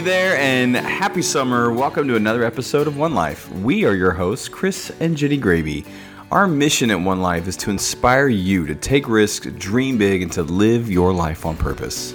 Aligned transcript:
There, 0.00 0.38
and 0.38 0.76
happy 0.76 1.20
summer. 1.20 1.70
Welcome 1.70 2.08
to 2.08 2.16
another 2.16 2.42
episode 2.42 2.86
of 2.86 2.96
One 2.96 3.14
Life. 3.14 3.52
We 3.52 3.84
are 3.84 3.94
your 3.94 4.12
hosts, 4.12 4.48
Chris 4.48 4.90
and 4.98 5.14
Jenny 5.14 5.36
Gravy. 5.36 5.84
Our 6.30 6.48
mission 6.48 6.90
at 6.90 6.98
One 6.98 7.20
Life 7.20 7.46
is 7.46 7.56
to 7.58 7.70
inspire 7.70 8.28
you 8.28 8.66
to 8.66 8.74
take 8.74 9.06
risks, 9.06 9.46
dream 9.58 9.98
big, 9.98 10.22
and 10.22 10.32
to 10.32 10.42
live 10.42 10.90
your 10.90 11.12
life 11.12 11.44
on 11.44 11.54
purpose. 11.54 12.14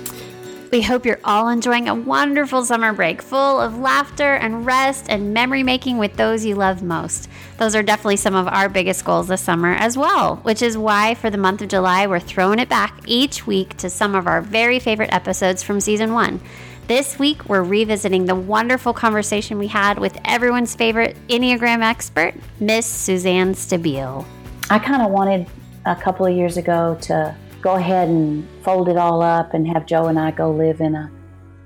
We 0.72 0.82
hope 0.82 1.06
you're 1.06 1.20
all 1.24 1.48
enjoying 1.48 1.88
a 1.88 1.94
wonderful 1.94 2.66
summer 2.66 2.92
break 2.92 3.22
full 3.22 3.62
of 3.62 3.78
laughter 3.78 4.34
and 4.34 4.66
rest 4.66 5.06
and 5.08 5.34
memory 5.34 5.62
making 5.62 6.00
with 6.00 6.16
those 6.18 6.44
you 6.44 6.56
love 6.56 6.82
most. 6.82 7.30
Those 7.60 7.76
are 7.76 7.84
definitely 7.84 8.18
some 8.18 8.36
of 8.36 8.48
our 8.48 8.68
biggest 8.68 9.06
goals 9.06 9.28
this 9.28 9.42
summer 9.42 9.74
as 9.76 9.96
well, 9.96 10.38
which 10.38 10.62
is 10.64 10.76
why 10.76 11.14
for 11.14 11.30
the 11.30 11.38
month 11.38 11.62
of 11.62 11.70
July, 11.70 12.08
we're 12.08 12.20
throwing 12.20 12.60
it 12.60 12.68
back 12.68 13.00
each 13.06 13.46
week 13.46 13.78
to 13.78 13.92
some 13.92 14.16
of 14.16 14.26
our 14.26 14.42
very 14.42 14.80
favorite 14.80 15.14
episodes 15.14 15.62
from 15.62 15.80
season 15.80 16.14
one. 16.14 16.42
This 16.88 17.18
week, 17.18 17.50
we're 17.50 17.64
revisiting 17.64 18.28
the 18.28 18.36
wonderful 18.36 18.94
conversation 18.94 19.58
we 19.58 19.66
had 19.66 19.98
with 19.98 20.20
everyone's 20.24 20.76
favorite 20.76 21.18
Enneagram 21.30 21.82
expert, 21.82 22.36
Miss 22.60 22.86
Suzanne 22.86 23.56
Stabile. 23.56 24.24
I 24.70 24.78
kind 24.78 25.02
of 25.02 25.10
wanted 25.10 25.48
a 25.88 25.96
couple 25.96 26.28
of 26.28 26.36
years 26.38 26.58
ago 26.58 26.96
to 27.02 27.36
go 27.60 27.74
ahead 27.74 28.08
and 28.08 28.48
fold 28.64 28.88
it 28.88 28.98
all 28.98 29.24
up 29.24 29.56
and 29.56 29.68
have 29.68 29.88
Joe 29.88 30.06
and 30.06 30.20
I 30.20 30.30
go 30.30 30.52
live 30.52 30.80
in 30.80 30.94
a 30.94 31.10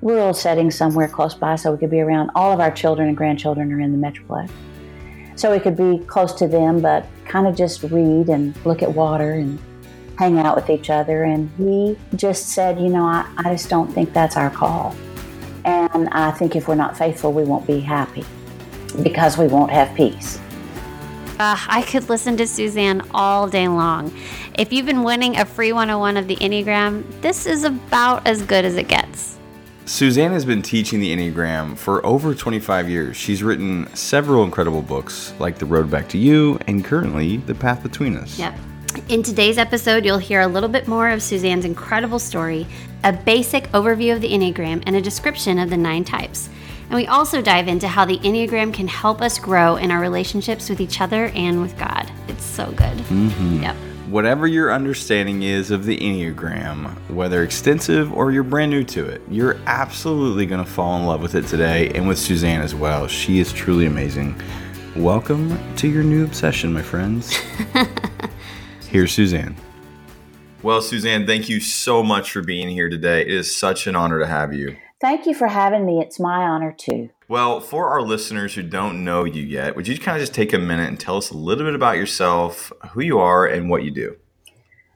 rural 0.01 0.33
setting 0.33 0.71
somewhere 0.71 1.09
close 1.09 1.35
by 1.35 1.57
so 1.57 1.73
we 1.73 1.77
could 1.77 1.91
be 1.91 1.99
around 1.99 2.31
all 2.33 2.53
of 2.53 2.61
our 2.61 2.71
children 2.71 3.09
and 3.09 3.17
grandchildren 3.17 3.73
are 3.73 3.81
in 3.81 3.91
the 3.91 4.07
Metroplex. 4.07 4.49
So 5.35 5.51
we 5.51 5.59
could 5.59 5.75
be 5.75 6.01
close 6.05 6.31
to 6.35 6.47
them, 6.47 6.79
but 6.79 7.05
kind 7.25 7.45
of 7.45 7.57
just 7.57 7.83
read 7.83 8.29
and 8.29 8.55
look 8.65 8.81
at 8.81 8.93
water 8.93 9.33
and 9.33 9.59
hang 10.17 10.39
out 10.39 10.55
with 10.55 10.69
each 10.69 10.89
other. 10.89 11.25
And 11.25 11.49
he 11.57 11.97
just 12.15 12.49
said, 12.49 12.79
You 12.79 12.87
know, 12.87 13.03
I, 13.03 13.29
I 13.35 13.51
just 13.51 13.69
don't 13.69 13.91
think 13.91 14.13
that's 14.13 14.37
our 14.37 14.49
call. 14.49 14.95
And 15.65 16.09
I 16.09 16.31
think 16.31 16.55
if 16.55 16.67
we're 16.67 16.75
not 16.75 16.97
faithful, 16.97 17.33
we 17.33 17.43
won't 17.43 17.67
be 17.67 17.79
happy 17.79 18.25
because 19.03 19.37
we 19.37 19.47
won't 19.47 19.71
have 19.71 19.95
peace. 19.95 20.39
Uh, 21.39 21.57
I 21.67 21.83
could 21.83 22.09
listen 22.09 22.35
to 22.37 22.47
Suzanne 22.47 23.01
all 23.13 23.47
day 23.47 23.67
long. 23.67 24.13
If 24.57 24.73
you've 24.73 24.85
been 24.85 25.03
winning 25.03 25.37
a 25.37 25.45
free 25.45 25.71
101 25.71 26.17
of 26.17 26.27
the 26.27 26.35
Enneagram, 26.37 27.03
this 27.21 27.45
is 27.45 27.63
about 27.63 28.27
as 28.27 28.41
good 28.41 28.65
as 28.65 28.75
it 28.75 28.89
gets. 28.89 29.37
Suzanne 29.85 30.33
has 30.33 30.45
been 30.45 30.61
teaching 30.61 30.99
the 30.99 31.15
Enneagram 31.15 31.77
for 31.77 32.05
over 32.05 32.35
25 32.35 32.89
years. 32.89 33.17
She's 33.17 33.41
written 33.41 33.87
several 33.95 34.43
incredible 34.43 34.81
books, 34.81 35.33
like 35.39 35.57
The 35.57 35.65
Road 35.65 35.89
Back 35.89 36.09
to 36.09 36.17
You 36.17 36.59
and 36.67 36.85
currently 36.85 37.37
The 37.37 37.55
Path 37.55 37.81
Between 37.83 38.15
Us. 38.17 38.37
Yep. 38.37 38.53
In 39.07 39.23
today's 39.23 39.57
episode, 39.57 40.05
you'll 40.05 40.17
hear 40.17 40.41
a 40.41 40.47
little 40.47 40.69
bit 40.69 40.87
more 40.87 41.09
of 41.09 41.21
Suzanne's 41.21 41.65
incredible 41.65 42.19
story, 42.19 42.67
a 43.03 43.13
basic 43.13 43.65
overview 43.69 44.13
of 44.13 44.21
the 44.21 44.31
Enneagram, 44.31 44.83
and 44.85 44.95
a 44.95 45.01
description 45.01 45.59
of 45.59 45.69
the 45.69 45.77
nine 45.77 46.03
types. 46.03 46.49
And 46.89 46.95
we 46.95 47.07
also 47.07 47.41
dive 47.41 47.67
into 47.67 47.87
how 47.87 48.05
the 48.05 48.17
Enneagram 48.19 48.73
can 48.73 48.87
help 48.87 49.21
us 49.21 49.37
grow 49.37 49.75
in 49.77 49.91
our 49.91 49.99
relationships 49.99 50.69
with 50.69 50.81
each 50.81 51.01
other 51.01 51.25
and 51.35 51.61
with 51.61 51.77
God. 51.77 52.11
It's 52.27 52.43
so 52.43 52.65
good. 52.71 52.97
Mm-hmm. 52.97 53.63
Yep. 53.63 53.75
Whatever 54.09 54.47
your 54.47 54.73
understanding 54.73 55.43
is 55.43 55.69
of 55.69 55.85
the 55.85 55.97
Enneagram, 55.97 56.95
whether 57.09 57.43
extensive 57.43 58.11
or 58.11 58.31
you're 58.31 58.43
brand 58.43 58.71
new 58.71 58.83
to 58.85 59.05
it, 59.05 59.21
you're 59.29 59.57
absolutely 59.67 60.47
going 60.47 60.63
to 60.63 60.69
fall 60.69 60.99
in 60.99 61.05
love 61.05 61.21
with 61.21 61.35
it 61.35 61.45
today 61.45 61.89
and 61.89 62.07
with 62.07 62.17
Suzanne 62.17 62.61
as 62.61 62.73
well. 62.73 63.07
She 63.07 63.39
is 63.39 63.53
truly 63.53 63.85
amazing. 63.85 64.39
Welcome 64.95 65.75
to 65.75 65.87
your 65.87 66.03
new 66.03 66.23
obsession, 66.25 66.73
my 66.73 66.81
friends. 66.81 67.39
Here's 68.89 69.11
Suzanne. 69.11 69.55
Well, 70.63 70.81
Suzanne, 70.81 71.25
thank 71.25 71.47
you 71.47 71.59
so 71.59 72.03
much 72.03 72.31
for 72.31 72.41
being 72.41 72.69
here 72.69 72.89
today. 72.89 73.21
It 73.21 73.27
is 73.29 73.55
such 73.55 73.87
an 73.87 73.95
honor 73.95 74.19
to 74.19 74.27
have 74.27 74.53
you. 74.53 74.75
Thank 74.99 75.25
you 75.25 75.33
for 75.33 75.47
having 75.47 75.85
me. 75.85 75.99
It's 76.01 76.19
my 76.19 76.43
honor 76.43 76.75
too. 76.77 77.09
Well, 77.29 77.61
for 77.61 77.89
our 77.89 78.01
listeners 78.01 78.55
who 78.55 78.63
don't 78.63 79.05
know 79.05 79.23
you 79.23 79.43
yet, 79.43 79.75
would 79.75 79.87
you 79.87 79.97
kind 79.97 80.17
of 80.17 80.21
just 80.21 80.33
take 80.33 80.51
a 80.51 80.57
minute 80.57 80.89
and 80.89 80.99
tell 80.99 81.15
us 81.17 81.29
a 81.29 81.37
little 81.37 81.63
bit 81.65 81.75
about 81.75 81.95
yourself, 81.97 82.73
who 82.91 83.01
you 83.01 83.19
are, 83.19 83.45
and 83.45 83.69
what 83.69 83.83
you 83.83 83.91
do? 83.91 84.17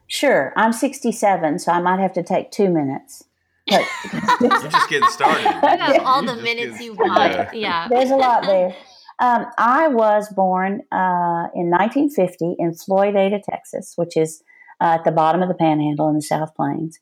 Sure. 0.06 0.52
I'm 0.56 0.72
67, 0.72 1.60
so 1.60 1.72
I 1.72 1.80
might 1.80 2.00
have 2.00 2.12
to 2.14 2.22
take 2.22 2.50
two 2.50 2.68
minutes. 2.68 3.24
But 3.66 3.82
You're 4.40 4.50
just 4.70 4.90
getting 4.90 5.08
started. 5.08 5.44
You 5.44 5.78
have 5.78 6.02
all 6.04 6.22
the 6.22 6.34
minutes 6.36 6.72
getting- 6.72 6.86
you 6.86 6.94
want. 6.94 7.32
Yeah. 7.32 7.52
Yeah. 7.54 7.88
there's 7.88 8.10
a 8.10 8.16
lot 8.16 8.42
there. 8.44 8.74
Um, 9.20 9.46
I 9.58 9.88
was 9.88 10.28
born 10.32 10.82
uh, 10.92 11.48
in 11.54 11.70
1950 11.70 12.56
in 12.58 12.72
Floydada, 12.72 13.40
Texas, 13.42 13.94
which 13.96 14.16
is 14.16 14.42
uh, 14.80 14.96
at 14.98 15.04
the 15.04 15.12
bottom 15.12 15.42
of 15.42 15.48
the 15.48 15.54
Panhandle 15.54 16.08
in 16.08 16.16
the 16.16 16.22
South 16.22 16.54
Plains. 16.54 16.98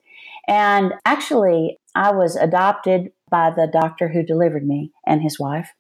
And 0.47 0.93
actually, 1.05 1.79
I 1.95 2.13
was 2.13 2.37
adopted 2.37 3.13
by 3.31 3.51
the 3.51 3.67
doctor 3.73 4.09
who 4.09 4.23
delivered 4.23 4.67
me 4.67 4.93
and 5.07 5.23
his 5.23 5.41
wife. 5.41 5.73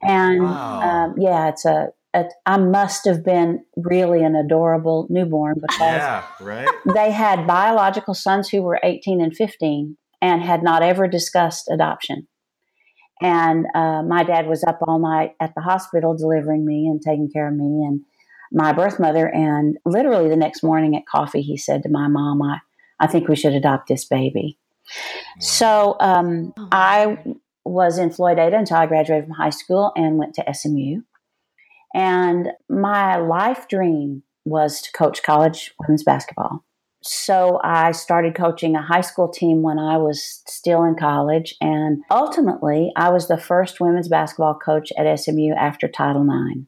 And 0.00 0.40
Wow. 0.42 0.80
um, 0.82 1.14
yeah, 1.18 1.48
it's 1.48 1.64
a, 1.64 1.88
a. 2.14 2.24
I 2.46 2.56
must 2.56 3.04
have 3.04 3.24
been 3.24 3.64
really 3.76 4.22
an 4.24 4.36
adorable 4.36 5.06
newborn 5.10 5.56
because 5.60 6.02
Yeah, 6.02 6.24
right? 6.40 6.68
they 6.94 7.10
had 7.10 7.46
biological 7.46 8.14
sons 8.14 8.48
who 8.48 8.62
were 8.62 8.80
18 8.82 9.20
and 9.20 9.36
15 9.36 9.96
and 10.22 10.42
had 10.42 10.62
not 10.62 10.82
ever 10.82 11.08
discussed 11.08 11.68
adoption. 11.70 12.26
And 13.20 13.66
uh, 13.74 14.02
my 14.02 14.22
dad 14.22 14.46
was 14.46 14.62
up 14.64 14.78
all 14.82 14.98
night 14.98 15.34
at 15.40 15.54
the 15.54 15.60
hospital 15.60 16.16
delivering 16.16 16.64
me 16.64 16.86
and 16.86 17.00
taking 17.02 17.30
care 17.30 17.48
of 17.48 17.54
me 17.54 17.84
and 17.84 18.00
my 18.52 18.72
birth 18.72 18.98
mother. 19.00 19.28
And 19.28 19.76
literally 19.84 20.28
the 20.28 20.36
next 20.36 20.62
morning 20.62 20.96
at 20.96 21.06
coffee, 21.06 21.42
he 21.42 21.56
said 21.56 21.82
to 21.82 21.88
my 21.88 22.08
mom, 22.08 22.42
I, 22.42 22.58
I 23.00 23.06
think 23.06 23.28
we 23.28 23.36
should 23.36 23.54
adopt 23.54 23.88
this 23.88 24.04
baby. 24.04 24.58
So 25.40 25.96
um, 26.00 26.52
Oh, 26.56 26.68
I 26.72 27.18
was 27.64 27.98
in 27.98 28.10
Floydada 28.10 28.58
until 28.58 28.78
I 28.78 28.86
graduated 28.86 29.26
from 29.26 29.34
high 29.34 29.50
school 29.50 29.92
and 29.96 30.16
went 30.16 30.34
to 30.34 30.54
SMU. 30.54 31.02
And 31.94 32.48
my 32.68 33.16
life 33.16 33.68
dream 33.68 34.22
was 34.44 34.80
to 34.82 34.92
coach 34.92 35.22
college 35.22 35.74
women's 35.78 36.02
basketball. 36.02 36.64
So 37.08 37.58
I 37.64 37.92
started 37.92 38.34
coaching 38.34 38.76
a 38.76 38.82
high 38.82 39.00
school 39.00 39.28
team 39.28 39.62
when 39.62 39.78
I 39.78 39.96
was 39.96 40.42
still 40.46 40.84
in 40.84 40.94
college. 40.94 41.54
And 41.60 42.02
ultimately, 42.10 42.92
I 42.96 43.08
was 43.08 43.28
the 43.28 43.38
first 43.38 43.80
women's 43.80 44.08
basketball 44.08 44.54
coach 44.54 44.92
at 44.98 45.18
SMU 45.18 45.54
after 45.54 45.88
Title 45.88 46.22
IX. 46.22 46.60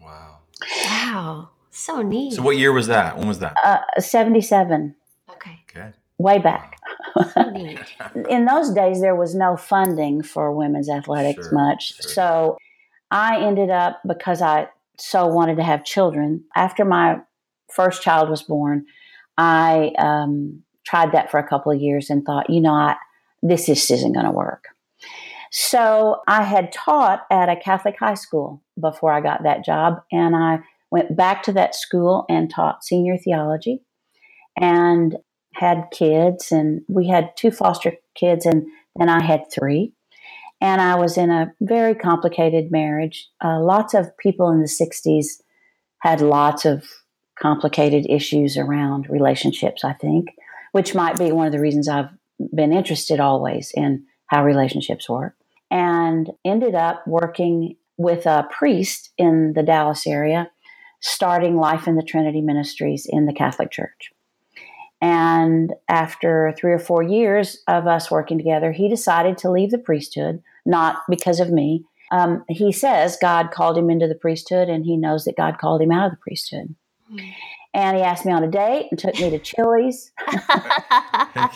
Wow. 0.00 0.38
Wow. 0.86 1.50
So 1.70 2.00
neat. 2.00 2.32
So, 2.32 2.42
what 2.42 2.56
year 2.56 2.72
was 2.72 2.86
that? 2.86 3.18
When 3.18 3.28
was 3.28 3.40
that? 3.40 3.54
Uh, 3.62 3.78
77, 4.00 4.94
okay. 5.30 5.60
Okay. 5.68 5.92
way 6.18 6.38
back. 6.38 6.78
So 7.34 7.52
in 8.28 8.44
those 8.46 8.72
days 8.72 9.00
there 9.00 9.16
was 9.16 9.34
no 9.34 9.56
funding 9.56 10.22
for 10.22 10.52
women's 10.52 10.88
athletics 10.88 11.48
Sure, 11.48 11.52
much 11.52 11.94
sure. 11.96 12.10
so 12.12 12.58
i 13.10 13.40
ended 13.40 13.70
up 13.70 14.00
because 14.06 14.40
i 14.42 14.68
so 14.98 15.26
wanted 15.26 15.56
to 15.56 15.62
have 15.64 15.82
children 15.84 16.44
after 16.54 16.84
my 16.84 17.16
first 17.72 18.02
child 18.02 18.28
was 18.28 18.42
born 18.42 18.84
i 19.38 19.92
um, 19.98 20.62
tried 20.84 21.12
that 21.12 21.30
for 21.30 21.38
a 21.38 21.46
couple 21.46 21.72
of 21.72 21.80
years 21.80 22.10
and 22.10 22.24
thought 22.24 22.50
you 22.50 22.60
know 22.60 22.72
I, 22.74 22.96
this 23.42 23.66
just 23.66 23.90
isn't 23.90 24.12
going 24.12 24.26
to 24.26 24.32
work. 24.32 24.64
So 25.50 26.20
i 26.28 26.42
had 26.42 26.72
taught 26.72 27.26
at 27.30 27.48
a 27.48 27.56
catholic 27.56 27.96
high 27.98 28.14
school 28.14 28.62
before 28.80 29.12
i 29.12 29.20
got 29.20 29.42
that 29.42 29.64
job 29.64 30.02
and 30.12 30.36
i 30.36 30.60
went 30.90 31.16
back 31.16 31.42
to 31.44 31.52
that 31.52 31.74
school 31.74 32.24
and 32.28 32.50
taught 32.50 32.84
senior 32.84 33.16
theology 33.16 33.82
and 34.60 35.16
had 35.54 35.84
kids 35.92 36.52
and 36.52 36.82
we 36.88 37.08
had 37.08 37.36
two 37.36 37.50
foster 37.50 37.94
kids 38.14 38.46
and 38.46 38.66
then 38.96 39.08
i 39.08 39.22
had 39.22 39.42
three. 39.52 39.92
And 40.60 40.80
i 40.80 40.94
was 40.94 41.16
in 41.16 41.30
a 41.30 41.52
very 41.60 41.94
complicated 41.94 42.70
marriage. 42.70 43.28
Uh, 43.44 43.60
lots 43.60 43.94
of 43.94 44.16
people 44.18 44.50
in 44.50 44.60
the 44.60 44.66
60s 44.66 45.40
had 46.00 46.20
lots 46.20 46.64
of 46.64 46.84
complicated 47.40 48.06
issues 48.08 48.56
around 48.56 49.08
relationships 49.08 49.84
i 49.84 49.92
think 49.92 50.28
which 50.72 50.94
might 50.94 51.18
be 51.18 51.32
one 51.32 51.46
of 51.46 51.52
the 51.52 51.60
reasons 51.60 51.88
i've 51.88 52.10
been 52.54 52.72
interested 52.72 53.20
always 53.20 53.72
in 53.74 54.04
how 54.26 54.44
relationships 54.44 55.08
work 55.08 55.34
and 55.70 56.30
ended 56.44 56.74
up 56.74 57.06
working 57.06 57.76
with 57.96 58.26
a 58.26 58.46
priest 58.50 59.10
in 59.18 59.52
the 59.54 59.62
dallas 59.62 60.06
area 60.06 60.50
starting 61.00 61.56
life 61.56 61.86
in 61.86 61.96
the 61.96 62.02
trinity 62.02 62.40
ministries 62.40 63.06
in 63.08 63.26
the 63.26 63.32
catholic 63.32 63.70
church 63.70 64.10
and 65.00 65.72
after 65.88 66.54
three 66.58 66.72
or 66.72 66.78
four 66.78 67.02
years 67.02 67.62
of 67.66 67.86
us 67.86 68.10
working 68.10 68.36
together, 68.36 68.72
he 68.72 68.88
decided 68.88 69.38
to 69.38 69.50
leave 69.50 69.70
the 69.70 69.78
priesthood, 69.78 70.42
not 70.66 70.98
because 71.08 71.40
of 71.40 71.50
me. 71.50 71.84
Um, 72.12 72.44
he 72.48 72.70
says 72.70 73.16
God 73.20 73.50
called 73.50 73.78
him 73.78 73.88
into 73.88 74.06
the 74.06 74.14
priesthood, 74.14 74.68
and 74.68 74.84
he 74.84 74.96
knows 74.96 75.24
that 75.24 75.36
God 75.36 75.58
called 75.58 75.80
him 75.80 75.92
out 75.92 76.06
of 76.06 76.12
the 76.12 76.18
priesthood. 76.18 76.74
And 77.72 77.96
he 77.96 78.02
asked 78.02 78.26
me 78.26 78.32
on 78.32 78.42
a 78.42 78.50
date 78.50 78.88
and 78.90 78.98
took 78.98 79.14
me 79.20 79.30
to 79.30 79.38
Chili's. 79.38 80.10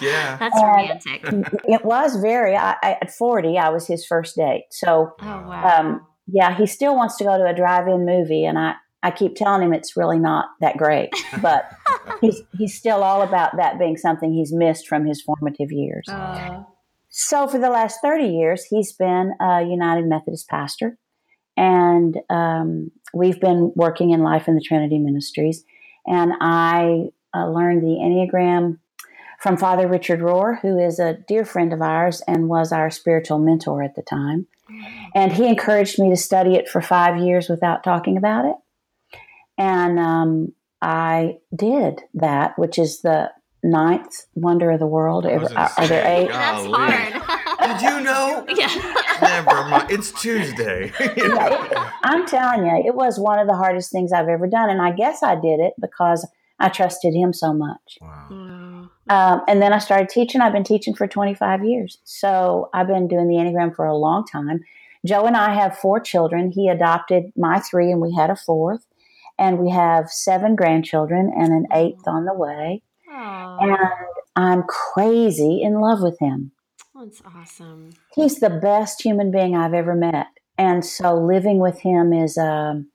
Yeah. 0.01 0.37
That's 0.39 0.63
romantic. 0.63 1.23
it 1.65 1.85
was 1.85 2.17
very, 2.17 2.57
I, 2.57 2.77
I, 2.83 2.97
at 3.03 3.11
40, 3.13 3.59
I 3.59 3.69
was 3.71 3.87
his 3.87 4.07
first 4.07 4.37
date. 4.37 4.67
So, 4.71 5.13
Oh 5.21 5.25
wow. 5.25 5.81
um, 5.81 6.07
yeah, 6.27 6.57
he 6.57 6.67
still 6.67 6.95
wants 6.97 7.17
to 7.19 7.25
go 7.25 7.37
to 7.37 7.47
a 7.47 7.55
drive 7.55 7.87
in 7.89 8.07
movie, 8.07 8.45
and 8.45 8.59
I, 8.59 8.75
I 9.03 9.11
keep 9.11 9.35
telling 9.37 9.63
him 9.63 9.75
it's 9.75 9.97
really 9.97 10.19
not 10.19 10.47
that 10.61 10.77
great, 10.79 11.11
but 11.43 11.69
he's, 12.21 12.41
he's 12.57 12.75
still 12.79 13.03
all 13.03 13.23
about 13.23 13.57
that 13.57 13.79
being 13.79 13.97
something 13.97 14.33
he's 14.33 14.53
missed 14.53 14.87
from 14.89 15.05
his 15.07 15.21
formative 15.21 15.71
years. 15.73 16.07
Uh, 16.09 16.63
So 17.11 17.47
for 17.47 17.59
the 17.59 17.71
last 17.71 17.99
30 18.03 18.25
years, 18.27 18.65
he's 18.65 18.93
been 18.93 19.33
a 19.41 19.63
United 19.63 20.07
Methodist 20.07 20.49
pastor. 20.49 20.97
And 21.57 22.19
um, 22.31 22.91
we've 23.13 23.41
been 23.41 23.73
working 23.75 24.11
in 24.11 24.23
Life 24.23 24.49
in 24.49 24.55
the 24.55 24.61
Trinity 24.61 24.99
Ministries. 24.99 25.65
And 26.07 26.33
I 26.41 27.11
uh, 27.35 27.49
learned 27.49 27.83
the 27.83 27.99
Enneagram 28.01 28.79
from 29.41 29.57
Father 29.57 29.87
Richard 29.87 30.21
Rohr, 30.21 30.61
who 30.61 30.79
is 30.79 30.99
a 30.99 31.15
dear 31.29 31.45
friend 31.45 31.73
of 31.73 31.83
ours 31.83 32.23
and 32.27 32.49
was 32.49 32.73
our 32.73 32.91
spiritual 32.91 33.39
mentor 33.39 33.83
at 33.83 33.95
the 33.95 34.03
time. 34.03 34.47
And 35.15 35.33
he 35.33 35.47
encouraged 35.47 35.99
me 35.99 36.11
to 36.11 36.17
study 36.17 36.55
it 36.55 36.69
for 36.69 36.81
five 36.81 37.19
years 37.19 37.49
without 37.49 37.85
talking 37.85 38.17
about 38.17 38.47
it. 38.47 38.57
And 39.59 40.01
um, 40.01 40.53
I 40.81 41.39
did 41.55 42.01
that, 42.15 42.59
which 42.59 42.79
is 42.79 43.03
the 43.03 43.31
ninth 43.63 44.27
wonder 44.35 44.71
of 44.71 44.81
the 44.81 44.87
world. 44.87 45.27
Are, 45.27 45.45
are 45.77 45.87
there 45.87 46.07
eight? 46.07 46.29
That's 46.29 46.67
hard. 46.67 47.81
Did 47.81 47.83
you 47.83 48.01
know? 48.01 48.47
yeah. 48.57 48.95
Never 49.21 49.65
mind. 49.69 49.91
It's 49.91 50.11
Tuesday. 50.13 50.93
Yeah, 51.01 51.65
it- 51.65 51.79
I'm 52.03 52.27
telling 52.27 52.67
you, 52.67 52.83
it 52.87 52.95
was 52.95 53.19
one 53.19 53.39
of 53.39 53.47
the 53.47 53.55
hardest 53.55 53.91
things 53.93 54.13
I've 54.13 54.29
ever 54.29 54.47
done. 54.47 54.71
And 54.71 54.81
I 54.83 54.91
guess 54.93 55.23
I 55.23 55.35
did 55.35 55.61
it 55.61 55.75
because 55.81 56.27
I 56.59 56.69
trusted 56.69 57.15
him 57.15 57.33
so 57.33 57.53
much. 57.53 57.99
wow. 58.01 58.27
Mm. 58.31 58.91
Um, 59.11 59.43
and 59.49 59.61
then 59.61 59.73
I 59.73 59.79
started 59.79 60.09
teaching. 60.09 60.41
I've 60.41 60.53
been 60.53 60.65
teaching 60.65 60.95
for 60.95 61.07
25 61.07 61.65
years. 61.65 61.99
So 62.05 62.71
I've 62.73 62.87
been 62.87 63.07
doing 63.09 63.29
the 63.29 63.35
Enneagram 63.35 63.75
for 63.75 63.85
a 63.87 63.97
long 63.97 64.25
time. 64.27 64.61
Joe 65.05 65.27
and 65.27 65.37
I 65.37 65.55
have 65.55 65.77
four 65.79 66.01
children. 66.01 66.51
He 66.51 66.69
adopted 66.69 67.25
my 67.37 67.59
three, 67.61 67.91
and 67.91 68.01
we 68.01 68.15
had 68.15 68.31
a 68.31 68.37
fourth. 68.37 68.87
And 69.39 69.59
we 69.59 69.71
have 69.71 70.09
seven 70.11 70.55
grandchildren 70.57 71.33
and 71.37 71.49
an 71.53 71.67
eighth 71.75 72.07
on 72.07 72.25
the 72.25 72.33
way. 72.35 72.83
Oh, 73.11 73.59
And 73.61 73.77
I'm 74.37 74.63
crazy 74.63 75.61
in 75.63 75.81
love 75.81 76.01
with 76.03 76.19
him. 76.21 76.53
That's 77.05 77.23
awesome. 77.37 77.91
He's 78.15 78.41
the 78.41 78.51
best 78.51 79.03
human 79.03 79.31
being 79.31 79.55
I've 79.55 79.75
ever 79.75 79.95
met. 79.95 80.29
And 80.57 80.85
so 80.85 81.15
living 81.15 81.59
with 81.59 81.81
him 81.81 82.13
is 82.13 82.39
um, 82.39 82.89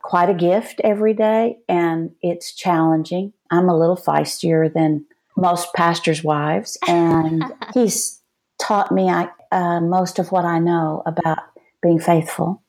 quite 0.00 0.30
a 0.30 0.34
gift 0.34 0.80
every 0.82 1.14
day, 1.14 1.58
and 1.68 2.10
it's 2.22 2.54
challenging. 2.54 3.32
I'm 3.50 3.68
a 3.68 3.78
little 3.78 3.96
feistier 3.96 4.72
than 4.72 5.04
most 5.36 5.72
pastors' 5.74 6.24
wives, 6.24 6.78
and 6.88 7.44
he's 7.74 8.20
taught 8.58 8.90
me 8.90 9.08
I, 9.08 9.28
uh, 9.52 9.80
most 9.80 10.18
of 10.18 10.32
what 10.32 10.44
I 10.44 10.58
know 10.58 11.02
about 11.06 11.38
being 11.82 12.00
faithful. 12.00 12.62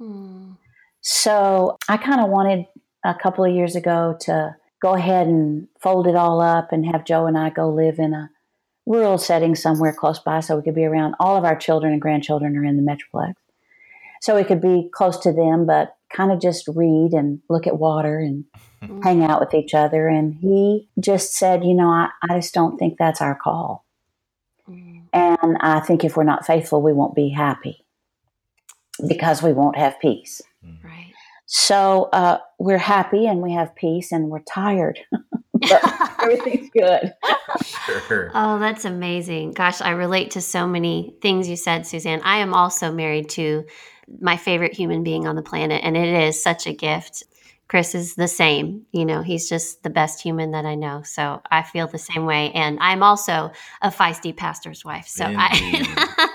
Mm. 0.00 0.56
So 1.00 1.76
I 1.88 1.96
kind 1.96 2.20
of 2.20 2.30
wanted 2.30 2.66
a 3.04 3.14
couple 3.14 3.44
of 3.44 3.52
years 3.52 3.74
ago 3.74 4.16
to 4.20 4.54
go 4.80 4.94
ahead 4.94 5.26
and 5.26 5.66
fold 5.80 6.06
it 6.06 6.14
all 6.14 6.40
up 6.40 6.72
and 6.72 6.86
have 6.86 7.04
Joe 7.04 7.26
and 7.26 7.36
I 7.36 7.50
go 7.50 7.68
live 7.68 7.98
in 7.98 8.14
a 8.14 8.30
rural 8.86 9.18
setting 9.18 9.54
somewhere 9.54 9.92
close 9.92 10.18
by 10.18 10.40
so 10.40 10.56
we 10.56 10.62
could 10.62 10.74
be 10.74 10.84
around 10.84 11.14
all 11.20 11.36
of 11.36 11.44
our 11.44 11.56
children 11.56 11.92
and 11.92 12.02
grandchildren 12.02 12.56
are 12.56 12.64
in 12.64 12.76
the 12.76 12.82
Metroplex. 12.82 13.34
So 14.20 14.36
we 14.36 14.44
could 14.44 14.60
be 14.60 14.88
close 14.92 15.18
to 15.18 15.32
them, 15.32 15.66
but 15.66 15.96
kind 16.12 16.30
of 16.30 16.40
just 16.40 16.68
read 16.68 17.12
and 17.12 17.40
look 17.48 17.66
at 17.66 17.78
water 17.78 18.18
and 18.18 18.44
hang 19.02 19.24
out 19.24 19.40
with 19.40 19.54
each 19.54 19.74
other. 19.74 20.08
And 20.08 20.34
he 20.34 20.88
just 21.00 21.34
said, 21.34 21.64
You 21.64 21.74
know, 21.74 21.88
I, 21.88 22.08
I 22.28 22.36
just 22.36 22.54
don't 22.54 22.76
think 22.78 22.98
that's 22.98 23.20
our 23.20 23.34
call. 23.34 23.84
Mm. 24.68 25.02
And 25.12 25.56
I 25.60 25.80
think 25.80 26.04
if 26.04 26.16
we're 26.16 26.24
not 26.24 26.46
faithful, 26.46 26.82
we 26.82 26.92
won't 26.92 27.14
be 27.14 27.30
happy 27.30 27.84
because 29.06 29.42
we 29.42 29.52
won't 29.52 29.76
have 29.76 29.98
peace. 30.00 30.40
Right. 30.84 31.12
So 31.46 32.08
uh, 32.12 32.38
we're 32.58 32.78
happy 32.78 33.26
and 33.26 33.42
we 33.42 33.52
have 33.52 33.74
peace 33.74 34.12
and 34.12 34.30
we're 34.30 34.40
tired, 34.40 34.98
but 35.68 36.12
everything's 36.22 36.70
good. 36.70 37.14
Sure. 38.08 38.30
Oh, 38.34 38.58
that's 38.58 38.84
amazing. 38.84 39.52
Gosh, 39.52 39.80
I 39.80 39.90
relate 39.90 40.32
to 40.32 40.40
so 40.40 40.66
many 40.66 41.14
things 41.20 41.48
you 41.48 41.56
said, 41.56 41.86
Suzanne. 41.86 42.20
I 42.24 42.38
am 42.38 42.54
also 42.54 42.92
married 42.92 43.28
to 43.30 43.64
my 44.20 44.36
favorite 44.36 44.74
human 44.74 45.02
being 45.02 45.26
on 45.26 45.36
the 45.36 45.42
planet, 45.42 45.82
and 45.84 45.96
it 45.96 46.28
is 46.28 46.42
such 46.42 46.66
a 46.66 46.72
gift. 46.72 47.24
Chris 47.68 47.94
is 47.94 48.16
the 48.16 48.28
same. 48.28 48.84
You 48.92 49.06
know, 49.06 49.22
he's 49.22 49.48
just 49.48 49.82
the 49.82 49.88
best 49.88 50.20
human 50.20 50.50
that 50.50 50.66
I 50.66 50.74
know. 50.74 51.02
So 51.04 51.40
I 51.50 51.62
feel 51.62 51.86
the 51.86 51.96
same 51.96 52.26
way. 52.26 52.52
And 52.52 52.78
I'm 52.80 53.02
also 53.02 53.50
a 53.80 53.88
feisty 53.88 54.36
pastor's 54.36 54.84
wife. 54.84 55.06
So 55.06 55.24
Indeed. 55.24 55.86
I. 55.88 56.28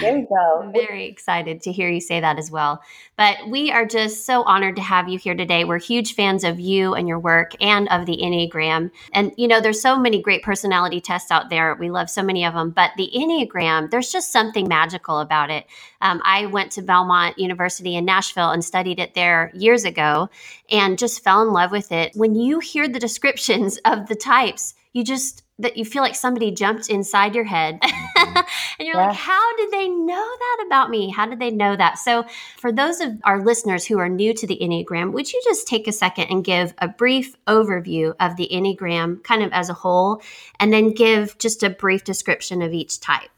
There 0.00 0.18
you 0.18 0.26
go. 0.26 0.62
I'm 0.62 0.72
very 0.72 1.06
excited 1.06 1.62
to 1.62 1.72
hear 1.72 1.88
you 1.88 2.00
say 2.00 2.20
that 2.20 2.38
as 2.38 2.50
well. 2.50 2.82
But 3.16 3.48
we 3.48 3.70
are 3.70 3.84
just 3.84 4.24
so 4.24 4.42
honored 4.42 4.76
to 4.76 4.82
have 4.82 5.08
you 5.08 5.18
here 5.18 5.34
today. 5.34 5.64
We're 5.64 5.78
huge 5.78 6.14
fans 6.14 6.44
of 6.44 6.58
you 6.58 6.94
and 6.94 7.06
your 7.06 7.18
work 7.18 7.52
and 7.60 7.88
of 7.88 8.06
the 8.06 8.16
Enneagram. 8.16 8.90
And, 9.12 9.32
you 9.36 9.46
know, 9.46 9.60
there's 9.60 9.80
so 9.80 9.98
many 9.98 10.22
great 10.22 10.42
personality 10.42 11.00
tests 11.00 11.30
out 11.30 11.50
there. 11.50 11.74
We 11.74 11.90
love 11.90 12.08
so 12.08 12.22
many 12.22 12.44
of 12.44 12.54
them. 12.54 12.70
But 12.70 12.92
the 12.96 13.10
Enneagram, 13.14 13.90
there's 13.90 14.10
just 14.10 14.32
something 14.32 14.68
magical 14.68 15.20
about 15.20 15.50
it. 15.50 15.66
Um, 16.00 16.22
I 16.24 16.46
went 16.46 16.72
to 16.72 16.82
Belmont 16.82 17.38
University 17.38 17.96
in 17.96 18.04
Nashville 18.04 18.50
and 18.50 18.64
studied 18.64 18.98
it 18.98 19.14
there 19.14 19.50
years 19.54 19.84
ago 19.84 20.30
and 20.70 20.98
just 20.98 21.22
fell 21.22 21.42
in 21.42 21.52
love 21.52 21.72
with 21.72 21.92
it. 21.92 22.12
When 22.14 22.34
you 22.34 22.58
hear 22.60 22.88
the 22.88 23.00
descriptions 23.00 23.78
of 23.84 24.08
the 24.08 24.14
types, 24.14 24.74
you 24.92 25.04
just 25.04 25.44
that 25.60 25.76
you 25.76 25.84
feel 25.84 26.02
like 26.02 26.14
somebody 26.14 26.50
jumped 26.50 26.88
inside 26.88 27.34
your 27.34 27.44
head 27.44 27.80
and 28.80 28.88
you're 28.88 28.96
Yeah. 28.96 29.08
like 29.08 29.16
how 29.16 29.56
did 29.56 29.70
they 29.70 29.88
know 29.88 30.16
that 30.38 30.64
about 30.66 30.90
me? 30.90 31.10
How 31.10 31.26
did 31.26 31.38
they 31.38 31.50
know 31.52 31.76
that? 31.76 31.98
So 31.98 32.24
for 32.58 32.72
those 32.72 33.00
of 33.00 33.12
our 33.24 33.40
listeners 33.40 33.86
who 33.86 33.98
are 34.00 34.08
new 34.08 34.34
to 34.34 34.46
the 34.46 34.58
enneagram 34.60 35.12
would 35.12 35.32
you 35.32 35.40
just 35.44 35.68
take 35.68 35.86
a 35.86 35.92
second 35.92 36.24
and 36.30 36.42
give 36.42 36.74
a 36.78 36.88
brief 36.88 37.36
overview 37.46 38.14
of 38.18 38.34
the 38.36 38.48
enneagram 38.50 39.22
kind 39.22 39.42
of 39.44 39.52
as 39.52 39.68
a 39.68 39.74
whole 39.74 40.20
and 40.58 40.72
then 40.72 40.92
give 40.92 41.38
just 41.38 41.62
a 41.62 41.70
brief 41.70 42.02
description 42.02 42.62
of 42.62 42.72
each 42.72 42.98
type? 42.98 43.30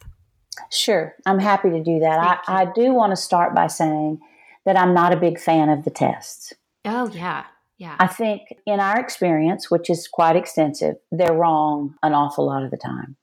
Sure, 0.71 1.15
I'm 1.27 1.39
happy 1.39 1.71
to 1.71 1.83
do 1.83 1.99
that. 2.01 2.43
I, 2.47 2.63
I 2.63 2.65
do 2.75 2.95
want 2.95 3.11
to 3.11 3.17
start 3.17 3.55
by 3.55 3.67
saying 3.67 4.21
that 4.65 4.79
I'm 4.79 4.95
not 4.95 5.13
a 5.13 5.17
big 5.17 5.41
fan 5.41 5.69
of 5.69 5.85
the 5.85 5.91
tests. 5.91 6.53
oh 6.85 7.09
yeah. 7.13 7.45
Yeah. 7.79 7.97
I 7.99 8.07
think 8.07 8.43
in 8.65 8.79
our 8.79 9.01
experience, 9.01 9.69
which 9.69 9.91
is 9.91 10.07
quite 10.07 10.37
extensive, 10.37 10.95
they're 11.11 11.33
wrong 11.35 11.97
an 12.05 12.13
awful 12.15 12.47
lot 12.47 12.63
of 12.63 12.71
the 12.71 12.77
time 12.77 13.17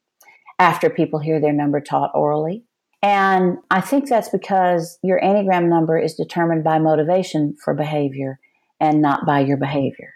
after 0.59 0.89
people 0.89 1.19
hear 1.19 1.39
their 1.39 1.53
number 1.53 1.79
taught 1.79 2.11
orally. 2.13 2.65
And 3.01 3.57
I 3.71 3.79
think 3.79 4.09
that's 4.09 4.29
because 4.29 4.99
your 5.01 5.19
Enneagram 5.21 5.69
number 5.69 5.97
is 5.97 6.15
determined 6.15 6.65
by 6.65 6.79
motivation 6.79 7.55
for 7.63 7.73
behavior 7.73 8.39
and 8.79 9.01
not 9.01 9.25
by 9.25 9.39
your 9.39 9.57
behavior. 9.57 10.13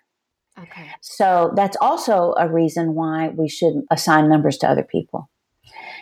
okay 0.60 0.90
So 1.02 1.54
that's 1.56 1.78
also 1.80 2.34
a 2.38 2.52
reason 2.52 2.94
why 2.94 3.30
we 3.30 3.48
shouldn't 3.48 3.86
assign 3.90 4.30
numbers 4.30 4.58
to 4.60 4.70
other 4.70 4.84
people. 4.84 5.30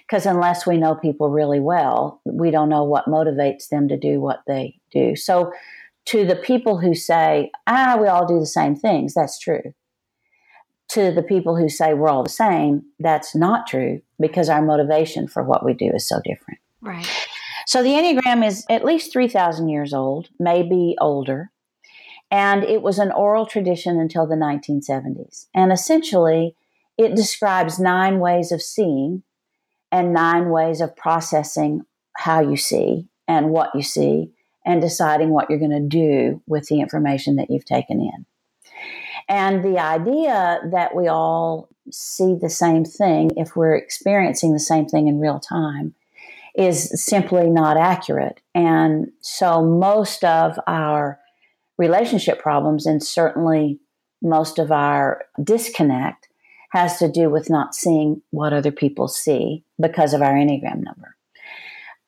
Because 0.07 0.25
unless 0.25 0.65
we 0.65 0.77
know 0.77 0.95
people 0.95 1.29
really 1.29 1.59
well, 1.59 2.19
we 2.25 2.49
don't 2.49 2.69
know 2.69 2.83
what 2.83 3.05
motivates 3.05 3.69
them 3.69 3.87
to 3.87 3.97
do 3.97 4.19
what 4.19 4.39
they 4.47 4.75
do. 4.91 5.15
So, 5.15 5.53
to 6.07 6.25
the 6.25 6.35
people 6.35 6.79
who 6.79 6.95
say, 6.95 7.51
ah, 7.67 7.95
we 8.01 8.07
all 8.07 8.25
do 8.25 8.39
the 8.39 8.45
same 8.47 8.75
things, 8.75 9.13
that's 9.13 9.37
true. 9.37 9.61
To 10.91 11.11
the 11.11 11.23
people 11.23 11.55
who 11.55 11.69
say 11.69 11.93
we're 11.93 12.09
all 12.09 12.23
the 12.23 12.29
same, 12.29 12.83
that's 12.99 13.35
not 13.35 13.67
true 13.67 14.01
because 14.19 14.49
our 14.49 14.61
motivation 14.61 15.27
for 15.27 15.43
what 15.43 15.65
we 15.65 15.73
do 15.73 15.91
is 15.93 16.07
so 16.07 16.19
different. 16.23 16.59
right 16.81 17.07
So 17.65 17.81
the 17.83 17.89
Enneagram 17.89 18.45
is 18.45 18.65
at 18.69 18.83
least 18.83 19.13
3,000 19.13 19.69
years 19.69 19.93
old, 19.93 20.29
maybe 20.39 20.95
older. 20.99 21.51
And 22.29 22.63
it 22.63 22.81
was 22.81 22.97
an 22.97 23.11
oral 23.11 23.45
tradition 23.45 23.99
until 23.99 24.25
the 24.25 24.35
1970s. 24.35 25.47
And 25.53 25.71
essentially, 25.71 26.55
it 26.97 27.15
describes 27.15 27.79
nine 27.79 28.19
ways 28.19 28.51
of 28.51 28.61
seeing 28.61 29.23
and 29.91 30.13
nine 30.13 30.49
ways 30.49 30.81
of 30.81 30.95
processing 30.95 31.81
how 32.17 32.41
you 32.41 32.55
see 32.55 33.07
and 33.27 33.49
what 33.49 33.69
you 33.75 33.81
see 33.81 34.31
and 34.65 34.81
deciding 34.81 35.29
what 35.29 35.49
you're 35.49 35.59
going 35.59 35.71
to 35.71 35.79
do 35.79 36.41
with 36.47 36.67
the 36.67 36.79
information 36.79 37.35
that 37.35 37.49
you've 37.49 37.65
taken 37.65 37.99
in. 37.99 38.25
And 39.31 39.63
the 39.63 39.79
idea 39.79 40.59
that 40.73 40.93
we 40.93 41.07
all 41.07 41.69
see 41.89 42.35
the 42.35 42.49
same 42.49 42.83
thing 42.83 43.31
if 43.37 43.55
we're 43.55 43.75
experiencing 43.75 44.51
the 44.51 44.59
same 44.59 44.87
thing 44.87 45.07
in 45.07 45.21
real 45.21 45.39
time 45.39 45.95
is 46.53 47.01
simply 47.01 47.49
not 47.49 47.77
accurate. 47.77 48.41
And 48.53 49.07
so 49.21 49.63
most 49.63 50.25
of 50.25 50.59
our 50.67 51.17
relationship 51.77 52.41
problems 52.41 52.85
and 52.85 53.01
certainly 53.01 53.79
most 54.21 54.59
of 54.59 54.69
our 54.69 55.23
disconnect 55.41 56.27
has 56.71 56.97
to 56.97 57.09
do 57.09 57.29
with 57.29 57.49
not 57.49 57.73
seeing 57.73 58.21
what 58.31 58.51
other 58.51 58.71
people 58.71 59.07
see 59.07 59.63
because 59.81 60.13
of 60.13 60.21
our 60.21 60.33
Enneagram 60.33 60.83
number. 60.83 61.15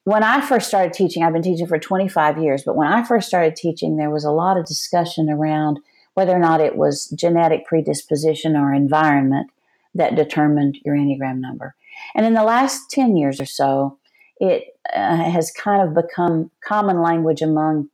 When 0.03 0.23
I 0.23 0.41
first 0.41 0.67
started 0.67 0.91
teaching, 0.91 1.23
I've 1.23 1.31
been 1.31 1.41
teaching 1.41 1.67
for 1.67 1.79
25 1.79 2.37
years, 2.37 2.63
but 2.65 2.75
when 2.75 2.91
I 2.91 3.05
first 3.05 3.29
started 3.29 3.55
teaching, 3.55 3.95
there 3.95 4.11
was 4.11 4.25
a 4.25 4.31
lot 4.31 4.57
of 4.57 4.65
discussion 4.65 5.29
around 5.29 5.79
whether 6.13 6.33
or 6.33 6.39
not 6.39 6.61
it 6.61 6.75
was 6.75 7.07
genetic 7.09 7.65
predisposition 7.65 8.55
or 8.55 8.73
environment 8.73 9.49
that 9.95 10.15
determined 10.15 10.77
your 10.85 10.95
Enneagram 10.95 11.39
number. 11.39 11.75
And 12.15 12.25
in 12.25 12.33
the 12.33 12.43
last 12.43 12.89
10 12.91 13.15
years 13.15 13.39
or 13.39 13.45
so, 13.45 13.97
it 14.37 14.77
uh, 14.93 15.15
has 15.15 15.51
kind 15.51 15.87
of 15.87 15.93
become 15.93 16.51
common 16.63 17.01
language 17.01 17.41
among 17.41 17.89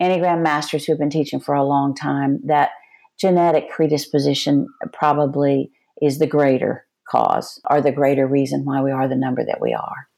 Enneagram 0.00 0.42
masters 0.42 0.84
who 0.84 0.92
have 0.92 0.98
been 0.98 1.10
teaching 1.10 1.40
for 1.40 1.54
a 1.54 1.64
long 1.64 1.94
time 1.94 2.40
that 2.44 2.70
genetic 3.18 3.70
predisposition 3.70 4.68
probably 4.92 5.70
is 6.00 6.18
the 6.18 6.26
greater 6.26 6.86
cause 7.08 7.60
or 7.70 7.80
the 7.80 7.90
greater 7.90 8.26
reason 8.26 8.64
why 8.64 8.80
we 8.80 8.90
are 8.90 9.08
the 9.08 9.16
number 9.16 9.44
that 9.44 9.60
we 9.60 9.72
are. 9.72 10.08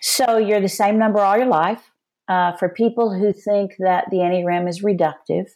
So 0.00 0.36
you're 0.36 0.60
the 0.60 0.68
same 0.68 0.98
number 0.98 1.20
all 1.20 1.36
your 1.36 1.46
life. 1.46 1.90
Uh, 2.28 2.54
for 2.56 2.68
people 2.68 3.14
who 3.14 3.32
think 3.32 3.76
that 3.78 4.04
the 4.10 4.18
Enneagram 4.18 4.68
is 4.68 4.82
reductive, 4.82 5.48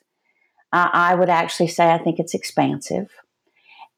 uh, 0.72 0.88
I 0.92 1.14
would 1.14 1.28
actually 1.28 1.68
say 1.68 1.90
I 1.90 1.98
think 1.98 2.18
it's 2.18 2.34
expansive. 2.34 3.08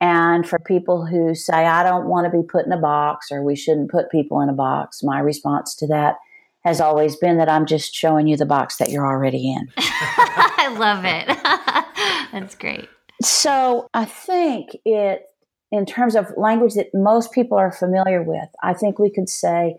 And 0.01 0.47
for 0.47 0.59
people 0.59 1.07
who 1.07 1.35
say, 1.35 1.55
I 1.55 1.83
don't 1.83 2.09
want 2.09 2.31
to 2.31 2.37
be 2.37 2.47
put 2.47 2.67
in 2.67 2.73
a 2.73 2.81
box 2.81 3.29
or 3.31 3.43
we 3.43 3.57
shouldn't 3.57 3.91
put 3.91 4.11
people 4.11 4.41
in 4.41 4.49
a 4.49 4.55
box, 4.55 5.03
my 5.03 5.21
response 5.21 5.75
to 5.77 5.87
that 5.87 6.17
has 6.65 6.81
always 6.81 7.17
been 7.17 7.39
that 7.39 7.49
I'm 7.49 7.67
just 7.67 7.95
showing 7.95 8.27
you 8.27 8.37
the 8.37 8.47
box 8.47 8.77
that 8.79 8.91
you're 8.91 9.07
already 9.07 9.53
in. 9.53 9.69
I 9.77 10.75
love 10.79 11.05
it. 11.05 11.27
That's 12.33 12.55
great. 12.55 12.89
So 13.23 13.89
I 13.95 14.05
think 14.05 14.71
it, 14.85 15.23
in 15.71 15.87
terms 15.87 16.17
of 16.17 16.27
language 16.37 16.75
that 16.75 16.89
most 16.95 17.33
people 17.33 17.59
are 17.59 17.73
familiar 17.73 18.23
with, 18.23 18.49
I 18.63 18.75
think 18.75 18.99
we 18.99 19.11
could 19.11 19.29
say 19.29 19.77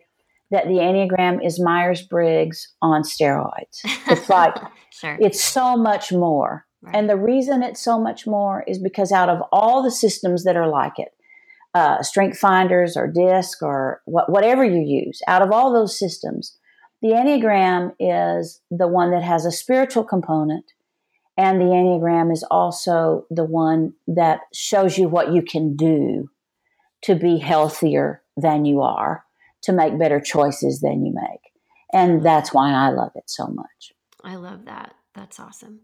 that 0.51 0.65
the 0.65 0.75
Enneagram 0.75 1.45
is 1.45 1.59
Myers 1.59 2.01
Briggs 2.01 2.71
on 2.81 3.01
steroids. 3.01 3.81
It's 4.07 4.29
like, 4.29 4.55
sure. 4.91 5.17
it's 5.19 5.43
so 5.43 5.75
much 5.75 6.11
more. 6.11 6.64
Right. 6.85 6.95
And 6.95 7.09
the 7.09 7.17
reason 7.17 7.63
it's 7.63 7.81
so 7.81 7.99
much 7.99 8.27
more 8.27 8.63
is 8.67 8.77
because 8.77 9.11
out 9.11 9.29
of 9.29 9.41
all 9.51 9.81
the 9.81 9.91
systems 9.91 10.43
that 10.43 10.55
are 10.55 10.67
like 10.67 10.97
it, 10.97 11.13
uh, 11.73 12.01
Strength 12.03 12.37
Finders 12.37 12.95
or 12.95 13.07
DISC 13.07 13.61
or 13.61 14.01
wh- 14.05 14.29
whatever 14.29 14.63
you 14.63 14.81
use, 14.81 15.21
out 15.27 15.41
of 15.41 15.51
all 15.51 15.73
those 15.73 15.97
systems, 15.97 16.57
the 17.01 17.09
Enneagram 17.09 17.93
is 17.99 18.61
the 18.71 18.87
one 18.87 19.11
that 19.11 19.23
has 19.23 19.45
a 19.45 19.51
spiritual 19.51 20.03
component. 20.03 20.65
And 21.37 21.59
the 21.59 21.65
Enneagram 21.65 22.31
is 22.31 22.45
also 22.49 23.25
the 23.29 23.43
one 23.43 23.93
that 24.07 24.41
shows 24.53 24.97
you 24.97 25.09
what 25.09 25.33
you 25.33 25.41
can 25.41 25.75
do 25.75 26.29
to 27.03 27.15
be 27.15 27.37
healthier 27.37 28.21
than 28.37 28.65
you 28.65 28.81
are, 28.81 29.25
to 29.63 29.73
make 29.73 29.99
better 29.99 30.19
choices 30.19 30.79
than 30.79 31.05
you 31.05 31.13
make. 31.13 31.41
And 31.91 32.25
that's 32.25 32.53
why 32.53 32.71
I 32.71 32.89
love 32.89 33.11
it 33.15 33.25
so 33.27 33.47
much. 33.47 33.91
I 34.23 34.35
love 34.35 34.65
that. 34.65 34.95
That's 35.13 35.39
awesome. 35.39 35.81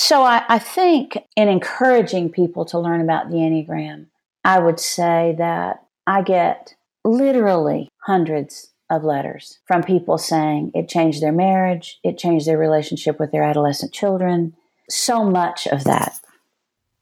So 0.00 0.22
I, 0.22 0.44
I, 0.48 0.60
think 0.60 1.18
in 1.34 1.48
encouraging 1.48 2.30
people 2.30 2.64
to 2.66 2.78
learn 2.78 3.00
about 3.00 3.30
the 3.30 3.38
Enneagram, 3.38 4.06
I 4.44 4.60
would 4.60 4.78
say 4.78 5.34
that 5.38 5.82
I 6.06 6.22
get 6.22 6.76
literally 7.04 7.88
hundreds 8.06 8.70
of 8.88 9.02
letters 9.02 9.58
from 9.66 9.82
people 9.82 10.16
saying 10.16 10.70
it 10.72 10.88
changed 10.88 11.20
their 11.20 11.32
marriage, 11.32 11.98
it 12.04 12.16
changed 12.16 12.46
their 12.46 12.56
relationship 12.56 13.18
with 13.18 13.32
their 13.32 13.42
adolescent 13.42 13.92
children. 13.92 14.54
So 14.88 15.24
much 15.24 15.66
of 15.66 15.82
that. 15.82 16.20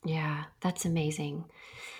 Yeah, 0.02 0.44
that's 0.62 0.86
amazing. 0.86 1.44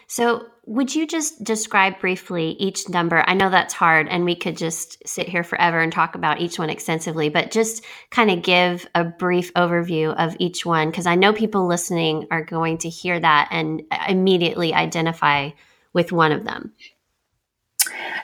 So, 0.09 0.47
would 0.67 0.95
you 0.95 1.07
just 1.07 1.43
describe 1.45 2.01
briefly 2.01 2.51
each 2.59 2.89
number? 2.89 3.23
I 3.27 3.35
know 3.35 3.51
that's 3.51 3.75
hard 3.75 4.09
and 4.09 4.25
we 4.25 4.35
could 4.35 4.57
just 4.57 5.07
sit 5.07 5.29
here 5.29 5.45
forever 5.45 5.81
and 5.81 5.93
talk 5.93 6.15
about 6.15 6.41
each 6.41 6.59
one 6.59 6.71
extensively, 6.71 7.29
but 7.29 7.53
just 7.53 7.85
kind 8.11 8.31
of 8.31 8.43
give 8.43 8.87
a 8.95 9.05
brief 9.05 9.53
overview 9.55 10.15
of 10.17 10.37
each 10.41 10.67
one 10.67 10.91
because 10.91 11.07
I 11.07 11.15
know 11.15 11.33
people 11.33 11.67
listening 11.67 12.27
are 12.31 12.45
going 12.45 12.79
to 12.79 12.89
hear 12.89 13.19
that 13.19 13.49
and 13.53 13.83
uh, 13.91 13.99
immediately 14.09 14.75
identify 14.75 15.51
with 15.93 16.13
one 16.13 16.33
of 16.33 16.45
them. 16.45 16.73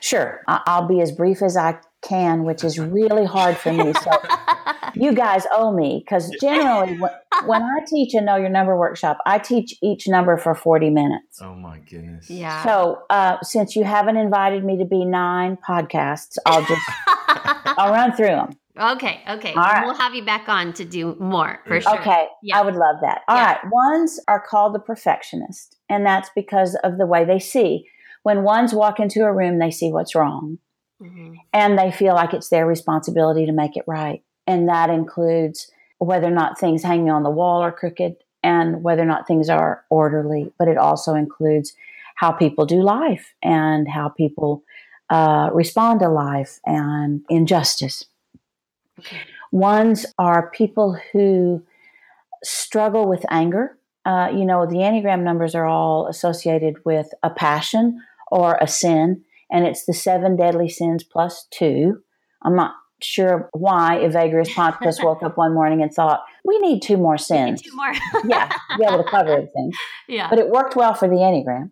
Sure. 0.00 0.42
I'll 0.48 0.88
be 0.88 1.00
as 1.00 1.12
brief 1.12 1.42
as 1.42 1.56
I 1.56 1.78
can, 2.02 2.44
which 2.44 2.64
is 2.64 2.78
really 2.78 3.24
hard 3.24 3.56
for 3.56 3.72
me. 3.72 3.92
So 3.92 4.10
you 4.94 5.12
guys 5.14 5.46
owe 5.52 5.72
me 5.72 6.02
because 6.04 6.30
generally 6.40 6.98
when, 7.46 7.62
I 7.62 7.84
teach 7.87 8.14
a 8.14 8.20
know 8.20 8.37
your 8.37 8.49
number 8.49 8.76
workshop, 8.76 9.18
I 9.26 9.38
teach 9.38 9.75
each 9.82 10.08
number 10.08 10.37
for 10.37 10.54
40 10.54 10.90
minutes. 10.90 11.40
Oh 11.40 11.54
my 11.54 11.78
goodness. 11.78 12.30
Yeah. 12.30 12.62
So 12.64 13.02
uh, 13.11 13.38
since 13.42 13.76
you 13.76 13.84
haven't 13.84 14.16
invited 14.16 14.64
me 14.64 14.78
to 14.78 14.84
be 14.84 15.04
nine 15.04 15.56
podcasts, 15.56 16.37
I'll 16.46 16.64
just, 16.64 16.82
I'll 17.78 17.92
run 17.92 18.12
through 18.16 18.26
them. 18.26 18.56
Okay, 18.78 19.22
okay. 19.28 19.52
Right. 19.54 19.84
We'll 19.84 19.94
have 19.94 20.14
you 20.14 20.25
back 20.25 20.49
on 20.49 20.72
to 20.75 20.84
do 20.84 21.14
more 21.20 21.61
for 21.66 21.80
sure. 21.80 22.00
Okay, 22.00 22.26
yeah. 22.42 22.58
I 22.58 22.62
would 22.62 22.75
love 22.75 22.96
that. 23.02 23.20
All 23.28 23.37
yeah. 23.37 23.52
right, 23.52 23.61
ones 23.70 24.18
are 24.28 24.40
called 24.40 24.75
the 24.75 24.78
perfectionist, 24.78 25.76
and 25.90 26.06
that's 26.06 26.30
because 26.34 26.75
of 26.82 26.96
the 26.96 27.06
way 27.06 27.25
they 27.25 27.38
see. 27.38 27.87
When 28.22 28.44
ones 28.44 28.72
walk 28.72 28.99
into 28.99 29.25
a 29.25 29.32
room, 29.32 29.58
they 29.58 29.70
see 29.70 29.92
what's 29.92 30.14
wrong, 30.14 30.56
mm-hmm. 31.02 31.34
and 31.52 31.78
they 31.78 31.90
feel 31.90 32.14
like 32.14 32.32
it's 32.32 32.49
their 32.49 32.66
responsibility 32.66 33.44
to 33.44 33.52
make 33.52 33.76
it 33.76 33.84
right. 33.87 34.22
And 34.46 34.68
that 34.68 34.88
includes 34.88 35.70
whether 36.04 36.26
or 36.26 36.32
not 36.32 36.59
things 36.59 36.82
hanging 36.82 37.11
on 37.11 37.23
the 37.23 37.30
wall 37.30 37.62
are 37.62 37.73
crooked 37.73 38.16
and 38.42 38.82
whether 38.82 39.02
or 39.02 39.06
not 39.06 39.26
things 39.26 39.49
are 39.49 39.85
orderly, 39.88 40.52
but 40.59 40.68
it 40.68 40.76
also 40.76 41.14
includes 41.14 41.75
how 42.16 42.32
people 42.32 42.66
do 42.66 42.82
life 42.82 43.35
and 43.42 43.88
how 43.88 44.09
people 44.09 44.64
uh, 45.11 45.50
respond 45.52 46.00
to 46.00 46.09
life 46.09 46.59
and 46.66 47.23
injustice. 47.28 48.04
Ones 49.52 50.06
are 50.18 50.50
people 50.50 50.99
who 51.12 51.62
struggle 52.42 53.09
with 53.09 53.25
anger. 53.30 53.76
Uh, 54.04 54.28
you 54.35 54.44
know, 54.44 54.66
the 54.66 54.76
Enneagram 54.76 55.23
numbers 55.23 55.54
are 55.54 55.66
all 55.66 56.06
associated 56.09 56.76
with 56.85 57.09
a 57.23 57.30
passion 57.30 58.00
or 58.30 58.59
a 58.61 58.66
sin, 58.66 59.23
and 59.50 59.66
it's 59.66 59.85
the 59.85 59.92
seven 59.92 60.35
deadly 60.37 60.68
sins 60.68 61.04
plus 61.04 61.47
two. 61.50 62.02
I'm 62.42 62.56
not 62.56 62.75
sure 63.02 63.49
why 63.52 63.99
Evagrius 64.02 64.52
Ponticus 64.54 65.02
woke 65.02 65.23
up 65.23 65.37
one 65.37 65.54
morning 65.54 65.82
and 65.82 65.92
thought, 65.92 66.21
we 66.44 66.59
need 66.59 66.82
two 66.82 66.97
more 66.97 67.18
sins. 67.18 67.62
Two 67.62 67.75
more. 67.75 67.92
yeah, 68.26 68.49
to 68.49 68.78
be 68.78 68.85
able 68.85 69.02
to 69.02 69.11
cover 69.11 69.30
everything. 69.30 69.73
Yeah. 70.09 70.28
But 70.28 70.38
it 70.38 70.49
worked 70.49 70.76
well 70.76 70.94
for 70.94 71.09
the 71.09 71.16
Enneagram. 71.16 71.71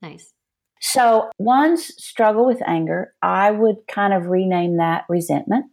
Nice. 0.00 0.32
So 0.80 1.30
one's 1.38 1.92
struggle 2.02 2.44
with 2.44 2.60
anger, 2.66 3.14
I 3.22 3.52
would 3.52 3.86
kind 3.86 4.12
of 4.12 4.26
rename 4.26 4.78
that 4.78 5.04
resentment 5.08 5.66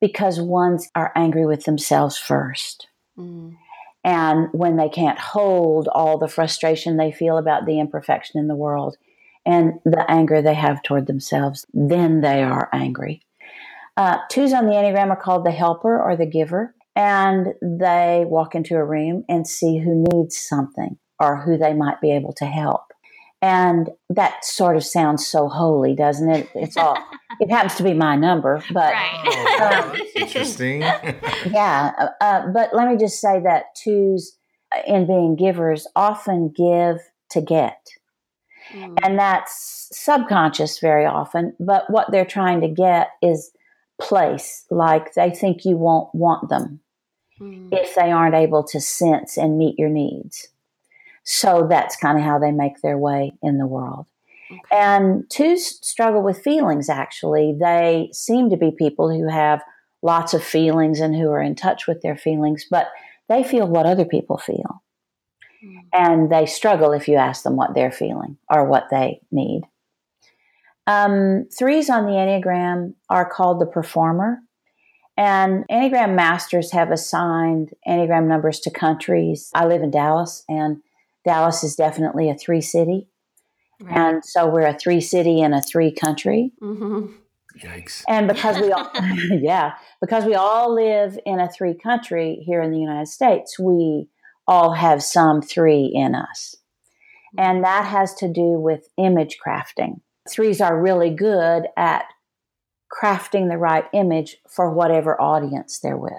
because 0.00 0.40
ones 0.40 0.88
are 0.94 1.12
angry 1.14 1.46
with 1.46 1.64
themselves 1.64 2.18
first. 2.18 2.88
Mm. 3.16 3.56
And 4.04 4.48
when 4.52 4.76
they 4.76 4.88
can't 4.88 5.18
hold 5.18 5.88
all 5.88 6.18
the 6.18 6.28
frustration 6.28 6.96
they 6.96 7.12
feel 7.12 7.38
about 7.38 7.66
the 7.66 7.78
imperfection 7.78 8.40
in 8.40 8.48
the 8.48 8.56
world 8.56 8.96
and 9.44 9.74
the 9.84 10.04
anger 10.08 10.42
they 10.42 10.54
have 10.54 10.82
toward 10.82 11.06
themselves, 11.06 11.66
then 11.72 12.20
they 12.20 12.42
are 12.42 12.68
angry. 12.72 13.22
Uh, 13.98 14.18
twos 14.30 14.52
on 14.52 14.66
the 14.66 14.72
Enneagram 14.72 15.10
are 15.10 15.20
called 15.20 15.44
the 15.44 15.50
helper 15.50 16.00
or 16.00 16.16
the 16.16 16.24
giver, 16.24 16.72
and 16.94 17.48
they 17.60 18.24
walk 18.28 18.54
into 18.54 18.76
a 18.76 18.84
room 18.84 19.24
and 19.28 19.44
see 19.44 19.78
who 19.78 20.04
needs 20.12 20.38
something 20.38 20.96
or 21.18 21.36
who 21.36 21.58
they 21.58 21.74
might 21.74 22.00
be 22.00 22.12
able 22.12 22.32
to 22.34 22.46
help. 22.46 22.84
And 23.42 23.90
that 24.08 24.44
sort 24.44 24.76
of 24.76 24.84
sounds 24.84 25.26
so 25.26 25.48
holy, 25.48 25.96
doesn't 25.96 26.30
it? 26.30 26.48
It's 26.54 26.76
all, 26.76 26.96
it 27.40 27.50
happens 27.50 27.74
to 27.74 27.82
be 27.82 27.92
my 27.92 28.14
number, 28.14 28.62
but. 28.72 28.92
Right. 28.92 29.56
Oh, 29.60 29.90
um, 29.92 30.00
interesting. 30.14 30.80
yeah. 31.50 31.90
Uh, 32.20 32.46
but 32.54 32.70
let 32.72 32.88
me 32.88 32.96
just 32.96 33.20
say 33.20 33.40
that 33.40 33.74
twos, 33.74 34.36
uh, 34.72 34.80
in 34.86 35.08
being 35.08 35.34
givers, 35.34 35.88
often 35.96 36.52
give 36.56 36.98
to 37.30 37.40
get. 37.40 37.80
Mm. 38.72 38.96
And 39.02 39.18
that's 39.18 39.88
subconscious 39.92 40.78
very 40.78 41.04
often, 41.04 41.56
but 41.58 41.90
what 41.90 42.12
they're 42.12 42.24
trying 42.24 42.60
to 42.60 42.68
get 42.68 43.08
is 43.22 43.50
place 44.00 44.64
like 44.70 45.14
they 45.14 45.30
think 45.30 45.64
you 45.64 45.76
won't 45.76 46.14
want 46.14 46.48
them 46.48 46.80
mm. 47.40 47.68
if 47.72 47.94
they 47.94 48.10
aren't 48.10 48.34
able 48.34 48.64
to 48.64 48.80
sense 48.80 49.36
and 49.36 49.58
meet 49.58 49.78
your 49.78 49.88
needs. 49.88 50.48
So 51.24 51.66
that's 51.68 51.96
kind 51.96 52.16
of 52.18 52.24
how 52.24 52.38
they 52.38 52.52
make 52.52 52.80
their 52.80 52.96
way 52.96 53.32
in 53.42 53.58
the 53.58 53.66
world. 53.66 54.06
Okay. 54.50 54.60
And 54.72 55.28
twos 55.28 55.78
struggle 55.86 56.22
with 56.22 56.42
feelings, 56.42 56.88
actually. 56.88 57.54
They 57.58 58.08
seem 58.12 58.48
to 58.50 58.56
be 58.56 58.70
people 58.70 59.10
who 59.10 59.28
have 59.28 59.62
lots 60.00 60.32
of 60.32 60.42
feelings 60.42 61.00
and 61.00 61.14
who 61.14 61.30
are 61.30 61.42
in 61.42 61.54
touch 61.54 61.86
with 61.86 62.00
their 62.00 62.16
feelings, 62.16 62.64
but 62.70 62.88
they 63.28 63.42
feel 63.42 63.66
what 63.66 63.84
other 63.84 64.06
people 64.06 64.38
feel. 64.38 64.82
Mm. 65.62 65.76
And 65.92 66.32
they 66.32 66.46
struggle 66.46 66.92
if 66.92 67.08
you 67.08 67.16
ask 67.16 67.42
them 67.42 67.56
what 67.56 67.74
they're 67.74 67.92
feeling 67.92 68.38
or 68.48 68.64
what 68.64 68.86
they 68.90 69.20
need. 69.30 69.62
Um, 70.88 71.46
threes 71.56 71.90
on 71.90 72.06
the 72.06 72.12
Enneagram 72.12 72.94
are 73.10 73.28
called 73.28 73.60
the 73.60 73.66
performer. 73.66 74.38
And 75.18 75.64
Enneagram 75.70 76.14
masters 76.14 76.72
have 76.72 76.90
assigned 76.90 77.74
Enneagram 77.86 78.26
numbers 78.26 78.58
to 78.60 78.70
countries. 78.70 79.50
I 79.54 79.66
live 79.66 79.82
in 79.82 79.90
Dallas, 79.90 80.44
and 80.48 80.78
Dallas 81.26 81.62
is 81.62 81.76
definitely 81.76 82.30
a 82.30 82.34
three 82.34 82.62
city. 82.62 83.08
Right. 83.80 83.96
And 83.96 84.24
so 84.24 84.48
we're 84.48 84.66
a 84.66 84.78
three 84.78 85.02
city 85.02 85.42
and 85.42 85.54
a 85.54 85.60
three 85.60 85.92
country. 85.92 86.52
Mm-hmm. 86.62 87.12
Yikes. 87.58 88.02
And 88.08 88.26
because 88.26 88.58
we 88.58 88.72
all, 88.72 88.90
yeah, 89.30 89.74
because 90.00 90.24
we 90.24 90.36
all 90.36 90.74
live 90.74 91.18
in 91.26 91.38
a 91.38 91.50
three 91.50 91.74
country 91.74 92.42
here 92.46 92.62
in 92.62 92.70
the 92.70 92.78
United 92.78 93.08
States, 93.08 93.58
we 93.58 94.08
all 94.46 94.72
have 94.72 95.02
some 95.02 95.42
three 95.42 95.90
in 95.92 96.14
us. 96.14 96.54
And 97.36 97.62
that 97.62 97.84
has 97.84 98.14
to 98.14 98.32
do 98.32 98.58
with 98.58 98.88
image 98.96 99.36
crafting 99.44 100.00
threes 100.28 100.60
are 100.60 100.80
really 100.80 101.10
good 101.10 101.64
at 101.76 102.04
crafting 102.92 103.48
the 103.48 103.58
right 103.58 103.84
image 103.92 104.36
for 104.48 104.70
whatever 104.70 105.20
audience 105.20 105.78
they're 105.78 105.96
with. 105.96 106.12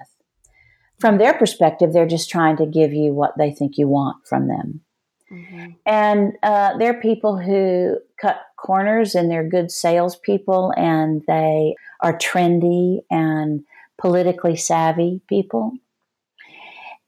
From 0.99 1.17
their 1.17 1.33
perspective, 1.33 1.93
they're 1.93 2.05
just 2.05 2.29
trying 2.29 2.57
to 2.57 2.65
give 2.65 2.93
you 2.93 3.13
what 3.13 3.37
they 3.37 3.51
think 3.51 3.77
you 3.77 3.87
want 3.87 4.27
from 4.27 4.47
them. 4.47 4.81
Mm-hmm. 5.31 5.67
And 5.85 6.33
uh, 6.43 6.77
they're 6.77 6.99
people 6.99 7.37
who 7.37 7.97
cut 8.19 8.41
corners 8.57 9.15
and 9.15 9.29
they're 9.29 9.47
good 9.47 9.71
salespeople 9.71 10.73
and 10.75 11.23
they 11.27 11.75
are 12.01 12.17
trendy 12.17 12.99
and 13.09 13.63
politically 13.97 14.55
savvy 14.55 15.21
people. 15.27 15.73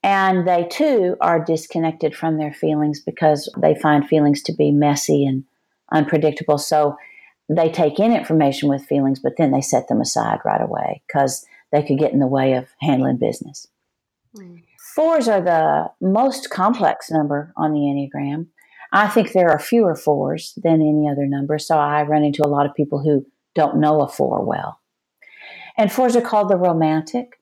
And 0.04 0.48
they 0.48 0.68
too 0.70 1.16
are 1.22 1.44
disconnected 1.44 2.16
from 2.16 2.38
their 2.38 2.54
feelings 2.54 3.00
because 3.00 3.52
they 3.60 3.76
find 3.76 4.08
feelings 4.08 4.42
to 4.44 4.54
be 4.54 4.72
messy 4.72 5.26
and 5.26 5.44
unpredictable. 5.92 6.58
So 6.58 6.96
they 7.50 7.70
take 7.70 8.00
in 8.00 8.14
information 8.14 8.70
with 8.70 8.86
feelings, 8.86 9.20
but 9.20 9.34
then 9.38 9.52
they 9.52 9.62
set 9.62 9.88
them 9.88 10.02
aside 10.02 10.40
right 10.46 10.62
away 10.62 11.02
because 11.08 11.46
they 11.72 11.84
could 11.84 12.00
get 12.00 12.14
in 12.14 12.20
the 12.20 12.28
way 12.28 12.54
of 12.54 12.68
handling 12.80 13.18
business. 13.18 13.68
Mm. 14.36 14.64
Fours 14.96 15.28
are 15.28 15.42
the 15.42 15.90
most 16.02 16.50
complex 16.50 17.10
number 17.10 17.54
on 17.56 17.72
the 17.72 17.80
Enneagram. 17.80 18.48
I 18.92 19.08
think 19.08 19.32
there 19.32 19.50
are 19.50 19.60
fewer 19.60 19.96
fours 19.96 20.54
than 20.62 20.82
any 20.82 21.08
other 21.10 21.26
number, 21.26 21.58
so 21.60 21.78
I 21.78 22.04
run 22.04 22.24
into 22.24 22.46
a 22.46 22.50
lot 22.50 22.66
of 22.66 22.76
people 22.76 23.02
who 23.02 23.26
don't 23.56 23.80
know 23.80 24.02
a 24.02 24.08
four 24.08 24.44
well. 24.44 24.80
And 25.78 25.92
fours 25.92 26.16
are 26.16 26.22
called 26.22 26.50
the 26.50 26.58
romantic. 26.58 27.40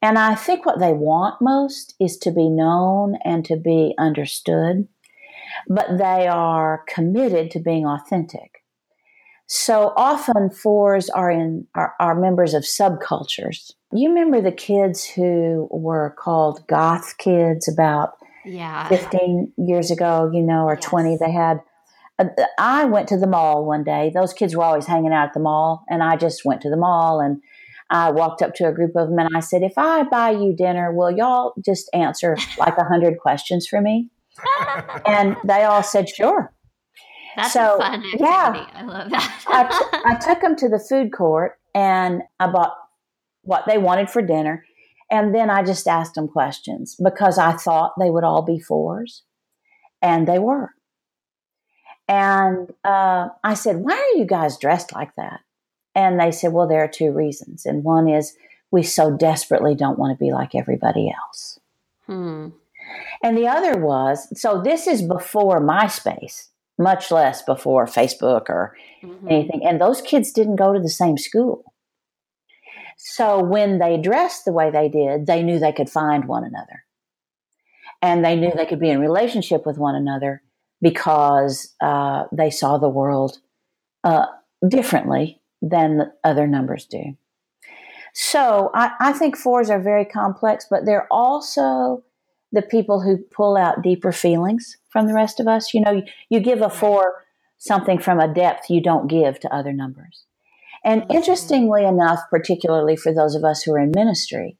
And 0.00 0.18
I 0.18 0.34
think 0.34 0.64
what 0.64 0.78
they 0.78 0.94
want 0.94 1.42
most 1.42 1.94
is 2.00 2.16
to 2.18 2.30
be 2.30 2.48
known 2.48 3.18
and 3.22 3.44
to 3.44 3.56
be 3.56 3.94
understood, 3.98 4.88
but 5.68 5.98
they 5.98 6.26
are 6.26 6.84
committed 6.88 7.50
to 7.52 7.60
being 7.60 7.86
authentic. 7.86 8.62
So 9.46 9.92
often 9.96 10.48
fours 10.48 11.10
are 11.10 11.30
in 11.30 11.66
are, 11.74 11.94
are 11.98 12.14
members 12.14 12.54
of 12.54 12.62
subcultures. 12.62 13.72
You 13.92 14.08
remember 14.10 14.40
the 14.40 14.52
kids 14.52 15.04
who 15.04 15.68
were 15.72 16.14
called 16.16 16.64
goth 16.68 17.18
kids 17.18 17.66
about 17.66 18.12
yeah. 18.44 18.88
15 18.88 19.52
years 19.58 19.90
ago, 19.90 20.30
you 20.32 20.42
know, 20.42 20.66
or 20.66 20.74
yes. 20.74 20.84
20 20.84 21.16
they 21.16 21.32
had 21.32 21.60
uh, 22.20 22.26
I 22.58 22.84
went 22.84 23.08
to 23.08 23.18
the 23.18 23.26
mall 23.26 23.64
one 23.64 23.82
day. 23.82 24.12
Those 24.14 24.32
kids 24.32 24.54
were 24.54 24.62
always 24.62 24.86
hanging 24.86 25.12
out 25.12 25.28
at 25.28 25.34
the 25.34 25.40
mall, 25.40 25.84
and 25.88 26.02
I 26.02 26.16
just 26.16 26.44
went 26.44 26.60
to 26.62 26.70
the 26.70 26.76
mall 26.76 27.20
and 27.20 27.42
I 27.90 28.10
walked 28.10 28.42
up 28.42 28.54
to 28.54 28.68
a 28.68 28.72
group 28.72 28.94
of 28.94 29.08
them 29.08 29.18
and 29.18 29.28
I 29.34 29.40
said, 29.40 29.62
"If 29.62 29.76
I 29.76 30.04
buy 30.04 30.30
you 30.30 30.54
dinner, 30.54 30.92
will 30.92 31.10
y'all 31.10 31.54
just 31.64 31.90
answer 31.92 32.36
like 32.56 32.78
a 32.78 32.84
hundred 32.84 33.18
questions 33.18 33.66
for 33.66 33.80
me?" 33.80 34.10
And 35.06 35.36
they 35.44 35.64
all 35.64 35.82
said, 35.82 36.08
"Sure." 36.08 36.52
That's 37.36 37.52
so, 37.52 37.78
fun 37.78 37.94
activity. 37.94 38.18
Yeah, 38.24 38.66
I 38.74 38.82
love 38.82 39.10
that. 39.10 39.44
I, 39.46 39.62
t- 39.64 40.02
I 40.04 40.14
took 40.16 40.40
them 40.42 40.56
to 40.56 40.68
the 40.68 40.78
food 40.78 41.12
court 41.12 41.58
and 41.74 42.22
I 42.38 42.48
bought 42.48 42.74
what 43.42 43.64
they 43.66 43.78
wanted 43.78 44.10
for 44.10 44.22
dinner. 44.22 44.64
And 45.10 45.34
then 45.34 45.50
I 45.50 45.62
just 45.62 45.88
asked 45.88 46.14
them 46.14 46.28
questions 46.28 46.96
because 47.02 47.38
I 47.38 47.52
thought 47.52 47.94
they 47.98 48.10
would 48.10 48.24
all 48.24 48.42
be 48.42 48.60
fours. 48.60 49.22
And 50.02 50.26
they 50.26 50.38
were. 50.38 50.70
And 52.08 52.72
uh, 52.84 53.28
I 53.44 53.54
said, 53.54 53.76
Why 53.76 53.94
are 53.94 54.18
you 54.18 54.24
guys 54.24 54.58
dressed 54.58 54.92
like 54.92 55.14
that? 55.16 55.40
And 55.94 56.18
they 56.18 56.30
said, 56.30 56.52
Well, 56.52 56.66
there 56.66 56.82
are 56.82 56.88
two 56.88 57.12
reasons. 57.12 57.66
And 57.66 57.84
one 57.84 58.08
is 58.08 58.36
we 58.70 58.82
so 58.82 59.16
desperately 59.16 59.74
don't 59.74 59.98
want 59.98 60.16
to 60.16 60.24
be 60.24 60.32
like 60.32 60.54
everybody 60.54 61.10
else. 61.10 61.60
Hmm. 62.06 62.48
And 63.22 63.36
the 63.36 63.46
other 63.46 63.76
was 63.76 64.28
so 64.40 64.60
this 64.62 64.86
is 64.86 65.02
before 65.02 65.60
MySpace 65.60 66.48
much 66.80 67.10
less 67.10 67.42
before 67.42 67.84
Facebook 67.84 68.48
or 68.48 68.74
mm-hmm. 69.04 69.28
anything. 69.28 69.60
And 69.64 69.80
those 69.80 70.00
kids 70.00 70.32
didn't 70.32 70.56
go 70.56 70.72
to 70.72 70.80
the 70.80 70.88
same 70.88 71.18
school. 71.18 71.62
So 72.96 73.42
when 73.42 73.78
they 73.78 73.98
dressed 73.98 74.44
the 74.44 74.52
way 74.52 74.70
they 74.70 74.88
did, 74.88 75.26
they 75.26 75.42
knew 75.42 75.58
they 75.58 75.72
could 75.72 75.90
find 75.90 76.24
one 76.24 76.44
another. 76.44 76.84
And 78.02 78.24
they 78.24 78.34
knew 78.34 78.50
they 78.50 78.66
could 78.66 78.80
be 78.80 78.90
in 78.90 79.00
relationship 79.00 79.66
with 79.66 79.76
one 79.76 79.94
another 79.94 80.42
because 80.80 81.74
uh, 81.82 82.24
they 82.32 82.50
saw 82.50 82.78
the 82.78 82.88
world 82.88 83.38
uh, 84.02 84.26
differently 84.66 85.40
than 85.60 85.98
the 85.98 86.12
other 86.24 86.46
numbers 86.46 86.86
do. 86.86 87.16
So 88.14 88.70
I, 88.74 88.92
I 88.98 89.12
think 89.12 89.36
fours 89.36 89.68
are 89.68 89.80
very 89.80 90.06
complex, 90.06 90.66
but 90.68 90.86
they're 90.86 91.06
also 91.10 92.02
the 92.52 92.62
people 92.62 93.00
who 93.00 93.18
pull 93.18 93.56
out 93.56 93.82
deeper 93.82 94.12
feelings 94.12 94.76
from 94.88 95.06
the 95.06 95.14
rest 95.14 95.40
of 95.40 95.48
us. 95.48 95.72
You 95.72 95.80
know, 95.80 95.92
you, 95.92 96.02
you 96.28 96.40
give 96.40 96.62
a 96.62 96.70
four 96.70 97.24
something 97.58 97.98
from 97.98 98.18
a 98.18 98.32
depth 98.32 98.70
you 98.70 98.80
don't 98.80 99.08
give 99.08 99.38
to 99.40 99.54
other 99.54 99.72
numbers. 99.72 100.24
And 100.84 101.04
interestingly 101.10 101.84
enough, 101.84 102.20
particularly 102.30 102.96
for 102.96 103.12
those 103.12 103.34
of 103.34 103.44
us 103.44 103.62
who 103.62 103.72
are 103.74 103.78
in 103.78 103.92
ministry, 103.94 104.56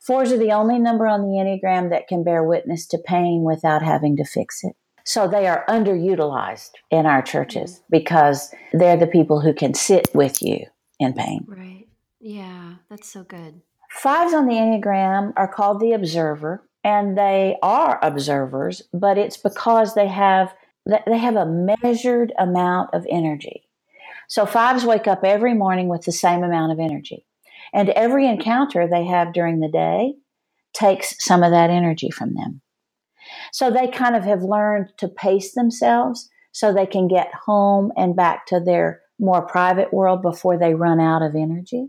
fours 0.00 0.32
are 0.32 0.38
the 0.38 0.52
only 0.52 0.78
number 0.78 1.06
on 1.06 1.22
the 1.22 1.36
Enneagram 1.36 1.90
that 1.90 2.06
can 2.06 2.22
bear 2.22 2.44
witness 2.44 2.86
to 2.88 2.98
pain 2.98 3.42
without 3.42 3.82
having 3.82 4.16
to 4.16 4.24
fix 4.24 4.62
it. 4.62 4.76
So 5.04 5.28
they 5.28 5.46
are 5.46 5.64
underutilized 5.68 6.70
in 6.90 7.06
our 7.06 7.22
churches 7.22 7.72
mm-hmm. 7.72 7.84
because 7.90 8.52
they're 8.72 8.96
the 8.96 9.06
people 9.06 9.40
who 9.40 9.54
can 9.54 9.74
sit 9.74 10.08
with 10.14 10.40
you 10.40 10.66
in 10.98 11.12
pain. 11.12 11.44
Right. 11.48 11.88
Yeah, 12.20 12.74
that's 12.88 13.08
so 13.08 13.22
good. 13.24 13.60
Fives 13.90 14.34
on 14.34 14.46
the 14.46 14.54
Enneagram 14.54 15.32
are 15.36 15.48
called 15.48 15.80
the 15.80 15.92
observer 15.92 16.65
and 16.86 17.18
they 17.18 17.56
are 17.64 17.98
observers, 18.00 18.80
but 18.94 19.18
it's 19.18 19.36
because 19.36 19.96
they 19.96 20.06
have 20.06 20.54
they 20.86 21.18
have 21.18 21.34
a 21.34 21.44
measured 21.82 22.32
amount 22.38 22.94
of 22.94 23.04
energy. 23.10 23.64
So 24.28 24.46
fives 24.46 24.84
wake 24.84 25.08
up 25.08 25.24
every 25.24 25.52
morning 25.52 25.88
with 25.88 26.02
the 26.02 26.12
same 26.12 26.44
amount 26.44 26.70
of 26.70 26.78
energy. 26.78 27.26
And 27.74 27.88
every 27.90 28.28
encounter 28.28 28.86
they 28.86 29.04
have 29.04 29.32
during 29.32 29.58
the 29.58 29.68
day 29.68 30.14
takes 30.74 31.16
some 31.18 31.42
of 31.42 31.50
that 31.50 31.70
energy 31.70 32.08
from 32.08 32.34
them. 32.34 32.62
So 33.52 33.68
they 33.68 33.88
kind 33.88 34.14
of 34.14 34.22
have 34.22 34.44
learned 34.44 34.92
to 34.98 35.08
pace 35.08 35.54
themselves 35.54 36.30
so 36.52 36.72
they 36.72 36.86
can 36.86 37.08
get 37.08 37.34
home 37.34 37.90
and 37.96 38.14
back 38.14 38.46
to 38.46 38.60
their 38.60 39.00
more 39.18 39.44
private 39.44 39.92
world 39.92 40.22
before 40.22 40.56
they 40.56 40.74
run 40.74 41.00
out 41.00 41.22
of 41.22 41.34
energy. 41.34 41.88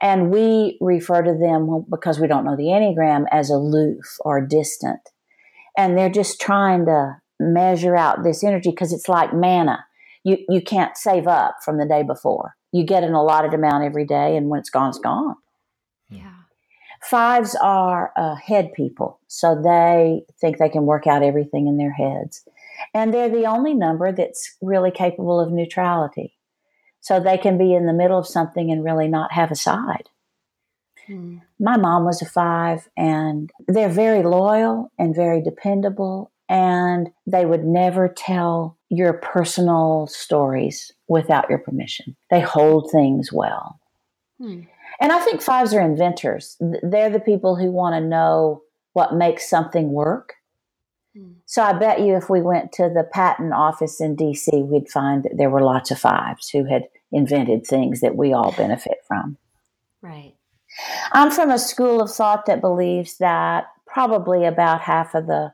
And 0.00 0.30
we 0.30 0.78
refer 0.80 1.22
to 1.22 1.34
them 1.34 1.84
because 1.90 2.18
we 2.18 2.26
don't 2.26 2.44
know 2.44 2.56
the 2.56 2.64
Enneagram 2.64 3.26
as 3.30 3.50
aloof 3.50 4.16
or 4.20 4.40
distant. 4.40 5.00
And 5.76 5.96
they're 5.96 6.10
just 6.10 6.40
trying 6.40 6.86
to 6.86 7.16
measure 7.38 7.96
out 7.96 8.22
this 8.22 8.42
energy 8.42 8.70
because 8.70 8.92
it's 8.92 9.08
like 9.08 9.34
manna. 9.34 9.84
You, 10.24 10.38
you 10.48 10.62
can't 10.62 10.96
save 10.96 11.26
up 11.26 11.56
from 11.64 11.78
the 11.78 11.86
day 11.86 12.02
before. 12.02 12.54
You 12.72 12.84
get 12.84 13.04
an 13.04 13.14
allotted 13.14 13.54
amount 13.54 13.84
every 13.84 14.04
day, 14.04 14.36
and 14.36 14.48
when 14.48 14.60
it's 14.60 14.70
gone, 14.70 14.90
it's 14.90 14.98
gone. 14.98 15.36
Yeah. 16.08 16.32
Fives 17.02 17.56
are 17.60 18.12
uh, 18.16 18.36
head 18.36 18.72
people, 18.74 19.20
so 19.26 19.60
they 19.60 20.22
think 20.40 20.58
they 20.58 20.68
can 20.68 20.84
work 20.84 21.06
out 21.06 21.22
everything 21.22 21.66
in 21.66 21.78
their 21.78 21.92
heads. 21.92 22.46
And 22.94 23.12
they're 23.12 23.30
the 23.30 23.46
only 23.46 23.74
number 23.74 24.12
that's 24.12 24.56
really 24.60 24.90
capable 24.90 25.40
of 25.40 25.50
neutrality 25.50 26.34
so 27.00 27.18
they 27.18 27.38
can 27.38 27.58
be 27.58 27.74
in 27.74 27.86
the 27.86 27.92
middle 27.92 28.18
of 28.18 28.26
something 28.26 28.70
and 28.70 28.84
really 28.84 29.08
not 29.08 29.32
have 29.32 29.50
a 29.50 29.56
side. 29.56 30.08
Hmm. 31.06 31.38
My 31.58 31.76
mom 31.76 32.04
was 32.04 32.22
a 32.22 32.26
five, 32.26 32.88
and 32.96 33.50
they're 33.66 33.88
very 33.88 34.22
loyal 34.22 34.90
and 34.98 35.14
very 35.14 35.42
dependable, 35.42 36.30
and 36.48 37.10
they 37.26 37.46
would 37.46 37.64
never 37.64 38.08
tell 38.08 38.78
your 38.90 39.14
personal 39.14 40.06
stories 40.08 40.92
without 41.08 41.48
your 41.48 41.58
permission. 41.58 42.16
They 42.30 42.40
hold 42.40 42.90
things 42.90 43.32
well. 43.32 43.80
Hmm. 44.38 44.62
And 45.00 45.12
I 45.12 45.18
think 45.20 45.40
fives 45.40 45.72
are 45.72 45.80
inventors. 45.80 46.56
They're 46.82 47.10
the 47.10 47.20
people 47.20 47.56
who 47.56 47.70
want 47.70 47.94
to 47.94 48.06
know 48.06 48.62
what 48.92 49.14
makes 49.14 49.48
something 49.48 49.92
work. 49.92 50.34
Hmm. 51.16 51.32
So 51.46 51.62
I 51.62 51.72
bet 51.72 52.00
you 52.00 52.16
if 52.16 52.30
we 52.30 52.40
went 52.40 52.72
to 52.72 52.84
the 52.84 53.08
patent 53.12 53.52
office 53.52 54.00
in 54.00 54.16
DC, 54.16 54.66
we'd 54.66 54.88
find 54.88 55.24
that 55.24 55.36
there 55.36 55.50
were 55.50 55.62
lots 55.62 55.90
of 55.90 55.98
fives 55.98 56.48
who 56.48 56.64
had 56.64 56.84
invented 57.12 57.66
things 57.66 58.00
that 58.00 58.16
we 58.16 58.32
all 58.32 58.52
benefit 58.52 58.98
from. 59.06 59.36
Right. 60.02 60.34
I'm 61.12 61.30
from 61.30 61.50
a 61.50 61.58
school 61.58 62.00
of 62.00 62.10
thought 62.10 62.46
that 62.46 62.60
believes 62.60 63.18
that 63.18 63.64
probably 63.86 64.44
about 64.44 64.80
half 64.80 65.14
of 65.14 65.26
the 65.26 65.52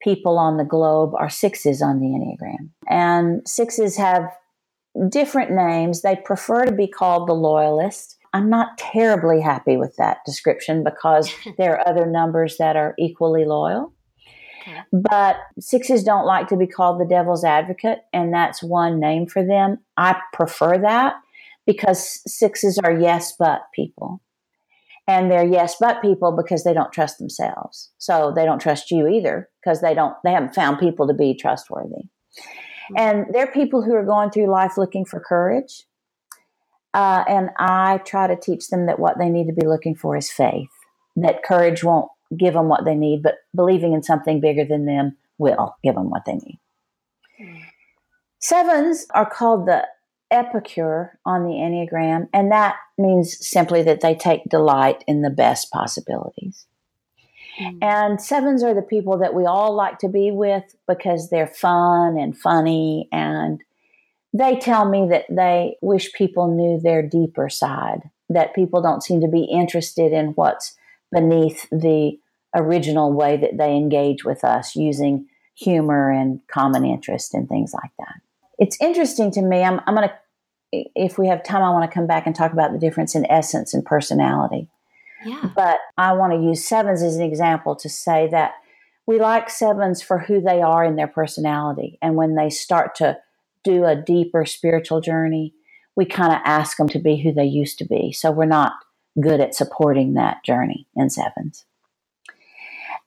people 0.00 0.38
on 0.38 0.56
the 0.56 0.64
globe 0.64 1.12
are 1.16 1.28
sixes 1.28 1.82
on 1.82 1.98
the 1.98 2.06
Enneagram. 2.06 2.70
And 2.88 3.46
sixes 3.48 3.96
have 3.96 4.30
different 5.08 5.50
names. 5.50 6.02
They 6.02 6.16
prefer 6.16 6.64
to 6.64 6.72
be 6.72 6.86
called 6.86 7.28
the 7.28 7.34
loyalist. 7.34 8.16
I'm 8.32 8.48
not 8.48 8.78
terribly 8.78 9.40
happy 9.40 9.76
with 9.76 9.96
that 9.96 10.18
description 10.24 10.84
because 10.84 11.32
there 11.58 11.78
are 11.78 11.88
other 11.88 12.06
numbers 12.06 12.56
that 12.58 12.76
are 12.76 12.94
equally 12.98 13.44
loyal. 13.44 13.92
But 14.92 15.36
sixes 15.58 16.04
don't 16.04 16.26
like 16.26 16.48
to 16.48 16.56
be 16.56 16.66
called 16.66 17.00
the 17.00 17.06
devil's 17.06 17.44
advocate, 17.44 18.00
and 18.12 18.32
that's 18.32 18.62
one 18.62 19.00
name 19.00 19.26
for 19.26 19.44
them. 19.44 19.78
I 19.96 20.16
prefer 20.32 20.78
that 20.78 21.16
because 21.66 22.22
sixes 22.26 22.78
are 22.78 22.98
yes 22.98 23.34
but 23.38 23.62
people. 23.74 24.22
And 25.06 25.30
they're 25.30 25.46
yes 25.46 25.76
but 25.80 26.02
people 26.02 26.32
because 26.32 26.64
they 26.64 26.74
don't 26.74 26.92
trust 26.92 27.18
themselves. 27.18 27.90
So 27.98 28.32
they 28.34 28.44
don't 28.44 28.60
trust 28.60 28.90
you 28.90 29.08
either 29.08 29.48
because 29.62 29.80
they 29.80 29.94
don't 29.94 30.14
they 30.24 30.32
haven't 30.32 30.54
found 30.54 30.78
people 30.78 31.06
to 31.06 31.14
be 31.14 31.34
trustworthy. 31.34 31.94
Mm-hmm. 31.94 32.94
And 32.96 33.26
they're 33.32 33.50
people 33.50 33.82
who 33.82 33.94
are 33.94 34.04
going 34.04 34.30
through 34.30 34.50
life 34.50 34.76
looking 34.76 35.04
for 35.04 35.20
courage. 35.20 35.84
Uh, 36.94 37.24
and 37.28 37.50
I 37.58 37.98
try 37.98 38.26
to 38.26 38.36
teach 38.36 38.68
them 38.68 38.86
that 38.86 38.98
what 38.98 39.18
they 39.18 39.28
need 39.28 39.46
to 39.46 39.52
be 39.52 39.66
looking 39.66 39.94
for 39.94 40.16
is 40.16 40.30
faith. 40.30 40.70
That 41.16 41.42
courage 41.42 41.84
won't 41.84 42.10
give 42.36 42.54
them 42.54 42.68
what 42.68 42.84
they 42.84 42.94
need, 42.94 43.22
but 43.22 43.36
believing 43.54 43.92
in 43.92 44.02
something 44.02 44.40
bigger 44.40 44.64
than 44.64 44.84
them 44.84 45.16
will 45.38 45.76
give 45.82 45.94
them 45.94 46.10
what 46.10 46.24
they 46.24 46.34
need. 46.34 46.60
Sevens 48.38 49.06
are 49.14 49.28
called 49.28 49.66
the 49.66 49.86
epicure 50.30 51.18
on 51.24 51.44
the 51.44 51.54
Enneagram, 51.54 52.28
and 52.32 52.52
that 52.52 52.76
means 52.98 53.46
simply 53.46 53.82
that 53.82 54.00
they 54.00 54.14
take 54.14 54.48
delight 54.48 55.02
in 55.06 55.22
the 55.22 55.30
best 55.30 55.70
possibilities. 55.70 56.66
Mm. 57.60 57.78
And 57.82 58.20
sevens 58.20 58.62
are 58.62 58.74
the 58.74 58.82
people 58.82 59.18
that 59.18 59.34
we 59.34 59.46
all 59.46 59.74
like 59.74 59.98
to 60.00 60.08
be 60.08 60.30
with 60.30 60.64
because 60.86 61.30
they're 61.30 61.46
fun 61.46 62.18
and 62.18 62.36
funny, 62.36 63.08
and 63.10 63.62
they 64.32 64.58
tell 64.58 64.88
me 64.88 65.08
that 65.10 65.24
they 65.30 65.76
wish 65.80 66.12
people 66.12 66.54
knew 66.54 66.78
their 66.80 67.02
deeper 67.02 67.48
side, 67.48 68.10
that 68.28 68.54
people 68.54 68.82
don't 68.82 69.02
seem 69.02 69.20
to 69.22 69.28
be 69.28 69.44
interested 69.44 70.12
in 70.12 70.28
what's 70.28 70.76
beneath 71.12 71.68
the 71.70 72.18
original 72.54 73.12
way 73.12 73.36
that 73.36 73.56
they 73.58 73.74
engage 73.74 74.24
with 74.24 74.44
us 74.44 74.74
using 74.74 75.26
humor 75.54 76.10
and 76.10 76.40
common 76.48 76.84
interest 76.84 77.34
and 77.34 77.48
things 77.48 77.72
like 77.74 77.90
that. 77.98 78.14
It's 78.58 78.80
interesting 78.80 79.30
to 79.32 79.42
me. 79.42 79.62
I'm, 79.62 79.80
I'm 79.86 79.94
going 79.94 80.08
to, 80.08 80.84
if 80.94 81.18
we 81.18 81.28
have 81.28 81.42
time, 81.42 81.62
I 81.62 81.70
want 81.70 81.90
to 81.90 81.94
come 81.94 82.06
back 82.06 82.26
and 82.26 82.34
talk 82.34 82.52
about 82.52 82.72
the 82.72 82.78
difference 82.78 83.14
in 83.14 83.30
essence 83.30 83.74
and 83.74 83.84
personality. 83.84 84.68
Yeah. 85.24 85.50
But 85.54 85.78
I 85.96 86.12
want 86.12 86.32
to 86.32 86.38
use 86.38 86.66
sevens 86.66 87.02
as 87.02 87.16
an 87.16 87.22
example 87.22 87.74
to 87.76 87.88
say 87.88 88.28
that 88.30 88.52
we 89.06 89.18
like 89.18 89.50
sevens 89.50 90.02
for 90.02 90.18
who 90.18 90.40
they 90.40 90.60
are 90.62 90.84
in 90.84 90.96
their 90.96 91.08
personality. 91.08 91.98
And 92.02 92.14
when 92.14 92.34
they 92.34 92.50
start 92.50 92.94
to 92.96 93.18
do 93.64 93.84
a 93.84 93.96
deeper 93.96 94.44
spiritual 94.44 95.00
journey, 95.00 95.54
we 95.96 96.04
kind 96.04 96.32
of 96.32 96.40
ask 96.44 96.76
them 96.76 96.88
to 96.90 96.98
be 96.98 97.16
who 97.16 97.32
they 97.32 97.44
used 97.44 97.78
to 97.78 97.84
be. 97.84 98.12
So 98.12 98.30
we're 98.30 98.44
not 98.44 98.74
good 99.20 99.40
at 99.40 99.54
supporting 99.54 100.14
that 100.14 100.44
journey 100.44 100.86
in 100.94 101.10
sevens. 101.10 101.64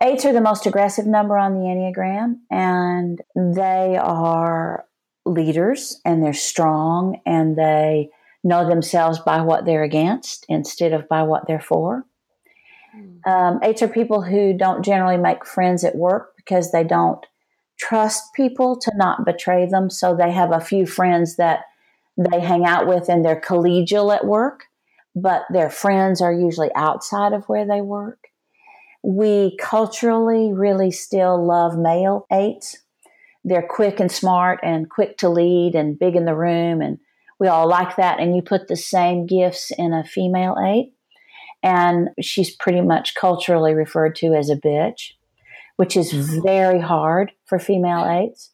Eights 0.02 0.26
are 0.26 0.34
the 0.34 0.42
most 0.42 0.66
aggressive 0.66 1.06
number 1.06 1.38
on 1.38 1.54
the 1.54 1.60
Enneagram, 1.60 2.40
and 2.50 3.22
they 3.36 3.98
are 3.98 4.86
leaders 5.26 6.02
and 6.04 6.24
they're 6.24 6.34
strong 6.34 7.22
and 7.26 7.56
they 7.56 8.10
know 8.44 8.68
themselves 8.68 9.20
by 9.20 9.42
what 9.42 9.66
they're 9.66 9.84
against 9.84 10.46
instead 10.50 10.94
of 10.94 11.08
by 11.08 11.24
what 11.24 11.46
they're 11.48 11.60
for. 11.60 12.04
Hmm. 12.92 13.32
Um, 13.32 13.60
eights 13.64 13.84
are 13.84 13.88
people 13.88 14.22
who 14.22 14.58
don't 14.58 14.84
generally 14.84 15.18
make 15.18 15.46
friends 15.46 15.84
at 15.84 15.96
work 15.96 16.34
because 16.36 16.72
they 16.72 16.84
don't 16.84 17.24
trust 17.78 18.34
people 18.36 18.78
to 18.80 18.92
not 18.96 19.26
betray 19.26 19.68
them. 19.68 19.90
So 19.90 20.16
they 20.16 20.32
have 20.32 20.52
a 20.52 20.60
few 20.60 20.86
friends 20.86 21.36
that 21.38 21.62
they 22.18 22.40
hang 22.40 22.66
out 22.66 22.88
with 22.88 23.10
and 23.10 23.24
they're 23.24 23.40
collegial 23.40 24.16
at 24.16 24.26
work, 24.26 24.66
but 25.15 25.43
their 25.50 25.69
friends 25.69 26.21
are 26.21 26.34
usually 26.34 26.69
outside 26.76 27.34
of 27.34 27.45
where 27.45 27.65
they 27.65 27.82
work. 27.82 28.28
We 29.04 29.58
culturally 29.60 30.54
really 30.54 30.91
still 30.91 31.45
love 31.45 31.78
male 31.78 32.28
eights. 32.32 32.78
They're 33.43 33.67
quick 33.67 34.00
and 34.00 34.12
smart 34.12 34.60
and 34.63 34.89
quick 34.89 35.17
to 35.17 35.30
lead 35.30 35.74
and 35.76 35.97
big 35.97 36.15
in 36.15 36.26
the 36.26 36.36
room 36.36 36.82
and 36.82 37.00
we 37.41 37.47
all 37.47 37.67
like 37.67 37.95
that. 37.95 38.19
And 38.19 38.36
you 38.36 38.43
put 38.43 38.67
the 38.67 38.76
same 38.76 39.26
gifts 39.26 39.71
in 39.76 39.93
a 39.93 40.04
female 40.04 40.56
eight, 40.63 40.93
and 41.63 42.10
she's 42.21 42.56
pretty 42.56 42.82
much 42.82 43.15
culturally 43.15 43.74
referred 43.74 44.15
to 44.17 44.36
as 44.36 44.52
a 44.52 44.56
bitch, 44.56 45.13
which 45.76 45.97
is 45.97 46.12
very 46.43 46.80
hard 46.80 47.32
for 47.47 47.58
female 47.58 48.06
eights. 48.06 48.52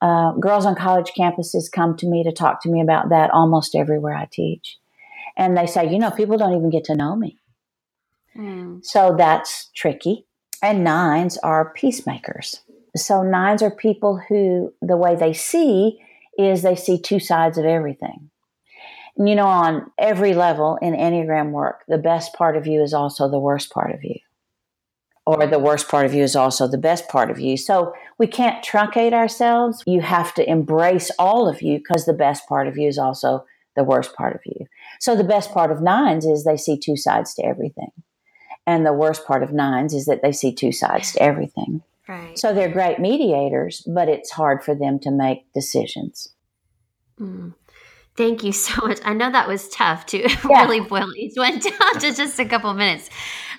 Uh, 0.00 0.34
girls 0.34 0.64
on 0.64 0.76
college 0.76 1.10
campuses 1.18 1.64
come 1.70 1.96
to 1.96 2.06
me 2.06 2.22
to 2.22 2.30
talk 2.30 2.62
to 2.62 2.70
me 2.70 2.80
about 2.80 3.08
that 3.08 3.30
almost 3.32 3.74
everywhere 3.74 4.14
I 4.14 4.28
teach. 4.30 4.78
And 5.36 5.56
they 5.56 5.66
say, 5.66 5.90
you 5.90 5.98
know, 5.98 6.10
people 6.10 6.36
don't 6.36 6.54
even 6.54 6.70
get 6.70 6.84
to 6.84 6.94
know 6.94 7.16
me. 7.16 7.38
Mm. 8.36 8.84
So 8.84 9.14
that's 9.16 9.70
tricky. 9.74 10.26
And 10.62 10.84
nines 10.84 11.38
are 11.38 11.72
peacemakers. 11.72 12.60
So 12.96 13.22
nines 13.22 13.62
are 13.62 13.70
people 13.70 14.20
who, 14.28 14.72
the 14.80 14.96
way 14.96 15.16
they 15.16 15.32
see 15.32 15.98
is 16.38 16.62
they 16.62 16.76
see 16.76 17.00
two 17.00 17.18
sides 17.18 17.58
of 17.58 17.64
everything. 17.64 18.30
And 19.16 19.28
you 19.28 19.34
know, 19.34 19.46
on 19.46 19.90
every 19.98 20.34
level 20.34 20.78
in 20.80 20.94
Enneagram 20.94 21.50
work, 21.50 21.84
the 21.88 21.98
best 21.98 22.34
part 22.34 22.56
of 22.56 22.66
you 22.66 22.82
is 22.82 22.94
also 22.94 23.28
the 23.28 23.38
worst 23.38 23.70
part 23.70 23.94
of 23.94 24.04
you. 24.04 24.16
Or 25.24 25.46
the 25.46 25.58
worst 25.58 25.88
part 25.88 26.04
of 26.04 26.14
you 26.14 26.22
is 26.22 26.34
also 26.34 26.66
the 26.66 26.78
best 26.78 27.08
part 27.08 27.30
of 27.30 27.38
you. 27.38 27.56
So 27.56 27.94
we 28.18 28.26
can't 28.26 28.64
truncate 28.64 29.12
ourselves. 29.12 29.82
You 29.86 30.00
have 30.00 30.34
to 30.34 30.48
embrace 30.48 31.12
all 31.18 31.48
of 31.48 31.62
you 31.62 31.78
because 31.78 32.06
the 32.06 32.12
best 32.12 32.48
part 32.48 32.66
of 32.66 32.76
you 32.76 32.88
is 32.88 32.98
also 32.98 33.44
the 33.76 33.84
worst 33.84 34.14
part 34.14 34.34
of 34.34 34.40
you. 34.44 34.66
So 35.00 35.16
the 35.16 35.24
best 35.24 35.52
part 35.52 35.70
of 35.70 35.82
nines 35.82 36.26
is 36.26 36.44
they 36.44 36.56
see 36.56 36.78
two 36.78 36.96
sides 36.96 37.34
to 37.34 37.44
everything. 37.44 37.90
And 38.66 38.86
the 38.86 38.92
worst 38.92 39.26
part 39.26 39.42
of 39.42 39.52
nines 39.52 39.94
is 39.94 40.06
that 40.06 40.22
they 40.22 40.32
see 40.32 40.54
two 40.54 40.72
sides 40.72 41.12
to 41.12 41.22
everything. 41.22 41.82
Right. 42.08 42.38
So 42.38 42.52
they're 42.52 42.68
great 42.68 42.98
mediators, 42.98 43.80
but 43.86 44.08
it's 44.08 44.30
hard 44.30 44.62
for 44.62 44.74
them 44.74 44.98
to 45.00 45.10
make 45.10 45.52
decisions. 45.52 46.28
Mm. 47.18 47.54
Thank 48.16 48.44
you 48.44 48.52
so 48.52 48.86
much. 48.86 48.98
I 49.04 49.14
know 49.14 49.30
that 49.30 49.48
was 49.48 49.68
tough 49.68 50.06
to 50.06 50.18
yeah. 50.28 50.36
really 50.44 50.80
boil 50.80 51.12
each 51.16 51.36
one 51.36 51.58
down 51.58 52.00
to 52.00 52.12
just 52.12 52.38
a 52.38 52.44
couple 52.44 52.72
minutes. 52.74 53.08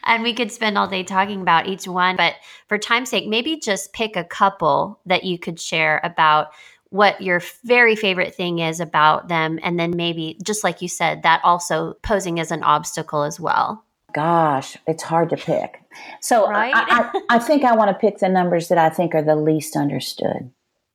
And 0.05 0.21
we 0.21 0.33
could 0.33 0.51
spend 0.51 0.77
all 0.77 0.87
day 0.87 1.03
talking 1.03 1.41
about 1.41 1.67
each 1.67 1.87
one. 1.87 2.17
But 2.17 2.35
for 2.67 2.77
time's 2.77 3.09
sake, 3.09 3.27
maybe 3.27 3.57
just 3.57 3.93
pick 3.93 4.15
a 4.15 4.23
couple 4.23 4.99
that 5.05 5.23
you 5.23 5.39
could 5.39 5.59
share 5.59 6.01
about 6.03 6.47
what 6.93 7.19
your 7.21 7.41
very 7.63 7.95
favorite 7.95 8.35
thing 8.35 8.59
is 8.59 8.79
about 8.79 9.27
them. 9.27 9.59
And 9.63 9.79
then 9.79 9.95
maybe, 9.95 10.37
just 10.43 10.63
like 10.63 10.79
you 10.79 10.87
said, 10.87 11.23
that 11.23 11.41
also 11.43 11.93
posing 12.03 12.39
as 12.39 12.51
an 12.51 12.61
obstacle 12.61 13.23
as 13.23 13.39
well. 13.39 13.83
Gosh, 14.13 14.77
it's 14.85 15.01
hard 15.01 15.31
to 15.31 15.37
pick. 15.37 15.81
So 16.21 16.47
right? 16.47 16.71
I, 16.75 17.09
I, 17.11 17.21
I 17.37 17.39
think 17.39 17.63
I 17.63 17.75
want 17.75 17.89
to 17.89 17.95
pick 17.95 18.19
the 18.19 18.29
numbers 18.29 18.67
that 18.67 18.77
I 18.77 18.91
think 18.91 19.15
are 19.15 19.23
the 19.23 19.35
least 19.35 19.75
understood. 19.75 20.51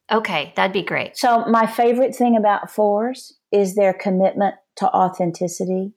Okay, 0.09 0.53
that'd 0.55 0.73
be 0.73 0.85
great. 0.85 1.17
So, 1.17 1.45
my 1.47 1.67
favorite 1.67 2.15
thing 2.15 2.37
about 2.37 2.71
fours 2.71 3.37
is 3.51 3.75
their 3.75 3.93
commitment 3.93 4.55
to 4.77 4.87
authenticity 4.87 5.95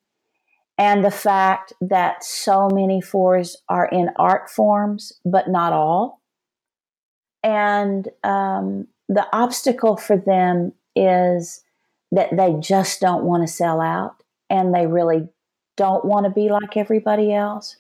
and 0.80 1.06
the 1.06 1.12
fact 1.12 1.74
that 1.80 2.24
so 2.24 2.70
many 2.74 3.02
fours 3.02 3.56
are 3.70 3.86
in 3.86 4.10
art 4.16 4.50
forms, 4.50 5.14
but 5.24 5.48
not 5.48 5.74
all. 5.74 6.22
And 7.44 8.10
um, 8.24 8.88
the 9.12 9.28
obstacle 9.34 9.97
for 9.97 10.15
them 10.15 10.71
is 10.95 11.63
that 12.13 12.30
they 12.36 12.56
just 12.62 13.02
don't 13.02 13.26
want 13.26 13.45
to 13.45 13.54
sell 13.54 13.82
out 13.82 14.24
and 14.50 14.74
they 14.74 14.88
really 14.88 15.28
don't 15.76 16.06
want 16.06 16.26
to 16.26 16.30
be 16.30 16.50
like 16.50 16.78
everybody 16.78 17.34
else, 17.34 17.76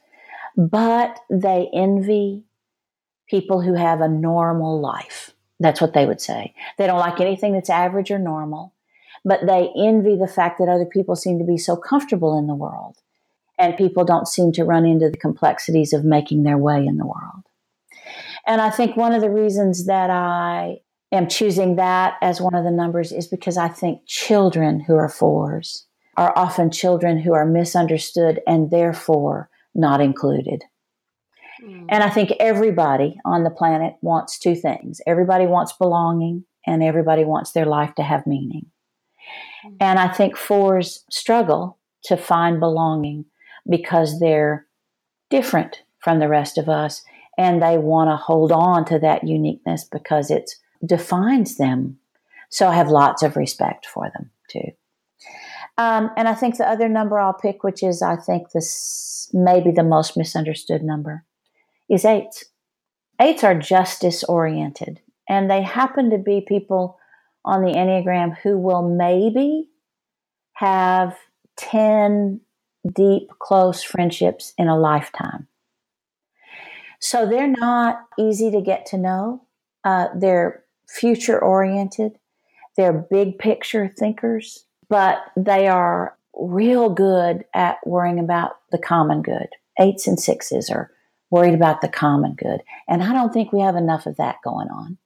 but 0.57 1.19
they 1.29 1.69
envy 1.73 2.43
people 3.29 3.61
who 3.61 3.75
have 3.75 4.01
a 4.01 4.09
normal 4.09 4.81
life. 4.81 5.31
That's 5.61 5.79
what 5.79 5.93
they 5.93 6.05
would 6.05 6.19
say. 6.19 6.53
They 6.77 6.85
don't 6.85 6.99
like 6.99 7.21
anything 7.21 7.53
that's 7.53 7.69
average 7.69 8.11
or 8.11 8.19
normal, 8.19 8.73
but 9.23 9.39
they 9.47 9.69
envy 9.77 10.17
the 10.17 10.27
fact 10.27 10.59
that 10.59 10.67
other 10.67 10.85
people 10.85 11.15
seem 11.15 11.39
to 11.39 11.45
be 11.45 11.57
so 11.57 11.77
comfortable 11.77 12.37
in 12.37 12.47
the 12.47 12.55
world 12.55 12.97
and 13.57 13.77
people 13.77 14.03
don't 14.03 14.27
seem 14.27 14.51
to 14.53 14.65
run 14.65 14.85
into 14.85 15.09
the 15.09 15.17
complexities 15.17 15.93
of 15.93 16.03
making 16.03 16.43
their 16.43 16.57
way 16.57 16.85
in 16.85 16.97
the 16.97 17.05
world. 17.05 17.45
And 18.45 18.59
I 18.59 18.69
think 18.69 18.97
one 18.97 19.13
of 19.13 19.21
the 19.21 19.29
reasons 19.29 19.85
that 19.85 20.09
I 20.09 20.79
am 21.11 21.27
choosing 21.27 21.75
that 21.75 22.15
as 22.21 22.41
one 22.41 22.55
of 22.55 22.63
the 22.63 22.71
numbers 22.71 23.11
is 23.11 23.27
because 23.27 23.57
I 23.57 23.67
think 23.67 24.01
children 24.05 24.79
who 24.79 24.95
are 24.95 25.09
fours 25.09 25.85
are 26.17 26.33
often 26.37 26.71
children 26.71 27.17
who 27.19 27.33
are 27.33 27.45
misunderstood 27.45 28.41
and 28.45 28.71
therefore 28.71 29.49
not 29.73 30.01
included. 30.01 30.63
Mm. 31.63 31.85
And 31.89 32.03
I 32.03 32.09
think 32.09 32.31
everybody 32.39 33.19
on 33.25 33.43
the 33.43 33.49
planet 33.49 33.95
wants 34.01 34.39
two 34.39 34.55
things 34.55 35.01
everybody 35.07 35.45
wants 35.45 35.73
belonging, 35.73 36.45
and 36.65 36.83
everybody 36.83 37.23
wants 37.23 37.51
their 37.51 37.65
life 37.65 37.95
to 37.95 38.03
have 38.03 38.27
meaning. 38.27 38.67
Mm. 39.65 39.77
And 39.79 39.99
I 39.99 40.07
think 40.09 40.37
fours 40.37 41.03
struggle 41.09 41.77
to 42.05 42.17
find 42.17 42.59
belonging 42.59 43.25
because 43.69 44.19
they're 44.19 44.65
different 45.29 45.83
from 45.99 46.19
the 46.19 46.27
rest 46.27 46.57
of 46.57 46.67
us 46.67 47.03
and 47.37 47.61
they 47.61 47.77
want 47.77 48.09
to 48.09 48.15
hold 48.15 48.51
on 48.51 48.85
to 48.85 48.99
that 48.99 49.23
uniqueness 49.23 49.83
because 49.83 50.29
it 50.29 50.51
defines 50.85 51.57
them. 51.57 51.97
So 52.49 52.67
I 52.67 52.75
have 52.75 52.89
lots 52.89 53.23
of 53.23 53.35
respect 53.35 53.85
for 53.85 54.11
them 54.13 54.29
too. 54.49 54.71
Um, 55.77 56.11
and 56.17 56.27
I 56.27 56.33
think 56.33 56.57
the 56.57 56.67
other 56.67 56.89
number 56.89 57.19
I'll 57.19 57.33
pick, 57.33 57.63
which 57.63 57.81
is 57.81 58.01
I 58.01 58.15
think 58.15 58.51
this 58.51 59.29
maybe 59.33 59.71
the 59.71 59.83
most 59.83 60.17
misunderstood 60.17 60.83
number, 60.83 61.25
is 61.89 62.05
eights. 62.05 62.45
Eights 63.19 63.43
are 63.43 63.57
justice 63.57 64.23
oriented, 64.23 64.99
and 65.29 65.49
they 65.49 65.61
happen 65.61 66.09
to 66.09 66.17
be 66.17 66.41
people 66.45 66.97
on 67.45 67.63
the 67.63 67.71
Enneagram 67.71 68.37
who 68.37 68.57
will 68.57 68.87
maybe 68.87 69.69
have 70.53 71.15
10 71.57 72.41
deep, 72.93 73.29
close 73.39 73.83
friendships 73.83 74.53
in 74.57 74.67
a 74.67 74.77
lifetime. 74.77 75.47
So 76.99 77.27
they're 77.27 77.47
not 77.47 78.05
easy 78.19 78.51
to 78.51 78.61
get 78.61 78.85
to 78.87 78.97
know. 78.97 79.43
Uh, 79.83 80.07
they're 80.15 80.60
future 80.95 81.39
oriented, 81.39 82.13
they're 82.77 82.93
big 82.93 83.37
picture 83.39 83.87
thinkers, 83.87 84.65
but 84.89 85.19
they 85.35 85.67
are 85.67 86.17
real 86.35 86.89
good 86.89 87.45
at 87.53 87.77
worrying 87.85 88.19
about 88.19 88.53
the 88.71 88.77
common 88.77 89.21
good. 89.21 89.47
Eights 89.79 90.07
and 90.07 90.19
sixes 90.19 90.69
are 90.69 90.91
worried 91.29 91.53
about 91.53 91.81
the 91.81 91.87
common 91.87 92.35
good. 92.35 92.61
And 92.87 93.03
I 93.03 93.13
don't 93.13 93.33
think 93.33 93.51
we 93.51 93.61
have 93.61 93.75
enough 93.75 94.05
of 94.05 94.17
that 94.17 94.37
going 94.43 94.67
on. 94.69 94.97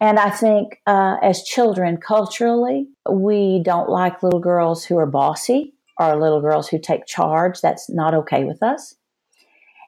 And 0.00 0.18
I 0.18 0.30
think 0.30 0.80
uh, 0.86 1.16
as 1.22 1.42
children, 1.42 1.98
culturally, 1.98 2.88
we 3.10 3.60
don't 3.62 3.90
like 3.90 4.22
little 4.22 4.40
girls 4.40 4.84
who 4.84 4.96
are 4.96 5.06
bossy 5.06 5.74
or 5.98 6.16
little 6.16 6.40
girls 6.40 6.68
who 6.68 6.78
take 6.78 7.06
charge. 7.06 7.60
That's 7.60 7.90
not 7.90 8.14
okay 8.14 8.44
with 8.44 8.62
us. 8.62 8.94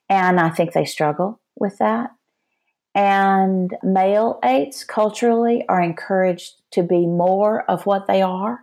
And 0.08 0.40
I 0.40 0.50
think 0.50 0.72
they 0.72 0.84
struggle 0.84 1.40
with 1.56 1.78
that. 1.78 2.10
And 2.98 3.76
male 3.84 4.40
eights 4.42 4.82
culturally 4.82 5.64
are 5.68 5.80
encouraged 5.80 6.54
to 6.72 6.82
be 6.82 7.06
more 7.06 7.62
of 7.70 7.86
what 7.86 8.08
they 8.08 8.22
are, 8.22 8.58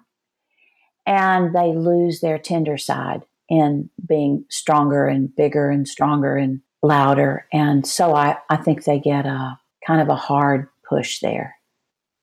and 1.06 1.56
they 1.56 1.74
lose 1.74 2.19
their 2.19 2.38
tender 2.38 2.78
side 2.78 3.21
in 3.48 3.89
being 4.06 4.43
stronger 4.50 5.08
and 5.08 5.34
bigger 5.34 5.69
and 5.69 5.88
stronger 5.88 6.36
and 6.36 6.60
louder. 6.84 7.48
And 7.54 7.88
so 7.88 8.13
I, 8.13 8.36
I 8.50 8.58
think 8.58 8.84
they 8.84 9.00
get 9.00 9.26
a 9.26 9.58
kind 9.88 10.02
of 10.02 10.10
a 10.10 10.17
hard 10.17 10.67
push 10.89 11.21
there. 11.21 11.56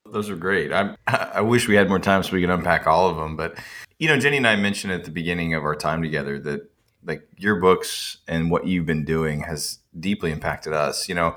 Those 0.07 0.29
are 0.29 0.35
great. 0.35 0.71
I 0.71 0.95
I 1.07 1.41
wish 1.41 1.67
we 1.67 1.73
had 1.73 1.89
more 1.89 1.97
time 1.97 2.21
so 2.21 2.33
we 2.33 2.41
could 2.41 2.51
unpack 2.51 2.85
all 2.85 3.09
of 3.09 3.17
them. 3.17 3.35
But 3.35 3.57
you 3.97 4.07
know, 4.07 4.19
Jenny 4.19 4.37
and 4.37 4.45
I 4.45 4.55
mentioned 4.55 4.93
at 4.93 5.05
the 5.05 5.09
beginning 5.09 5.55
of 5.55 5.63
our 5.63 5.75
time 5.75 6.03
together 6.03 6.37
that 6.41 6.69
like 7.03 7.27
your 7.37 7.59
books 7.59 8.19
and 8.27 8.51
what 8.51 8.67
you've 8.67 8.85
been 8.85 9.03
doing 9.03 9.41
has 9.41 9.79
deeply 9.99 10.31
impacted 10.31 10.73
us. 10.73 11.09
You 11.09 11.15
know, 11.15 11.35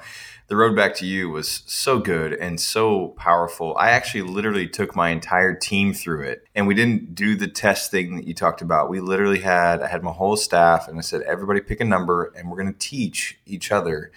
the 0.49 0.57
road 0.57 0.77
back 0.77 0.95
to 0.97 1.07
you 1.07 1.29
was 1.29 1.63
so 1.67 1.99
good 1.99 2.33
and 2.33 2.61
so 2.61 3.09
powerful. 3.17 3.77
I 3.79 3.91
actually 3.91 4.23
literally 4.23 4.69
took 4.69 4.95
my 4.95 5.11
entire 5.11 5.55
team 5.55 5.93
through 5.93 6.23
it, 6.23 6.45
and 6.55 6.67
we 6.67 6.75
didn't 6.75 7.15
do 7.15 7.35
the 7.35 7.49
test 7.49 7.91
thing 7.91 8.17
that 8.17 8.27
you 8.27 8.35
talked 8.35 8.63
about. 8.63 8.89
We 8.89 9.01
literally 9.01 9.41
had 9.41 9.83
I 9.83 9.89
had 9.89 10.03
my 10.03 10.13
whole 10.13 10.37
staff, 10.37 10.87
and 10.89 10.99
I 10.99 11.03
said, 11.03 11.23
everybody 11.23 11.61
pick 11.61 11.81
a 11.81 11.85
number, 11.85 12.33
and 12.37 12.51
we're 12.51 12.63
going 12.63 12.73
to 12.73 12.79
teach 12.79 13.39
each 13.45 13.73
other 13.73 14.13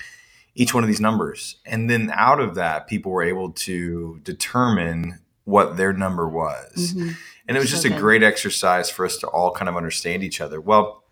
each 0.56 0.74
one 0.74 0.84
of 0.84 0.88
these 0.88 1.00
numbers. 1.00 1.56
And 1.65 1.89
then 1.89 2.12
out 2.13 2.39
of 2.39 2.56
that, 2.56 2.88
people 2.88 3.12
were 3.12 3.24
able 3.24 3.52
to 3.52 4.20
determine 4.24 5.20
what 5.46 5.78
their 5.78 5.94
number 5.94 6.28
was. 6.28 6.94
Mm-hmm. 6.94 7.10
And 7.48 7.58
it 7.58 7.60
was 7.60 7.70
just 7.70 7.86
a 7.86 7.89
great 7.89 8.22
exercise 8.24 8.89
for 8.89 9.06
us 9.06 9.18
to 9.18 9.28
all 9.28 9.52
kind 9.52 9.70
of 9.70 9.78
understand 9.78 10.24
each 10.24 10.42
other. 10.42 10.60
Well, 10.60 11.04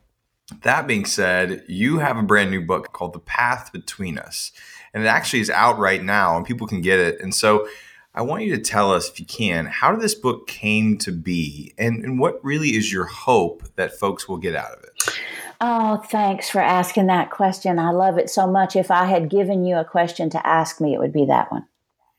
that 0.62 0.86
being 0.86 1.06
said, 1.06 1.64
you 1.68 2.00
have 2.00 2.18
a 2.18 2.24
brand 2.24 2.52
new 2.52 2.62
book 2.62 2.94
called 2.94 3.14
The 3.14 3.20
Path 3.20 3.72
Between 3.72 4.18
Us. 4.18 4.52
And 4.98 5.06
it 5.06 5.10
actually 5.10 5.42
is 5.42 5.52
out 5.52 5.78
right 5.78 6.04
now 6.04 6.36
and 6.36 6.44
people 6.44 6.66
can 6.66 6.82
get 6.82 6.98
it. 6.98 7.22
And 7.22 7.36
so 7.36 7.68
I 8.16 8.24
want 8.24 8.46
you 8.46 8.56
to 8.56 8.62
tell 8.62 8.92
us, 8.92 9.08
if 9.12 9.20
you 9.20 9.28
can, 9.28 9.68
how 9.68 9.92
did 9.92 10.02
this 10.02 10.16
book 10.16 10.48
came 10.48 10.98
to 10.98 11.12
be 11.12 11.72
and, 11.78 12.04
and 12.04 12.20
what 12.20 12.44
really 12.44 12.70
is 12.70 12.92
your 12.92 13.06
hope 13.06 13.62
that 13.76 13.94
folks 13.94 14.28
will 14.28 14.40
get 14.40 14.56
out 14.56 14.72
of 14.72 14.84
it? 14.84 15.20
Oh, 15.62 15.98
thanks 15.98 16.50
for 16.50 16.62
asking 16.62 17.06
that 17.08 17.30
question. 17.30 17.78
I 17.78 17.92
love 17.92 18.18
it 18.18 18.32
so 18.32 18.48
much. 18.48 18.76
If 18.76 18.90
I 18.90 19.06
had 19.06 19.30
given 19.30 19.64
you 19.64 19.76
a 19.76 19.86
question 19.86 20.32
to 20.32 20.48
ask 20.48 20.82
me, 20.82 20.96
it 20.96 21.00
would 21.00 21.14
be 21.14 21.28
that 21.28 21.52
one. 21.52 21.68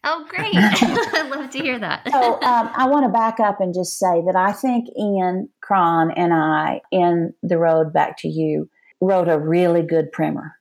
Oh, 0.05 0.25
great. 0.29 0.55
I'd 0.55 1.31
love 1.37 1.51
to 1.51 1.59
hear 1.59 1.81
that. 1.81 2.09
so 2.09 2.35
um, 2.35 2.71
I 2.77 2.87
want 2.87 3.07
to 3.07 3.13
back 3.13 3.41
up 3.41 3.61
and 3.61 3.75
just 3.75 3.99
say 3.99 4.23
that 4.25 4.37
I 4.37 4.53
think 4.53 4.87
Ian 4.97 5.49
Cron 5.63 6.13
and 6.13 6.33
I, 6.33 6.81
in 6.93 7.35
The 7.43 7.59
Road 7.59 7.93
Back 7.93 8.19
to 8.19 8.29
You, 8.29 8.71
wrote 9.01 9.29
a 9.29 9.37
really 9.37 9.83
good 9.83 10.13
primer 10.13 10.58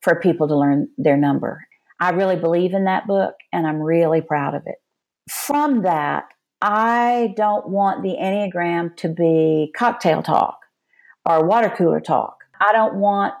for 0.00 0.20
people 0.20 0.48
to 0.48 0.56
learn 0.56 0.88
their 0.96 1.16
number. 1.16 1.64
I 2.00 2.10
really 2.10 2.36
believe 2.36 2.74
in 2.74 2.84
that 2.84 3.06
book 3.06 3.34
and 3.52 3.66
I'm 3.66 3.80
really 3.80 4.20
proud 4.20 4.54
of 4.54 4.62
it. 4.66 4.76
From 5.30 5.82
that, 5.82 6.24
I 6.62 7.34
don't 7.36 7.68
want 7.68 8.02
the 8.02 8.16
Enneagram 8.20 8.96
to 8.96 9.08
be 9.08 9.72
cocktail 9.76 10.22
talk 10.22 10.58
or 11.28 11.44
water 11.44 11.70
cooler 11.70 12.00
talk. 12.00 12.38
I 12.60 12.72
don't 12.72 12.96
want 12.96 13.34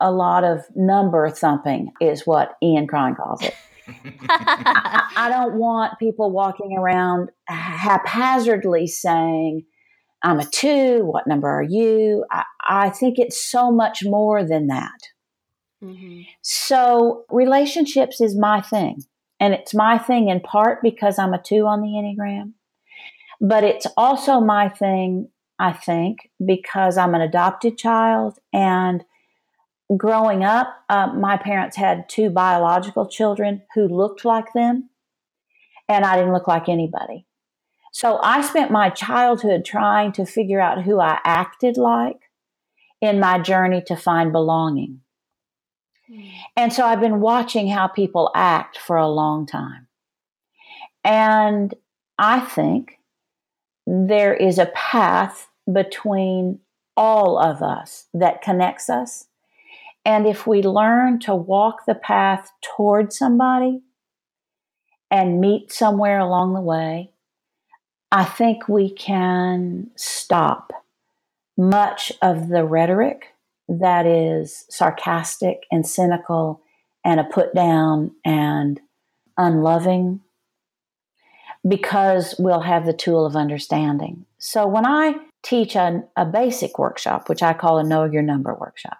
a 0.00 0.10
lot 0.10 0.44
of 0.44 0.64
number 0.74 1.28
thumping, 1.30 1.92
is 2.00 2.26
what 2.26 2.54
Ian 2.62 2.86
Cron 2.86 3.14
calls 3.14 3.42
it. 3.42 3.54
I, 4.28 5.10
I 5.16 5.28
don't 5.28 5.58
want 5.58 5.98
people 5.98 6.30
walking 6.30 6.76
around 6.78 7.30
haphazardly 7.46 8.86
saying, 8.86 9.64
I'm 10.22 10.40
a 10.40 10.46
two, 10.46 11.04
what 11.04 11.26
number 11.26 11.48
are 11.48 11.62
you? 11.62 12.24
I, 12.30 12.44
I 12.66 12.90
think 12.90 13.18
it's 13.18 13.44
so 13.44 13.70
much 13.70 14.00
more 14.04 14.42
than 14.42 14.68
that. 14.68 14.98
Mm-hmm. 15.84 16.22
So, 16.42 17.24
relationships 17.30 18.20
is 18.20 18.36
my 18.36 18.60
thing. 18.60 19.04
And 19.40 19.52
it's 19.52 19.74
my 19.74 19.98
thing 19.98 20.28
in 20.28 20.40
part 20.40 20.82
because 20.82 21.18
I'm 21.18 21.34
a 21.34 21.42
two 21.42 21.66
on 21.66 21.82
the 21.82 21.88
Enneagram, 21.88 22.52
but 23.40 23.64
it's 23.64 23.86
also 23.96 24.40
my 24.40 24.68
thing 24.68 25.28
I 25.58 25.72
think, 25.72 26.30
because 26.44 26.96
I'm 26.96 27.14
an 27.14 27.20
adopted 27.20 27.76
child. 27.76 28.38
And 28.52 29.04
growing 29.96 30.44
up, 30.44 30.68
uh, 30.88 31.08
my 31.08 31.36
parents 31.36 31.76
had 31.76 32.08
two 32.08 32.30
biological 32.30 33.06
children 33.06 33.62
who 33.74 33.86
looked 33.86 34.24
like 34.24 34.52
them, 34.54 34.90
and 35.88 36.04
I 36.04 36.16
didn't 36.16 36.32
look 36.32 36.48
like 36.48 36.68
anybody. 36.68 37.26
So 37.92 38.18
I 38.22 38.40
spent 38.40 38.70
my 38.70 38.90
childhood 38.90 39.64
trying 39.64 40.12
to 40.12 40.26
figure 40.26 40.60
out 40.60 40.82
who 40.82 41.00
I 41.00 41.20
acted 41.24 41.76
like 41.76 42.18
in 43.00 43.20
my 43.20 43.38
journey 43.38 43.82
to 43.86 43.94
find 43.94 44.32
belonging. 44.32 45.00
And 46.56 46.72
so 46.72 46.86
I've 46.86 47.00
been 47.00 47.20
watching 47.20 47.68
how 47.68 47.88
people 47.88 48.30
act 48.34 48.78
for 48.78 48.96
a 48.96 49.08
long 49.08 49.46
time. 49.46 49.86
And 51.02 51.74
I 52.18 52.40
think 52.40 52.98
there 53.86 54.34
is 54.34 54.58
a 54.58 54.72
path 54.74 55.48
between 55.70 56.60
all 56.96 57.38
of 57.38 57.62
us 57.62 58.06
that 58.14 58.42
connects 58.42 58.88
us. 58.88 59.26
And 60.04 60.26
if 60.26 60.46
we 60.46 60.62
learn 60.62 61.18
to 61.20 61.34
walk 61.34 61.86
the 61.86 61.94
path 61.94 62.50
toward 62.62 63.12
somebody 63.12 63.82
and 65.10 65.40
meet 65.40 65.72
somewhere 65.72 66.18
along 66.18 66.54
the 66.54 66.60
way, 66.60 67.10
I 68.12 68.24
think 68.24 68.68
we 68.68 68.90
can 68.90 69.90
stop 69.96 70.72
much 71.56 72.12
of 72.20 72.48
the 72.48 72.64
rhetoric 72.64 73.33
that 73.68 74.06
is 74.06 74.64
sarcastic 74.68 75.64
and 75.70 75.86
cynical 75.86 76.60
and 77.04 77.20
a 77.20 77.24
put 77.24 77.54
down 77.54 78.12
and 78.24 78.80
unloving 79.36 80.20
because 81.66 82.34
we'll 82.38 82.60
have 82.60 82.84
the 82.84 82.92
tool 82.92 83.24
of 83.24 83.36
understanding. 83.36 84.26
So 84.38 84.66
when 84.66 84.86
I 84.86 85.14
teach 85.42 85.76
a, 85.76 86.02
a 86.16 86.26
basic 86.26 86.78
workshop, 86.78 87.28
which 87.28 87.42
I 87.42 87.54
call 87.54 87.78
a 87.78 87.84
Know 87.84 88.04
Your 88.04 88.22
Number 88.22 88.54
workshop, 88.54 88.98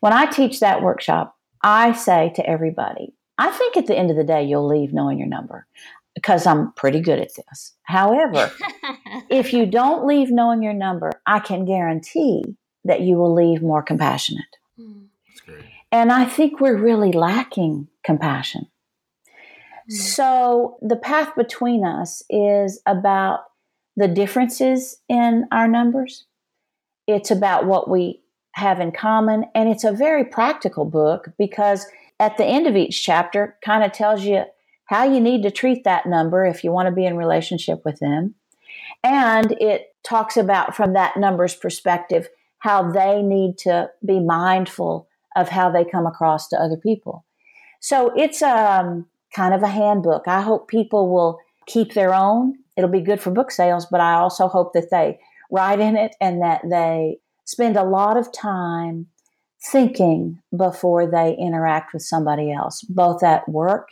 when 0.00 0.12
I 0.12 0.26
teach 0.26 0.60
that 0.60 0.82
workshop, 0.82 1.36
I 1.62 1.92
say 1.92 2.32
to 2.34 2.46
everybody, 2.46 3.14
I 3.38 3.50
think 3.50 3.76
at 3.76 3.86
the 3.86 3.96
end 3.96 4.10
of 4.10 4.16
the 4.16 4.24
day, 4.24 4.44
you'll 4.44 4.66
leave 4.66 4.92
knowing 4.92 5.18
your 5.18 5.28
number 5.28 5.66
because 6.14 6.46
I'm 6.46 6.72
pretty 6.72 7.00
good 7.00 7.18
at 7.18 7.34
this. 7.34 7.74
However, 7.84 8.50
if 9.30 9.52
you 9.52 9.66
don't 9.66 10.06
leave 10.06 10.30
knowing 10.30 10.62
your 10.62 10.74
number, 10.74 11.12
I 11.26 11.38
can 11.38 11.64
guarantee 11.64 12.56
that 12.84 13.00
you 13.00 13.16
will 13.16 13.34
leave 13.34 13.62
more 13.62 13.82
compassionate. 13.82 14.56
That's 14.78 15.40
great. 15.40 15.64
And 15.90 16.10
I 16.10 16.24
think 16.24 16.60
we're 16.60 16.76
really 16.76 17.12
lacking 17.12 17.88
compassion. 18.04 18.68
Mm. 19.90 19.94
So 19.94 20.78
the 20.82 20.96
path 20.96 21.34
between 21.36 21.84
us 21.84 22.22
is 22.30 22.80
about 22.86 23.40
the 23.96 24.08
differences 24.08 25.00
in 25.08 25.46
our 25.52 25.68
numbers. 25.68 26.26
It's 27.06 27.30
about 27.30 27.66
what 27.66 27.90
we 27.90 28.22
have 28.54 28.80
in 28.80 28.92
common. 28.92 29.46
And 29.54 29.68
it's 29.68 29.84
a 29.84 29.92
very 29.92 30.24
practical 30.24 30.84
book 30.84 31.28
because 31.38 31.86
at 32.20 32.36
the 32.36 32.44
end 32.44 32.66
of 32.66 32.76
each 32.76 33.04
chapter 33.04 33.58
kind 33.64 33.84
of 33.84 33.92
tells 33.92 34.24
you 34.24 34.44
how 34.86 35.04
you 35.04 35.20
need 35.20 35.42
to 35.42 35.50
treat 35.50 35.84
that 35.84 36.06
number 36.06 36.44
if 36.44 36.64
you 36.64 36.70
want 36.70 36.86
to 36.86 36.94
be 36.94 37.06
in 37.06 37.16
relationship 37.16 37.82
with 37.84 37.98
them. 37.98 38.34
And 39.02 39.52
it 39.52 39.94
talks 40.04 40.36
about 40.36 40.76
from 40.76 40.92
that 40.92 41.16
number's 41.16 41.54
perspective 41.54 42.28
how 42.62 42.88
they 42.92 43.22
need 43.22 43.58
to 43.58 43.90
be 44.06 44.20
mindful 44.20 45.08
of 45.34 45.48
how 45.48 45.68
they 45.68 45.84
come 45.84 46.06
across 46.06 46.46
to 46.46 46.56
other 46.56 46.76
people. 46.76 47.24
So 47.80 48.12
it's 48.16 48.40
um, 48.40 49.04
kind 49.34 49.52
of 49.52 49.64
a 49.64 49.68
handbook. 49.68 50.28
I 50.28 50.42
hope 50.42 50.68
people 50.68 51.12
will 51.12 51.40
keep 51.66 51.94
their 51.94 52.14
own. 52.14 52.54
It'll 52.76 52.88
be 52.88 53.00
good 53.00 53.20
for 53.20 53.32
book 53.32 53.50
sales, 53.50 53.84
but 53.90 54.00
I 54.00 54.12
also 54.12 54.46
hope 54.46 54.74
that 54.74 54.92
they 54.92 55.18
write 55.50 55.80
in 55.80 55.96
it 55.96 56.14
and 56.20 56.40
that 56.40 56.60
they 56.70 57.18
spend 57.46 57.76
a 57.76 57.82
lot 57.82 58.16
of 58.16 58.32
time 58.32 59.08
thinking 59.60 60.40
before 60.56 61.10
they 61.10 61.36
interact 61.36 61.92
with 61.92 62.02
somebody 62.02 62.52
else, 62.52 62.82
both 62.82 63.24
at 63.24 63.48
work 63.48 63.88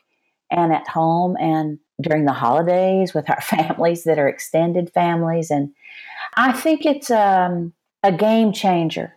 and 0.49 0.73
at 0.73 0.87
home 0.87 1.37
and 1.41 1.81
during 2.01 2.25
the 2.25 2.33
holidays 2.33 3.15
with 3.15 3.29
our 3.29 3.41
families 3.43 4.05
that 4.05 4.21
are 4.21 4.29
extended 4.29 4.93
families. 4.93 5.51
And 5.51 5.73
I 6.37 6.53
think 6.53 6.87
it's 6.87 7.11
um, 7.11 7.73
a 8.03 8.13
game 8.13 8.53
changer 8.53 9.15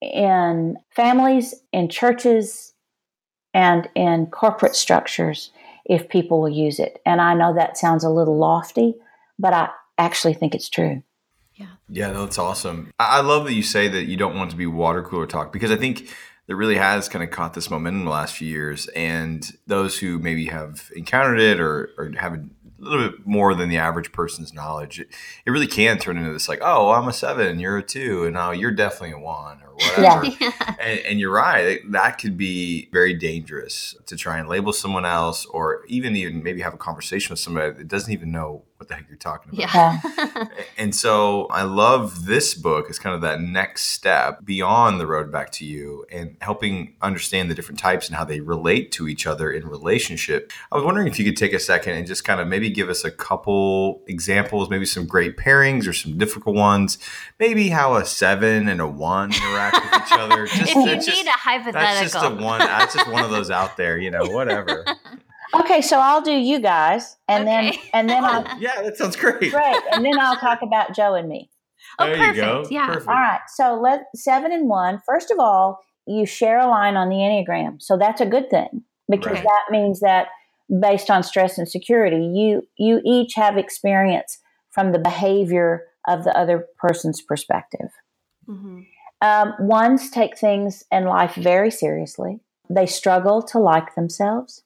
in 0.00 0.76
families, 0.90 1.54
in 1.72 1.88
churches, 1.88 2.72
and 3.54 3.88
in 3.94 4.26
corporate 4.26 4.74
structures 4.74 5.50
if 5.84 6.08
people 6.08 6.40
will 6.40 6.48
use 6.48 6.78
it. 6.78 7.00
And 7.04 7.20
I 7.20 7.34
know 7.34 7.54
that 7.54 7.76
sounds 7.76 8.04
a 8.04 8.10
little 8.10 8.38
lofty, 8.38 8.94
but 9.38 9.52
I 9.52 9.70
actually 9.98 10.34
think 10.34 10.54
it's 10.54 10.68
true. 10.68 11.02
Yeah. 11.54 11.66
Yeah, 11.88 12.12
that's 12.12 12.38
awesome. 12.38 12.90
I 12.98 13.20
love 13.20 13.44
that 13.44 13.54
you 13.54 13.62
say 13.62 13.88
that 13.88 14.04
you 14.04 14.16
don't 14.16 14.36
want 14.36 14.50
to 14.52 14.56
be 14.56 14.66
water 14.66 15.02
cooler 15.02 15.26
talk 15.26 15.52
because 15.52 15.70
I 15.70 15.76
think 15.76 16.08
that 16.46 16.56
really 16.56 16.76
has 16.76 17.08
kind 17.08 17.22
of 17.22 17.30
caught 17.30 17.54
this 17.54 17.70
momentum 17.70 18.00
in 18.00 18.04
the 18.06 18.10
last 18.10 18.34
few 18.34 18.48
years. 18.48 18.88
And 18.88 19.46
those 19.66 19.98
who 19.98 20.18
maybe 20.18 20.46
have 20.46 20.90
encountered 20.96 21.40
it 21.40 21.60
or, 21.60 21.90
or 21.98 22.12
have 22.16 22.42
a 22.82 22.84
little 22.84 23.08
bit 23.10 23.26
more 23.26 23.54
than 23.54 23.68
the 23.68 23.78
average 23.78 24.12
person's 24.12 24.52
knowledge, 24.52 25.00
it, 25.00 25.08
it 25.46 25.50
really 25.50 25.66
can 25.66 25.98
turn 25.98 26.16
into 26.16 26.32
this 26.32 26.48
like, 26.48 26.60
oh, 26.62 26.90
I'm 26.90 27.08
a 27.08 27.12
seven, 27.12 27.58
you're 27.58 27.78
a 27.78 27.82
two, 27.82 28.24
and 28.24 28.36
oh, 28.36 28.50
you're 28.50 28.72
definitely 28.72 29.12
a 29.12 29.18
one 29.18 29.60
or 29.62 29.71
whatever. 29.90 30.26
Yeah. 30.40 30.74
and, 30.80 31.00
and, 31.00 31.20
you're 31.20 31.32
right, 31.32 31.80
that 31.90 32.18
could 32.18 32.36
be 32.36 32.88
very 32.92 33.14
dangerous 33.14 33.94
to 34.06 34.16
try 34.16 34.38
and 34.38 34.48
label 34.48 34.72
someone 34.72 35.04
else 35.04 35.46
or 35.46 35.84
even 35.86 36.16
even 36.16 36.42
maybe 36.42 36.60
have 36.62 36.74
a 36.74 36.78
conversation 36.78 37.32
with 37.32 37.38
somebody 37.38 37.72
that 37.72 37.88
doesn't 37.88 38.12
even 38.12 38.30
know 38.32 38.62
what 38.82 38.88
the 38.88 38.96
heck 38.96 39.08
you're 39.08 39.16
talking 39.16 39.52
about. 39.52 40.02
Yeah. 40.16 40.44
and 40.78 40.92
so 40.92 41.46
I 41.52 41.62
love 41.62 42.26
this 42.26 42.54
book 42.54 42.90
as 42.90 42.98
kind 42.98 43.14
of 43.14 43.20
that 43.20 43.40
next 43.40 43.84
step 43.84 44.44
beyond 44.44 44.98
the 44.98 45.06
road 45.06 45.30
back 45.30 45.52
to 45.52 45.64
you 45.64 46.04
and 46.10 46.36
helping 46.40 46.96
understand 47.00 47.48
the 47.48 47.54
different 47.54 47.78
types 47.78 48.08
and 48.08 48.16
how 48.16 48.24
they 48.24 48.40
relate 48.40 48.90
to 48.92 49.06
each 49.06 49.24
other 49.24 49.52
in 49.52 49.68
relationship. 49.68 50.50
I 50.72 50.76
was 50.76 50.84
wondering 50.84 51.06
if 51.06 51.16
you 51.16 51.24
could 51.24 51.36
take 51.36 51.52
a 51.52 51.60
second 51.60 51.96
and 51.96 52.08
just 52.08 52.24
kind 52.24 52.40
of 52.40 52.48
maybe 52.48 52.70
give 52.70 52.88
us 52.88 53.04
a 53.04 53.12
couple 53.12 54.02
examples, 54.08 54.68
maybe 54.68 54.84
some 54.84 55.06
great 55.06 55.36
pairings 55.36 55.86
or 55.86 55.92
some 55.92 56.18
difficult 56.18 56.56
ones, 56.56 56.98
maybe 57.38 57.68
how 57.68 57.94
a 57.94 58.04
seven 58.04 58.66
and 58.66 58.80
a 58.80 58.88
one 58.88 59.32
interact 59.32 59.71
with 59.72 59.94
each 59.94 60.12
other. 60.12 60.46
Just, 60.52 60.62
if 60.62 60.74
you 60.74 60.84
need 60.86 61.04
just, 61.04 61.26
a 61.26 61.30
hypothetical. 61.30 61.80
That's 61.80 62.12
just 62.12 62.24
a 62.24 62.30
one. 62.30 62.58
That's 62.58 62.94
just 62.94 63.08
one 63.10 63.24
of 63.24 63.30
those 63.30 63.50
out 63.50 63.76
there, 63.76 63.98
you 63.98 64.10
know, 64.10 64.24
whatever. 64.26 64.84
Okay, 65.54 65.82
so 65.82 65.98
I'll 65.98 66.22
do 66.22 66.32
you 66.32 66.60
guys, 66.60 67.18
and 67.28 67.46
okay. 67.46 67.72
then 67.72 67.80
and 67.92 68.08
then 68.08 68.24
I'll 68.24 68.42
yeah, 68.58 68.80
that 68.80 68.96
sounds 68.96 69.16
great. 69.16 69.52
Great, 69.52 69.82
and 69.92 70.04
then 70.04 70.18
I'll 70.18 70.36
talk 70.36 70.60
about 70.62 70.94
Joe 70.94 71.14
and 71.14 71.28
me. 71.28 71.50
Oh, 71.98 72.06
there 72.06 72.16
perfect. 72.16 72.36
you 72.36 72.42
go. 72.42 72.66
Yeah. 72.70 72.86
Perfect. 72.86 73.08
All 73.08 73.14
right. 73.14 73.40
So 73.48 73.78
let 73.78 74.04
seven 74.14 74.50
and 74.50 74.68
one. 74.68 75.02
First 75.04 75.30
of 75.30 75.38
all, 75.38 75.80
you 76.06 76.24
share 76.24 76.58
a 76.58 76.66
line 76.66 76.96
on 76.96 77.10
the 77.10 77.16
enneagram, 77.16 77.82
so 77.82 77.98
that's 77.98 78.20
a 78.20 78.26
good 78.26 78.48
thing 78.48 78.82
because 79.10 79.34
right. 79.34 79.44
that 79.44 79.64
means 79.70 80.00
that 80.00 80.28
based 80.80 81.10
on 81.10 81.22
stress 81.22 81.58
and 81.58 81.68
security, 81.68 82.24
you 82.34 82.66
you 82.78 83.02
each 83.04 83.34
have 83.34 83.58
experience 83.58 84.38
from 84.70 84.92
the 84.92 84.98
behavior 84.98 85.84
of 86.08 86.24
the 86.24 86.36
other 86.36 86.66
person's 86.78 87.20
perspective. 87.20 87.90
Mm-hmm. 88.48 88.80
Um, 89.22 89.54
ones 89.60 90.10
take 90.10 90.36
things 90.36 90.84
in 90.90 91.04
life 91.04 91.36
very 91.36 91.70
seriously. 91.70 92.40
They 92.68 92.86
struggle 92.86 93.40
to 93.44 93.58
like 93.58 93.94
themselves 93.94 94.64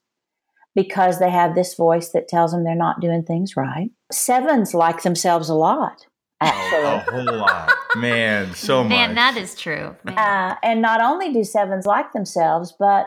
because 0.74 1.18
they 1.18 1.30
have 1.30 1.54
this 1.54 1.74
voice 1.74 2.10
that 2.10 2.26
tells 2.26 2.52
them 2.52 2.64
they're 2.64 2.74
not 2.74 3.00
doing 3.00 3.22
things 3.22 3.56
right. 3.56 3.90
Sevens 4.10 4.74
like 4.74 5.02
themselves 5.02 5.48
a 5.48 5.54
lot. 5.54 6.06
Actually. 6.40 6.84
Oh, 6.84 6.94
a 6.94 7.10
whole 7.10 7.38
lot. 7.38 7.72
Man, 7.96 8.54
so 8.54 8.82
Man, 8.82 8.88
much. 8.88 8.98
Man, 8.98 9.14
that 9.14 9.36
is 9.36 9.54
true. 9.54 9.96
Uh, 10.06 10.54
and 10.62 10.82
not 10.82 11.02
only 11.02 11.32
do 11.32 11.44
sevens 11.44 11.86
like 11.86 12.12
themselves, 12.12 12.74
but 12.78 13.06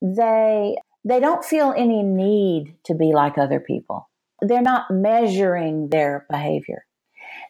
they 0.00 0.76
they 1.04 1.20
don't 1.20 1.44
feel 1.44 1.74
any 1.76 2.02
need 2.02 2.74
to 2.84 2.94
be 2.94 3.12
like 3.12 3.38
other 3.38 3.60
people. 3.60 4.08
They're 4.42 4.62
not 4.62 4.90
measuring 4.90 5.88
their 5.88 6.26
behavior. 6.30 6.84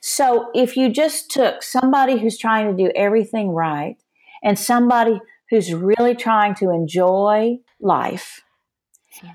So 0.01 0.51
if 0.55 0.77
you 0.77 0.91
just 0.91 1.31
took 1.31 1.63
somebody 1.63 2.19
who's 2.19 2.39
trying 2.39 2.75
to 2.75 2.85
do 2.85 2.91
everything 2.97 3.51
right 3.51 3.97
and 4.43 4.59
somebody 4.59 5.21
who's 5.51 5.75
really 5.75 6.15
trying 6.15 6.55
to 6.57 6.71
enjoy 6.71 7.59
life 7.81 8.43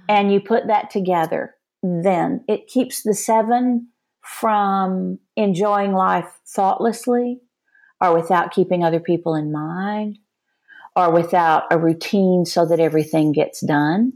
and 0.10 0.34
you 0.34 0.40
put 0.40 0.68
that 0.68 0.90
together, 0.90 1.56
then 1.84 2.44
it 2.48 2.68
keeps 2.68 3.04
the 3.04 3.14
seven 3.14 3.90
from 4.22 5.20
enjoying 5.36 5.94
life 5.94 6.40
thoughtlessly 6.48 7.40
or 8.02 8.16
without 8.16 8.52
keeping 8.52 8.84
other 8.84 9.00
people 9.00 9.36
in 9.36 9.52
mind 9.52 10.18
or 10.96 11.12
without 11.12 11.64
a 11.70 11.78
routine 11.78 12.46
so 12.46 12.66
that 12.66 12.80
everything 12.80 13.32
gets 13.32 13.62
done. 13.62 14.14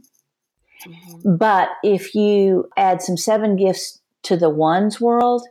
Mm-hmm. 0.85 1.35
But 1.35 1.69
if 1.83 2.15
you 2.15 2.69
add 2.75 3.01
some 3.01 3.17
seven 3.17 3.55
gifts 3.55 3.99
to 4.23 4.37
the 4.37 4.49
one's 4.49 4.99
world, 4.99 5.45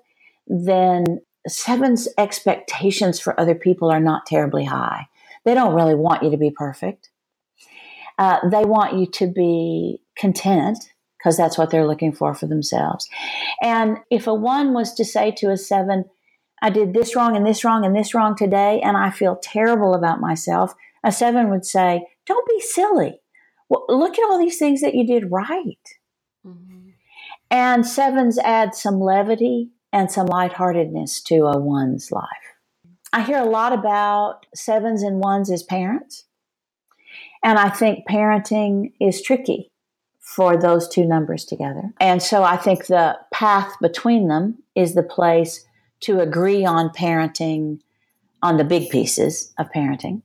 then 0.48 1.20
seven's 1.46 2.08
expectations 2.18 3.20
for 3.20 3.38
other 3.38 3.54
people 3.54 3.90
are 3.90 4.00
not 4.00 4.26
terribly 4.26 4.64
high. 4.64 5.06
They 5.44 5.54
don't 5.54 5.74
really 5.74 5.94
want 5.94 6.22
you 6.22 6.30
to 6.30 6.36
be 6.36 6.50
perfect. 6.50 7.10
Uh, 8.18 8.38
they 8.50 8.64
want 8.64 8.98
you 8.98 9.06
to 9.06 9.26
be 9.28 10.02
content 10.16 10.92
because 11.18 11.36
that's 11.36 11.56
what 11.56 11.70
they're 11.70 11.86
looking 11.86 12.12
for 12.12 12.34
for 12.34 12.46
themselves. 12.46 13.08
And 13.62 13.98
if 14.10 14.26
a 14.26 14.34
one 14.34 14.72
was 14.72 14.94
to 14.94 15.04
say 15.04 15.30
to 15.38 15.50
a 15.50 15.56
seven, 15.56 16.04
I 16.60 16.70
did 16.70 16.92
this 16.92 17.14
wrong 17.14 17.36
and 17.36 17.46
this 17.46 17.64
wrong 17.64 17.84
and 17.84 17.94
this 17.94 18.14
wrong 18.14 18.36
today, 18.36 18.80
and 18.80 18.96
I 18.96 19.10
feel 19.10 19.36
terrible 19.36 19.94
about 19.94 20.20
myself, 20.20 20.74
a 21.04 21.12
seven 21.12 21.50
would 21.50 21.64
say, 21.64 22.06
Don't 22.26 22.48
be 22.48 22.60
silly. 22.60 23.20
Well, 23.68 23.84
look 23.88 24.18
at 24.18 24.24
all 24.24 24.38
these 24.38 24.58
things 24.58 24.80
that 24.80 24.94
you 24.94 25.06
did 25.06 25.30
right. 25.30 25.78
Mm-hmm. 26.44 26.88
And 27.50 27.86
sevens 27.86 28.38
add 28.38 28.74
some 28.74 29.00
levity 29.00 29.70
and 29.92 30.10
some 30.10 30.26
lightheartedness 30.26 31.20
to 31.22 31.46
a 31.46 31.58
one's 31.58 32.12
life. 32.12 32.26
I 33.12 33.22
hear 33.22 33.38
a 33.38 33.44
lot 33.44 33.72
about 33.72 34.46
sevens 34.54 35.02
and 35.02 35.18
ones 35.18 35.50
as 35.50 35.62
parents. 35.62 36.24
And 37.42 37.58
I 37.58 37.70
think 37.70 38.06
parenting 38.08 38.92
is 39.00 39.22
tricky 39.22 39.70
for 40.20 40.56
those 40.56 40.88
two 40.88 41.06
numbers 41.06 41.44
together. 41.44 41.94
And 42.00 42.22
so 42.22 42.42
I 42.42 42.56
think 42.56 42.86
the 42.86 43.18
path 43.32 43.72
between 43.80 44.28
them 44.28 44.62
is 44.74 44.94
the 44.94 45.02
place 45.02 45.64
to 46.00 46.20
agree 46.20 46.64
on 46.64 46.90
parenting, 46.90 47.80
on 48.42 48.56
the 48.56 48.64
big 48.64 48.90
pieces 48.90 49.52
of 49.58 49.70
parenting. 49.74 50.22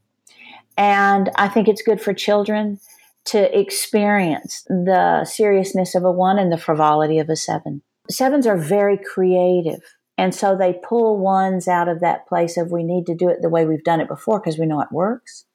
And 0.78 1.30
I 1.36 1.48
think 1.48 1.68
it's 1.68 1.82
good 1.82 2.02
for 2.02 2.14
children 2.14 2.80
to 3.26 3.58
experience 3.58 4.64
the 4.68 5.24
seriousness 5.24 5.96
of 5.96 6.04
a 6.04 6.12
one 6.12 6.38
and 6.38 6.52
the 6.52 6.58
frivolity 6.58 7.20
of 7.20 7.30
a 7.30 7.36
seven. 7.36 7.82
Sevens 8.10 8.46
are 8.46 8.58
very 8.58 8.98
creative. 8.98 9.82
And 10.18 10.36
so 10.36 10.56
they 10.56 10.80
pull 10.88 11.18
ones 11.18 11.68
out 11.68 11.88
of 11.88 12.00
that 12.02 12.28
place 12.28 12.58
of 12.58 12.72
we 12.72 12.84
need 12.84 13.06
to 13.08 13.16
do 13.16 13.30
it 13.30 13.42
the 13.42 13.50
way 13.50 13.66
we've 13.66 13.84
done 13.84 14.00
it 14.00 14.08
before 14.08 14.40
because 14.40 14.60
we 14.60 14.66
know 14.66 14.82
it 14.82 14.92
works. 14.92 15.46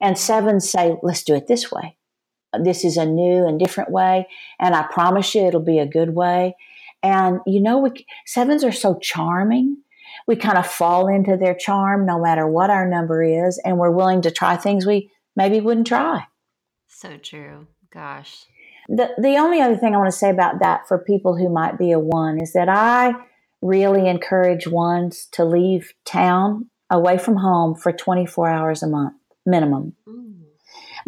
And 0.00 0.18
sevens 0.18 0.68
say, 0.68 0.96
let's 1.02 1.22
do 1.22 1.34
it 1.34 1.46
this 1.46 1.72
way. 1.72 1.96
This 2.62 2.84
is 2.84 2.96
a 2.96 3.06
new 3.06 3.46
and 3.46 3.58
different 3.58 3.90
way. 3.90 4.28
And 4.60 4.74
I 4.74 4.82
promise 4.84 5.34
you 5.34 5.46
it'll 5.46 5.60
be 5.60 5.78
a 5.78 5.86
good 5.86 6.14
way. 6.14 6.56
And 7.02 7.40
you 7.46 7.60
know, 7.60 7.78
we, 7.78 8.06
sevens 8.26 8.64
are 8.64 8.72
so 8.72 8.98
charming. 8.98 9.78
We 10.26 10.36
kind 10.36 10.58
of 10.58 10.66
fall 10.66 11.08
into 11.08 11.36
their 11.36 11.54
charm 11.54 12.04
no 12.04 12.20
matter 12.20 12.46
what 12.46 12.70
our 12.70 12.88
number 12.88 13.22
is. 13.22 13.60
And 13.64 13.78
we're 13.78 13.90
willing 13.90 14.22
to 14.22 14.30
try 14.30 14.56
things 14.56 14.86
we 14.86 15.10
maybe 15.34 15.60
wouldn't 15.60 15.86
try. 15.86 16.26
So 16.88 17.16
true. 17.16 17.66
Gosh. 17.92 18.46
The, 18.88 19.10
the 19.18 19.36
only 19.36 19.60
other 19.60 19.76
thing 19.76 19.94
I 19.94 19.98
want 19.98 20.10
to 20.10 20.16
say 20.16 20.30
about 20.30 20.60
that 20.60 20.86
for 20.86 20.98
people 20.98 21.36
who 21.36 21.48
might 21.48 21.78
be 21.78 21.92
a 21.92 21.98
one 21.98 22.40
is 22.40 22.52
that 22.52 22.68
I 22.68 23.14
really 23.62 24.08
encourage 24.08 24.66
ones 24.68 25.28
to 25.32 25.44
leave 25.44 25.92
town 26.04 26.70
away 26.90 27.18
from 27.18 27.36
home 27.36 27.74
for 27.74 27.92
24 27.92 28.48
hours 28.48 28.82
a 28.82 28.86
month 28.86 29.14
minimum. 29.44 29.94
Mm. 30.08 30.34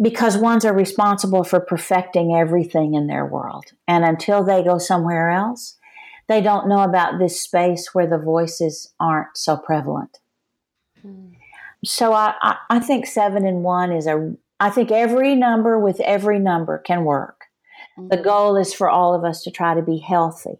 Because 0.01 0.37
ones 0.37 0.63
are 0.65 0.73
responsible 0.73 1.43
for 1.43 1.59
perfecting 1.59 2.33
everything 2.33 2.93
in 2.93 3.07
their 3.07 3.25
world. 3.25 3.65
And 3.87 4.05
until 4.05 4.43
they 4.43 4.63
go 4.63 4.77
somewhere 4.77 5.29
else, 5.29 5.77
they 6.27 6.41
don't 6.41 6.69
know 6.69 6.81
about 6.81 7.19
this 7.19 7.41
space 7.41 7.89
where 7.93 8.07
the 8.07 8.17
voices 8.17 8.93
aren't 8.99 9.35
so 9.35 9.57
prevalent. 9.57 10.19
Mm. 11.05 11.35
So 11.83 12.13
I, 12.13 12.33
I, 12.41 12.57
I 12.69 12.79
think 12.79 13.05
seven 13.05 13.45
and 13.45 13.63
one 13.63 13.91
is 13.91 14.05
a, 14.05 14.33
I 14.59 14.69
think 14.69 14.91
every 14.91 15.35
number 15.35 15.79
with 15.79 15.99
every 16.01 16.39
number 16.39 16.77
can 16.77 17.03
work. 17.03 17.38
The 18.07 18.17
goal 18.17 18.55
is 18.55 18.73
for 18.73 18.89
all 18.89 19.13
of 19.13 19.23
us 19.23 19.43
to 19.43 19.51
try 19.51 19.73
to 19.73 19.81
be 19.81 19.97
healthy. 19.97 20.59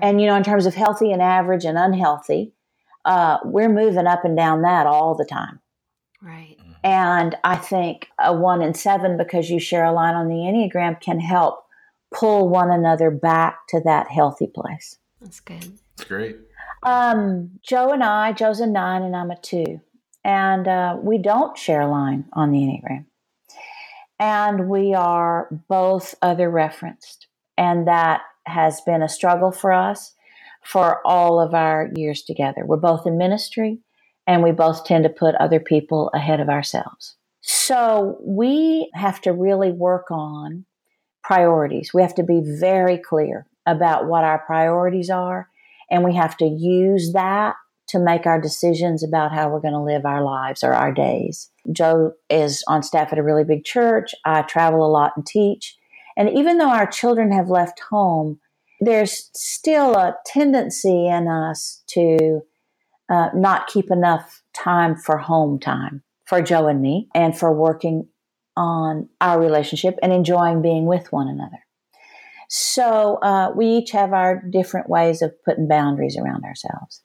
And, 0.00 0.20
you 0.20 0.26
know, 0.26 0.34
in 0.34 0.42
terms 0.42 0.66
of 0.66 0.74
healthy 0.74 1.12
and 1.12 1.22
average 1.22 1.64
and 1.64 1.78
unhealthy, 1.78 2.52
uh, 3.04 3.38
we're 3.44 3.68
moving 3.68 4.06
up 4.06 4.24
and 4.24 4.36
down 4.36 4.62
that 4.62 4.86
all 4.86 5.14
the 5.14 5.24
time. 5.24 5.60
Right. 6.20 6.56
And 6.82 7.36
I 7.44 7.56
think 7.56 8.08
a 8.18 8.34
one 8.34 8.60
in 8.60 8.74
seven, 8.74 9.16
because 9.16 9.50
you 9.50 9.60
share 9.60 9.84
a 9.84 9.92
line 9.92 10.14
on 10.14 10.28
the 10.28 10.34
Enneagram, 10.34 11.00
can 11.00 11.20
help 11.20 11.64
pull 12.12 12.48
one 12.48 12.70
another 12.70 13.10
back 13.10 13.66
to 13.68 13.80
that 13.84 14.10
healthy 14.10 14.46
place. 14.46 14.98
That's 15.20 15.40
good. 15.40 15.78
That's 15.96 16.08
great. 16.08 16.38
Um, 16.82 17.58
Joe 17.62 17.92
and 17.92 18.02
I, 18.02 18.32
Joe's 18.32 18.60
a 18.60 18.66
nine 18.66 19.02
and 19.02 19.14
I'm 19.14 19.30
a 19.30 19.40
two. 19.40 19.80
And 20.24 20.66
uh, 20.66 20.96
we 21.00 21.18
don't 21.18 21.56
share 21.56 21.82
a 21.82 21.90
line 21.90 22.24
on 22.32 22.50
the 22.50 22.58
Enneagram. 22.58 23.04
And 24.24 24.70
we 24.70 24.94
are 24.94 25.48
both 25.68 26.14
other 26.22 26.50
referenced. 26.50 27.26
And 27.58 27.86
that 27.86 28.22
has 28.46 28.80
been 28.80 29.02
a 29.02 29.08
struggle 29.08 29.52
for 29.52 29.70
us 29.70 30.14
for 30.64 31.06
all 31.06 31.38
of 31.38 31.52
our 31.52 31.90
years 31.94 32.22
together. 32.22 32.64
We're 32.64 32.78
both 32.78 33.06
in 33.06 33.18
ministry 33.18 33.80
and 34.26 34.42
we 34.42 34.50
both 34.50 34.86
tend 34.86 35.04
to 35.04 35.10
put 35.10 35.34
other 35.34 35.60
people 35.60 36.10
ahead 36.14 36.40
of 36.40 36.48
ourselves. 36.48 37.16
So 37.42 38.16
we 38.22 38.90
have 38.94 39.20
to 39.22 39.32
really 39.34 39.70
work 39.70 40.10
on 40.10 40.64
priorities. 41.22 41.92
We 41.92 42.00
have 42.00 42.14
to 42.14 42.22
be 42.22 42.40
very 42.42 42.96
clear 42.96 43.46
about 43.66 44.06
what 44.06 44.24
our 44.24 44.38
priorities 44.38 45.10
are, 45.10 45.50
and 45.90 46.02
we 46.02 46.14
have 46.14 46.38
to 46.38 46.46
use 46.46 47.12
that 47.12 47.56
to 47.88 47.98
make 47.98 48.24
our 48.24 48.40
decisions 48.40 49.04
about 49.04 49.32
how 49.32 49.50
we're 49.50 49.60
going 49.60 49.74
to 49.74 49.80
live 49.80 50.06
our 50.06 50.24
lives 50.24 50.64
or 50.64 50.72
our 50.72 50.92
days. 50.92 51.50
Joe 51.72 52.12
is 52.30 52.62
on 52.68 52.82
staff 52.82 53.12
at 53.12 53.18
a 53.18 53.22
really 53.22 53.44
big 53.44 53.64
church. 53.64 54.14
I 54.24 54.42
travel 54.42 54.84
a 54.84 54.90
lot 54.90 55.12
and 55.16 55.26
teach. 55.26 55.76
And 56.16 56.30
even 56.30 56.58
though 56.58 56.70
our 56.70 56.86
children 56.86 57.32
have 57.32 57.48
left 57.48 57.80
home, 57.90 58.38
there's 58.80 59.30
still 59.34 59.94
a 59.94 60.16
tendency 60.26 61.08
in 61.08 61.28
us 61.28 61.82
to 61.88 62.40
uh, 63.10 63.28
not 63.34 63.66
keep 63.66 63.90
enough 63.90 64.42
time 64.54 64.96
for 64.96 65.18
home 65.18 65.58
time 65.58 66.02
for 66.26 66.40
Joe 66.40 66.68
and 66.68 66.80
me 66.80 67.08
and 67.14 67.36
for 67.36 67.52
working 67.52 68.08
on 68.56 69.08
our 69.20 69.40
relationship 69.40 69.96
and 70.02 70.12
enjoying 70.12 70.62
being 70.62 70.86
with 70.86 71.12
one 71.12 71.28
another. 71.28 71.58
So 72.48 73.16
uh, 73.16 73.52
we 73.54 73.66
each 73.66 73.90
have 73.90 74.12
our 74.12 74.40
different 74.40 74.88
ways 74.88 75.22
of 75.22 75.32
putting 75.44 75.66
boundaries 75.66 76.16
around 76.16 76.44
ourselves. 76.44 77.02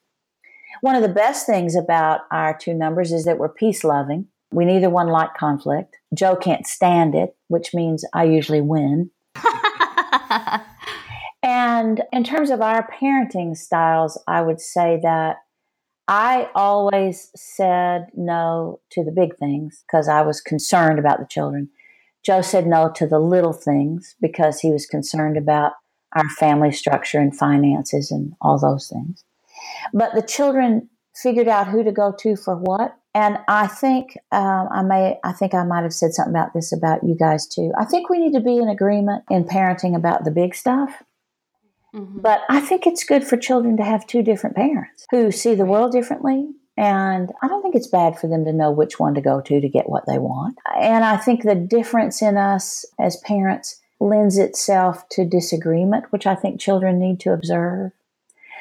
One 0.82 0.96
of 0.96 1.02
the 1.02 1.10
best 1.10 1.46
things 1.46 1.76
about 1.76 2.22
our 2.32 2.58
two 2.58 2.74
numbers 2.74 3.12
is 3.12 3.26
that 3.26 3.38
we're 3.38 3.50
peace 3.50 3.84
loving. 3.84 4.28
We 4.52 4.66
neither 4.66 4.90
one 4.90 5.08
like 5.08 5.36
conflict. 5.36 5.98
Joe 6.14 6.36
can't 6.36 6.66
stand 6.66 7.16
it, 7.16 7.36
which 7.48 7.74
means 7.74 8.04
I 8.14 8.24
usually 8.24 8.62
win. 8.62 9.12
and 11.44 12.02
in 12.12 12.24
terms 12.24 12.50
of 12.50 12.62
our 12.62 12.90
parenting 12.90 13.56
styles, 13.56 14.22
I 14.28 14.42
would 14.42 14.60
say 14.60 15.00
that 15.04 15.38
I 16.08 16.50
always 16.56 17.30
said 17.36 18.08
no 18.16 18.80
to 18.92 19.04
the 19.04 19.12
big 19.12 19.38
things 19.38 19.84
because 19.86 20.08
I 20.08 20.24
was 20.24 20.42
concerned 20.42 20.98
about 20.98 21.20
the 21.20 21.28
children. 21.28 21.70
Joe 22.24 22.42
said 22.42 22.66
no 22.66 22.92
to 22.96 23.06
the 23.06 23.20
little 23.20 23.54
things 23.54 24.16
because 24.20 24.60
he 24.60 24.72
was 24.72 24.88
concerned 24.88 25.38
about 25.38 25.74
our 26.16 26.28
family 26.40 26.72
structure 26.72 27.20
and 27.20 27.38
finances 27.38 28.10
and 28.10 28.34
all 28.42 28.58
those 28.58 28.88
things. 28.88 29.24
But 29.94 30.16
the 30.16 30.24
children 30.24 30.90
figured 31.16 31.48
out 31.48 31.68
who 31.68 31.84
to 31.84 31.92
go 31.92 32.14
to 32.20 32.36
for 32.36 32.56
what. 32.56 32.98
And 33.16 33.40
I 33.48 33.68
think 33.68 34.18
um, 34.32 34.68
I 34.72 34.84
may, 34.84 35.20
I 35.24 35.32
think 35.32 35.54
I 35.54 35.64
might 35.64 35.82
have 35.82 35.94
said 35.94 36.14
something 36.14 36.34
about 36.34 36.54
this 36.54 36.72
about 36.72 37.04
you 37.04 37.16
guys 37.16 37.48
too. 37.48 37.72
I 37.78 37.86
think 37.86 38.10
we 38.10 38.20
need 38.20 38.34
to 38.34 38.40
be 38.40 38.58
in 38.58 38.70
agreement 38.70 39.24
in 39.30 39.46
parenting 39.46 39.96
about 39.96 40.26
the 40.26 40.32
big 40.32 40.54
stuff 40.54 41.04
Mm-hmm. 41.94 42.20
But 42.20 42.42
I 42.50 42.60
think 42.60 42.86
it's 42.86 43.04
good 43.04 43.24
for 43.24 43.38
children 43.38 43.78
to 43.78 43.84
have 43.84 44.06
two 44.06 44.22
different 44.22 44.56
parents 44.56 45.06
who 45.12 45.32
see 45.32 45.56
the 45.56 45.66
world 45.66 45.92
differently. 45.92 46.50
And 46.78 47.32
I 47.42 47.48
don't 47.48 47.62
think 47.62 47.76
it's 47.76 47.88
bad 47.88 48.18
for 48.18 48.28
them 48.28 48.46
to 48.46 48.54
know 48.54 48.72
which 48.72 49.00
one 49.00 49.14
to 49.16 49.22
go 49.22 49.42
to 49.42 49.60
to 49.60 49.70
get 49.70 49.90
what 49.90 50.06
they 50.08 50.18
want. 50.18 50.58
And 50.80 51.04
I 51.04 51.18
think 51.18 51.44
the 51.44 51.56
difference 51.56 52.22
in 52.22 52.38
us 52.38 52.86
as 53.00 53.18
parents 53.18 53.82
lends 54.00 54.38
itself 54.38 55.08
to 55.10 55.26
disagreement, 55.26 56.06
which 56.12 56.26
I 56.26 56.36
think 56.36 56.62
children 56.62 57.00
need 57.00 57.20
to 57.22 57.34
observe. 57.34 57.92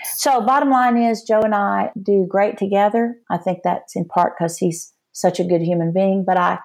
So, 0.05 0.41
bottom 0.41 0.71
line 0.71 0.97
is, 0.97 1.23
Joe 1.23 1.41
and 1.41 1.55
I 1.55 1.91
do 2.01 2.27
great 2.29 2.59
together. 2.59 3.17
I 3.31 3.39
think 3.39 3.61
that's 3.65 3.97
in 3.97 4.05
part 4.05 4.35
because 4.39 4.59
he's 4.59 4.93
such 5.13 5.41
a 5.41 5.45
good 5.45 5.63
human 5.63 5.93
being, 5.93 6.25
but 6.25 6.37
I, 6.37 6.59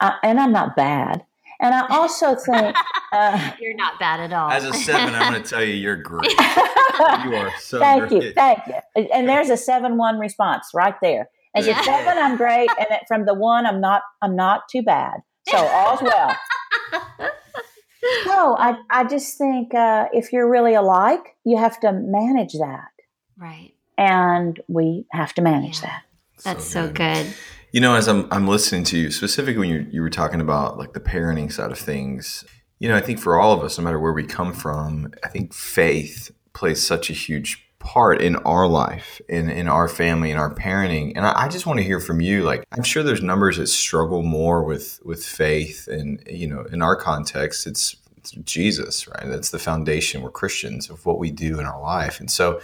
I 0.00 0.16
and 0.22 0.40
I'm 0.40 0.52
not 0.52 0.76
bad. 0.76 1.24
And 1.60 1.74
I 1.74 1.86
also 1.88 2.34
think 2.46 2.76
uh, 3.12 3.52
you're 3.60 3.74
not 3.74 3.98
bad 3.98 4.20
at 4.20 4.32
all. 4.32 4.50
As 4.50 4.64
a 4.64 4.72
seven, 4.72 5.14
I'm 5.14 5.32
going 5.32 5.42
to 5.42 5.48
tell 5.48 5.62
you 5.62 5.74
you're 5.74 5.96
great. 5.96 6.30
you 6.30 7.34
are 7.34 7.52
so 7.60 7.78
thank 7.78 8.08
great. 8.08 8.22
you, 8.22 8.32
thank 8.32 8.60
you. 8.66 9.02
And 9.12 9.28
there's 9.28 9.50
a 9.50 9.56
seven-one 9.56 10.18
response 10.18 10.68
right 10.74 10.94
there. 11.02 11.28
As 11.54 11.66
yeah. 11.66 11.80
a 11.80 11.82
seven, 11.82 12.16
I'm 12.16 12.36
great, 12.36 12.70
and 12.78 12.86
from 13.08 13.26
the 13.26 13.34
one, 13.34 13.66
I'm 13.66 13.80
not. 13.80 14.02
I'm 14.22 14.36
not 14.36 14.68
too 14.70 14.82
bad. 14.82 15.20
So 15.48 15.56
all's 15.56 16.00
well. 16.00 16.36
no, 18.26 18.56
I 18.58 18.76
I 18.90 19.04
just 19.04 19.36
think 19.36 19.74
uh, 19.74 20.08
if 20.12 20.32
you're 20.32 20.48
really 20.48 20.74
alike, 20.74 21.36
you 21.44 21.56
have 21.58 21.78
to 21.80 21.92
manage 21.92 22.54
that. 22.54 22.88
Right. 23.36 23.74
And 23.98 24.58
we 24.68 25.06
have 25.12 25.34
to 25.34 25.42
manage 25.42 25.80
yeah. 25.80 25.86
that. 25.88 26.02
That's 26.44 26.64
so 26.64 26.88
good. 26.88 27.16
So 27.16 27.22
good. 27.24 27.34
You 27.72 27.80
know, 27.80 27.94
as 27.94 28.08
I'm 28.08 28.26
I'm 28.30 28.48
listening 28.48 28.84
to 28.84 28.98
you, 28.98 29.10
specifically 29.10 29.58
when 29.58 29.70
you 29.70 29.86
you 29.90 30.02
were 30.02 30.10
talking 30.10 30.40
about 30.40 30.78
like 30.78 30.92
the 30.92 31.00
parenting 31.00 31.52
side 31.52 31.70
of 31.70 31.78
things, 31.78 32.44
you 32.78 32.88
know, 32.88 32.96
I 32.96 33.00
think 33.00 33.18
for 33.18 33.38
all 33.38 33.52
of 33.52 33.62
us, 33.62 33.78
no 33.78 33.84
matter 33.84 33.98
where 34.00 34.12
we 34.12 34.24
come 34.24 34.52
from, 34.52 35.12
I 35.22 35.28
think 35.28 35.54
faith 35.54 36.30
plays 36.52 36.84
such 36.84 37.10
a 37.10 37.12
huge 37.12 37.69
part 37.80 38.22
in 38.22 38.36
our 38.36 38.68
life, 38.68 39.20
in 39.28 39.50
in 39.50 39.66
our 39.68 39.88
family, 39.88 40.30
in 40.30 40.36
our 40.36 40.54
parenting. 40.54 41.12
And 41.16 41.26
I, 41.26 41.44
I 41.44 41.48
just 41.48 41.66
want 41.66 41.78
to 41.78 41.84
hear 41.84 41.98
from 41.98 42.20
you. 42.20 42.44
Like, 42.44 42.64
I'm 42.70 42.84
sure 42.84 43.02
there's 43.02 43.22
numbers 43.22 43.56
that 43.56 43.66
struggle 43.66 44.22
more 44.22 44.62
with 44.62 45.00
with 45.04 45.24
faith, 45.24 45.88
and 45.88 46.22
you 46.30 46.46
know, 46.46 46.64
in 46.72 46.82
our 46.82 46.94
context, 46.94 47.66
it's, 47.66 47.96
it's 48.16 48.30
Jesus, 48.30 49.08
right? 49.08 49.26
That's 49.26 49.50
the 49.50 49.58
foundation. 49.58 50.22
We're 50.22 50.30
Christians 50.30 50.88
of 50.88 51.04
what 51.04 51.18
we 51.18 51.32
do 51.32 51.58
in 51.58 51.66
our 51.66 51.80
life, 51.82 52.20
and 52.20 52.30
so. 52.30 52.60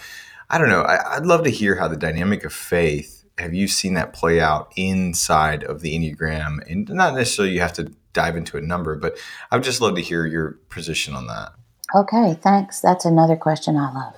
I 0.49 0.59
don't 0.59 0.69
know. 0.69 0.83
I, 0.83 1.17
I'd 1.17 1.27
love 1.27 1.43
to 1.43 1.51
hear 1.51 1.75
how 1.75 1.89
the 1.89 1.97
dynamic 1.97 2.45
of 2.45 2.53
faith 2.53 3.17
have 3.39 3.55
you 3.55 3.69
seen 3.69 3.95
that 3.95 4.13
play 4.13 4.41
out 4.41 4.73
inside 4.77 5.65
of 5.65 5.81
the 5.81 5.99
Enneagram? 5.99 6.59
And 6.71 6.89
not 6.89 7.15
necessarily 7.15 7.55
you 7.55 7.61
have 7.61 7.73
to 7.75 7.93
dive 8.13 8.37
into 8.37 8.57
a 8.57 8.61
number, 8.61 8.97
but 8.97 9.19
I 9.51 9.57
would 9.57 9.65
just 9.65 9.81
love 9.81 9.95
to 9.97 10.03
hear 10.03 10.27
your 10.27 10.53
position 10.71 11.15
on 11.15 11.27
that. 11.27 11.53
Okay, 11.95 12.39
thanks. 12.41 12.81
That's 12.81 13.05
another 13.05 13.37
question 13.37 13.77
I 13.77 13.93
love. 13.93 14.15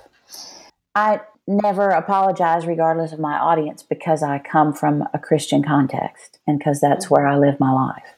I 0.99 1.21
never 1.47 1.89
apologize, 1.89 2.65
regardless 2.65 3.13
of 3.13 3.19
my 3.19 3.37
audience, 3.37 3.83
because 3.83 4.21
I 4.21 4.39
come 4.39 4.73
from 4.73 5.05
a 5.13 5.19
Christian 5.19 5.63
context 5.63 6.39
and 6.45 6.59
because 6.59 6.81
that's 6.81 7.05
mm-hmm. 7.05 7.15
where 7.15 7.27
I 7.27 7.37
live 7.37 7.59
my 7.59 7.71
life. 7.71 8.15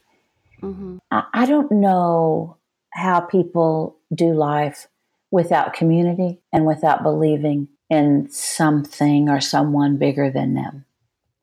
Mm-hmm. 0.62 0.96
I, 1.10 1.24
I 1.32 1.46
don't 1.46 1.70
know 1.70 2.56
how 2.90 3.20
people 3.20 3.96
do 4.14 4.34
life 4.34 4.88
without 5.30 5.74
community 5.74 6.40
and 6.52 6.66
without 6.66 7.02
believing 7.02 7.68
in 7.88 8.28
something 8.30 9.28
or 9.28 9.40
someone 9.40 9.96
bigger 9.96 10.30
than 10.30 10.54
them. 10.54 10.84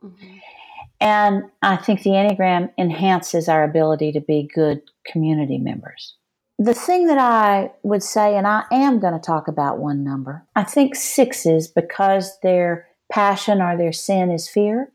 Mm-hmm. 0.04 0.38
And 1.02 1.44
I 1.62 1.78
think 1.78 2.04
the 2.04 2.12
Enneagram 2.12 2.72
enhances 2.78 3.48
our 3.48 3.64
ability 3.64 4.12
to 4.12 4.20
be 4.20 4.50
good 4.54 4.82
community 5.06 5.58
members. 5.58 6.16
The 6.62 6.74
thing 6.74 7.07
that 7.07 7.18
I 7.18 7.72
would 7.84 8.03
say, 8.03 8.36
and 8.36 8.45
I 8.45 8.66
am 8.70 8.99
going 8.99 9.14
to 9.14 9.20
talk 9.20 9.47
about 9.47 9.80
one 9.80 10.03
number, 10.03 10.45
I 10.57 10.66
think 10.66 10.93
sixes, 10.93 11.70
because 11.70 12.38
their 12.43 12.89
passion 13.10 13.62
or 13.62 13.78
their 13.78 13.93
sin 13.93 14.30
is 14.30 14.49
fear, 14.49 14.91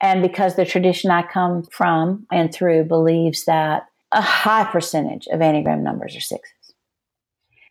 and 0.00 0.22
because 0.22 0.54
the 0.54 0.64
tradition 0.64 1.10
I 1.10 1.22
come 1.22 1.64
from 1.64 2.28
and 2.30 2.54
through 2.54 2.84
believes 2.84 3.44
that 3.46 3.88
a 4.12 4.20
high 4.20 4.62
percentage 4.64 5.26
of 5.26 5.40
Enneagram 5.40 5.82
numbers 5.82 6.14
are 6.14 6.20
sixes. 6.20 6.52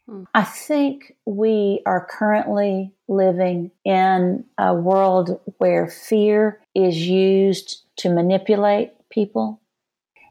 Hmm. 0.06 0.24
I 0.34 0.44
think 0.44 1.16
we 1.26 1.82
are 1.86 2.06
currently 2.10 2.92
living 3.08 3.72
in 3.86 4.44
a 4.58 4.74
world 4.74 5.40
where 5.60 5.88
fear 5.88 6.60
is 6.76 6.98
used 6.98 7.84
to 7.98 8.10
manipulate 8.10 8.92
people. 9.10 9.62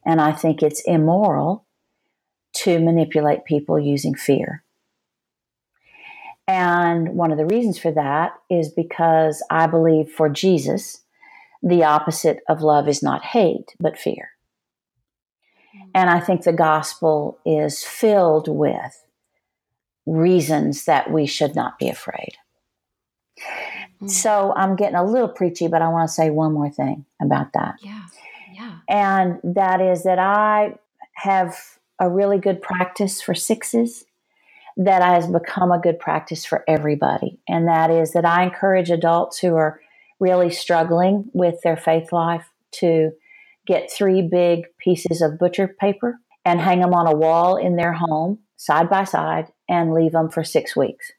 And 0.05 0.21
I 0.21 0.33
think 0.33 0.63
it's 0.63 0.83
immoral 0.83 1.64
to 2.55 2.79
manipulate 2.79 3.45
people 3.45 3.79
using 3.79 4.15
fear. 4.15 4.63
And 6.47 7.15
one 7.15 7.33
of 7.33 7.39
the 7.39 7.47
reasons 7.47 7.79
for 7.79 7.91
that 7.93 8.35
is 8.51 8.69
because 8.69 9.43
I 9.51 9.67
believe 9.67 10.11
for 10.11 10.29
Jesus, 10.29 11.01
the 11.63 11.85
opposite 11.85 12.41
of 12.49 12.61
love 12.61 12.89
is 12.89 13.03
not 13.03 13.25
hate, 13.25 13.75
but 13.81 13.99
fear. 13.99 14.31
And 15.95 16.11
I 16.11 16.21
think 16.21 16.43
the 16.43 16.53
gospel 16.53 17.39
is 17.47 17.83
filled 17.83 18.49
with 18.49 19.05
reasons 20.07 20.85
that 20.85 21.11
we 21.11 21.27
should 21.27 21.57
not 21.57 21.79
be 21.79 21.89
afraid. 21.89 22.37
Mm-hmm. 23.39 24.09
So 24.09 24.53
I'm 24.55 24.77
getting 24.77 24.97
a 24.97 25.05
little 25.05 25.29
preachy, 25.29 25.69
but 25.69 25.83
I 25.83 25.89
want 25.89 26.09
to 26.09 26.15
say 26.15 26.31
one 26.31 26.53
more 26.53 26.71
thing 26.71 27.07
about 27.21 27.53
that. 27.55 27.77
Yeah. 27.81 28.03
Yeah. 28.53 28.79
And 28.89 29.41
that 29.43 29.81
is 29.81 30.05
that 30.05 30.19
I 30.19 30.75
have 31.15 31.57
a 32.05 32.11
really 32.11 32.39
good 32.39 32.61
practice 32.61 33.23
for 33.23 33.35
sixes 33.35 34.05
that 34.77 35.03
has 35.03 35.27
become 35.27 35.71
a 35.71 35.81
good 35.81 35.99
practice 35.99 36.45
for 36.45 36.65
everybody. 36.69 37.39
And 37.49 37.69
that 37.69 37.91
is 37.91 38.13
that 38.13 38.25
I 38.25 38.43
encourage 38.45 38.91
adults 38.91 39.39
who 39.39 39.55
are 39.55 39.81
really 40.21 40.51
struggling 40.51 41.31
with 41.33 41.61
their 41.63 41.77
faith 41.77 42.13
life 42.13 42.51
to 42.73 43.13
get 43.67 43.91
three 43.91 44.21
big 44.21 44.65
pieces 44.79 45.23
of 45.23 45.39
butcher 45.39 45.69
paper 45.69 46.19
and 46.45 46.61
hang 46.61 46.81
them 46.81 46.93
on 46.93 47.07
a 47.07 47.17
wall 47.17 47.57
in 47.57 47.77
their 47.77 47.93
home 47.93 48.41
side 48.57 48.91
by 48.91 49.05
side 49.05 49.47
and 49.69 49.95
leave 49.95 50.13
them 50.13 50.31
for 50.31 50.45
six 50.45 50.77
weeks. 50.77 51.11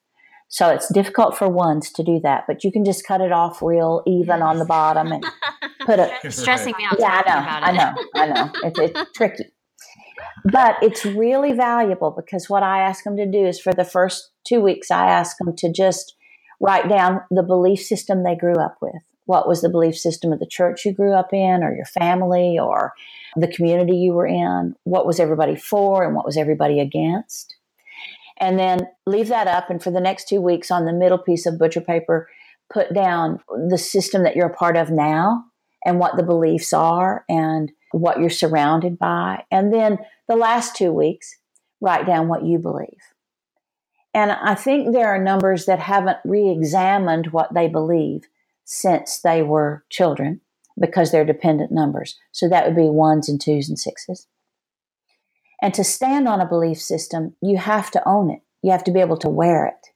So 0.48 0.70
it's 0.70 0.94
difficult 0.94 1.36
for 1.36 1.50
ones 1.50 1.92
to 1.94 2.04
do 2.04 2.20
that, 2.22 2.44
but 2.48 2.64
you 2.64 2.72
can 2.72 2.86
just 2.86 3.06
cut 3.06 3.22
it 3.22 3.32
off 3.32 3.62
real 3.62 4.04
even 4.06 4.42
on 4.42 4.60
the 4.60 4.66
bottom 4.66 5.12
and 5.12 5.26
put 5.86 6.00
it. 6.00 6.12
Stressing 6.32 6.76
me 6.78 6.86
out. 6.86 7.00
Yeah, 7.00 7.24
I 7.26 7.30
know, 7.30 7.42
I 7.64 7.72
know, 7.72 7.96
I 8.16 8.26
know. 8.28 8.52
It's, 8.64 8.80
it's 8.80 9.12
tricky, 9.14 9.46
but 10.44 10.78
it's 10.82 11.06
really 11.06 11.54
valuable 11.54 12.12
because 12.12 12.50
what 12.50 12.64
I 12.64 12.80
ask 12.80 13.04
them 13.04 13.18
to 13.18 13.30
do 13.30 13.46
is 13.46 13.60
for 13.60 13.74
the 13.74 13.84
first 13.84 14.32
two 14.46 14.62
weeks, 14.62 14.92
I 14.92 15.08
ask 15.08 15.38
them 15.38 15.56
to 15.56 15.72
just 15.72 16.16
write 16.60 16.88
down 16.88 17.22
the 17.32 17.44
belief 17.44 17.82
system 17.82 18.24
they 18.24 18.36
grew 18.36 18.56
up 18.56 18.78
with. 18.82 19.02
What 19.26 19.48
was 19.48 19.62
the 19.62 19.70
belief 19.70 19.98
system 19.98 20.32
of 20.32 20.40
the 20.40 20.48
church 20.48 20.86
you 20.86 20.94
grew 20.94 21.14
up 21.14 21.34
in, 21.34 21.64
or 21.64 21.76
your 21.76 21.86
family, 21.86 22.60
or 22.62 22.94
the 23.36 23.48
community 23.48 23.96
you 23.96 24.14
were 24.14 24.28
in? 24.28 24.76
What 24.84 25.08
was 25.08 25.20
everybody 25.20 25.56
for, 25.56 26.04
and 26.04 26.16
what 26.16 26.26
was 26.26 26.38
everybody 26.38 26.80
against? 26.80 27.56
and 28.38 28.60
then 28.60 28.88
leave 29.06 29.30
that 29.30 29.48
up. 29.48 29.70
And 29.70 29.82
for 29.82 29.92
the 29.92 30.02
next 30.02 30.28
two 30.28 30.42
weeks 30.42 30.72
on 30.72 30.86
the 30.86 30.94
middle 30.94 31.18
piece 31.18 31.46
of 31.46 31.58
butcher 31.58 31.82
paper, 31.82 32.30
put 32.72 32.94
down 32.94 33.40
the 33.70 33.78
system 33.78 34.24
that 34.24 34.36
you're 34.36 34.48
a 34.48 34.54
part 34.54 34.76
of 34.76 34.90
now 34.90 35.46
and 35.86 36.00
what 36.00 36.18
the 36.18 36.24
beliefs 36.24 36.74
are 36.74 37.24
and 37.30 37.72
what 37.92 38.20
you're 38.20 38.30
surrounded 38.30 38.98
by. 38.98 39.44
And 39.52 39.74
then 39.74 40.00
the 40.28 40.36
last 40.36 40.76
two 40.76 40.92
weeks, 40.92 41.38
write 41.80 42.06
down 42.06 42.28
what 42.28 42.44
you 42.44 42.58
believe. 42.58 43.00
And 44.14 44.32
I 44.32 44.56
think 44.56 44.92
there 44.92 45.10
are 45.10 45.22
numbers 45.22 45.66
that 45.66 45.80
haven't 45.80 46.18
re 46.26 46.50
examined 46.50 47.28
what 47.28 47.54
they 47.54 47.68
believe 47.68 48.24
since 48.64 49.20
they 49.20 49.44
were 49.44 49.86
children 49.90 50.42
because 50.80 51.12
they're 51.12 51.26
dependent 51.26 51.72
numbers. 51.72 52.18
So 52.32 52.50
that 52.50 52.66
would 52.66 52.76
be 52.76 52.90
ones 52.90 53.30
and 53.30 53.40
twos 53.40 53.70
and 53.70 53.78
sixes. 53.78 54.28
And 55.62 55.74
to 55.74 55.84
stand 55.84 56.28
on 56.28 56.42
a 56.42 56.48
belief 56.48 56.82
system, 56.82 57.36
you 57.42 57.58
have 57.58 57.92
to 57.92 58.08
own 58.08 58.30
it. 58.30 58.42
You 58.62 58.72
have 58.72 58.84
to 58.86 58.92
be 58.92 59.00
able 59.00 59.18
to 59.18 59.30
wear 59.30 59.66
it. 59.68 59.88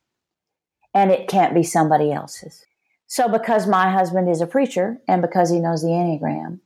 And 0.93 1.11
it 1.11 1.27
can't 1.27 1.53
be 1.53 1.63
somebody 1.63 2.11
else's. 2.11 2.65
So, 3.09 3.27
because 3.27 3.65
my 3.65 3.89
husband 3.89 4.29
is 4.29 4.39
a 4.39 4.45
preacher 4.45 5.01
and 5.07 5.19
because 5.19 5.49
he 5.49 5.59
knows 5.59 5.81
the 5.81 5.87
Enneagram, 5.87 6.59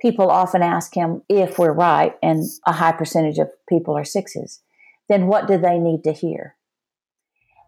people 0.00 0.30
often 0.30 0.62
ask 0.62 0.94
him 0.94 1.22
if 1.28 1.58
we're 1.58 1.72
right, 1.72 2.16
and 2.22 2.44
a 2.66 2.72
high 2.72 2.92
percentage 2.92 3.38
of 3.38 3.50
people 3.68 3.94
are 3.94 4.04
sixes, 4.04 4.60
then 5.10 5.26
what 5.26 5.46
do 5.46 5.58
they 5.58 5.78
need 5.78 6.02
to 6.04 6.12
hear? 6.12 6.56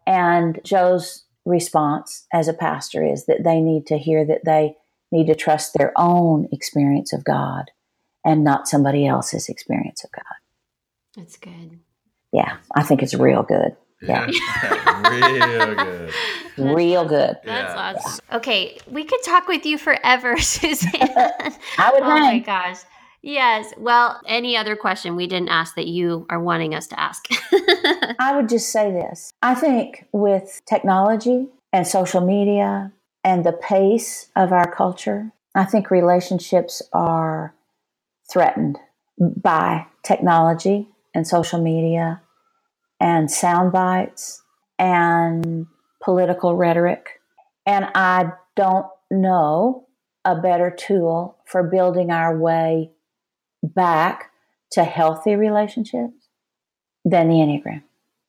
And 0.07 0.59
Joe's 0.65 1.25
response 1.45 2.27
as 2.33 2.49
a 2.49 2.55
pastor 2.55 3.05
is 3.05 3.27
that 3.27 3.45
they 3.45 3.61
need 3.61 3.87
to 3.89 3.99
hear 3.99 4.25
that 4.25 4.47
they 4.47 4.77
need 5.13 5.27
to 5.27 5.35
trust 5.35 5.75
their 5.75 5.93
own 5.95 6.49
experience 6.51 7.13
of 7.13 7.25
God 7.25 7.71
and 8.25 8.43
not 8.43 8.67
somebody 8.67 9.07
else's 9.07 9.51
experience 9.51 10.03
of 10.03 10.11
God. 10.13 10.25
That's 11.15 11.37
good. 11.37 11.79
Yeah, 12.33 12.57
I 12.75 12.85
think 12.85 13.03
it's 13.03 13.15
real 13.15 13.43
good. 13.43 13.77
Yeah. 14.07 14.27
real 15.11 15.75
good. 15.75 16.15
Real 16.57 17.05
good. 17.09 17.37
That's 17.45 17.75
Yeah. 17.75 17.93
awesome. 17.97 18.25
Okay, 18.33 18.79
we 18.89 19.05
could 19.05 19.21
talk 19.25 19.49
with 19.49 19.67
you 19.67 19.77
forever, 19.79 20.37
Suzanne. 20.41 20.93
I 21.79 21.91
would 21.93 22.03
oh 22.03 22.09
my 22.09 22.21
hang. 22.21 22.43
gosh. 22.43 22.79
Yes. 23.23 23.73
Well, 23.79 24.21
any 24.27 24.57
other 24.57 24.77
question 24.77 25.17
we 25.17 25.27
didn't 25.27 25.49
ask 25.49 25.75
that 25.77 25.87
you 25.87 26.27
are 26.29 26.39
wanting 26.41 26.75
us 26.75 26.87
to 26.89 27.01
ask? 27.01 27.27
I 28.19 28.35
would 28.37 28.49
just 28.51 28.69
say 28.71 28.93
this. 28.93 29.33
I 29.43 29.55
think 29.55 30.07
with 30.13 30.61
technology 30.69 31.49
and 31.73 31.87
social 31.87 32.21
media 32.21 32.93
and 33.25 33.45
the 33.45 33.53
pace 33.53 34.29
of 34.37 34.53
our 34.53 34.71
culture, 34.71 35.33
I 35.55 35.65
think 35.65 35.91
relationships 35.91 36.83
are 36.93 37.55
threatened 38.31 38.79
by 39.19 39.87
technology 40.03 40.89
and 41.15 41.27
social 41.27 41.63
media 41.63 42.21
and 43.01 43.31
sound 43.31 43.73
bites 43.73 44.43
and 44.79 45.67
political 46.03 46.57
rhetoric. 46.57 47.21
And 47.67 47.87
I 47.95 48.33
don't 48.57 48.87
know 49.11 49.87
a 50.25 50.37
better 50.37 50.71
tool 50.71 51.39
for 51.47 51.63
building 51.63 52.11
our 52.11 52.37
way 52.37 52.91
back 53.63 54.31
to 54.73 54.85
healthy 54.85 55.35
relationships 55.37 56.29
than 57.05 57.29
the 57.29 57.37
Enneagram. 57.37 57.83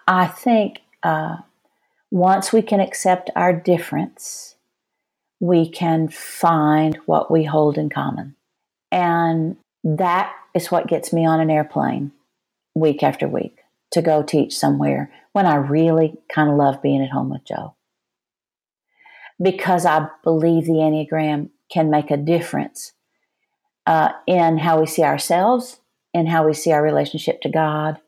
I 0.07 0.28
think 0.28 0.82
uh, 1.03 1.38
once 2.11 2.53
we 2.53 2.61
can 2.61 2.80
accept 2.80 3.30
our 3.36 3.53
difference, 3.53 4.55
we 5.39 5.70
can 5.70 6.07
find 6.07 6.97
what 7.05 7.32
we 7.32 7.43
hold 7.43 7.78
in 7.78 7.89
common. 7.89 8.36
And 8.91 9.57
that 9.84 10.34
is 10.53 10.72
what 10.72 10.88
gets 10.88 11.11
me 11.11 11.26
on 11.26 11.39
an 11.39 11.49
airplane 11.49 12.11
week 12.74 13.03
after 13.03 13.28
week 13.28 13.59
to 13.96 14.02
go 14.02 14.22
teach 14.22 14.58
somewhere 14.58 15.10
when 15.32 15.46
I 15.46 15.56
really 15.56 16.18
kind 16.30 16.50
of 16.50 16.58
love 16.58 16.82
being 16.82 17.02
at 17.02 17.12
home 17.12 17.30
with 17.30 17.46
Joe. 17.46 17.76
Because 19.41 19.86
I 19.86 20.10
believe 20.22 20.66
the 20.66 20.74
Enneagram 20.74 21.50
can 21.72 21.89
make 21.89 22.12
a 22.12 22.18
difference 22.18 22.91
uh, 23.86 24.10
in 24.28 24.58
how 24.58 24.82
we 24.82 24.86
see 24.86 25.04
ourselves, 25.04 25.80
in 26.14 26.28
how 26.28 26.46
we 26.46 26.54
see 26.54 26.74
our 26.74 26.84
relationship 26.84 27.39
to 27.41 27.50
God, 27.50 28.00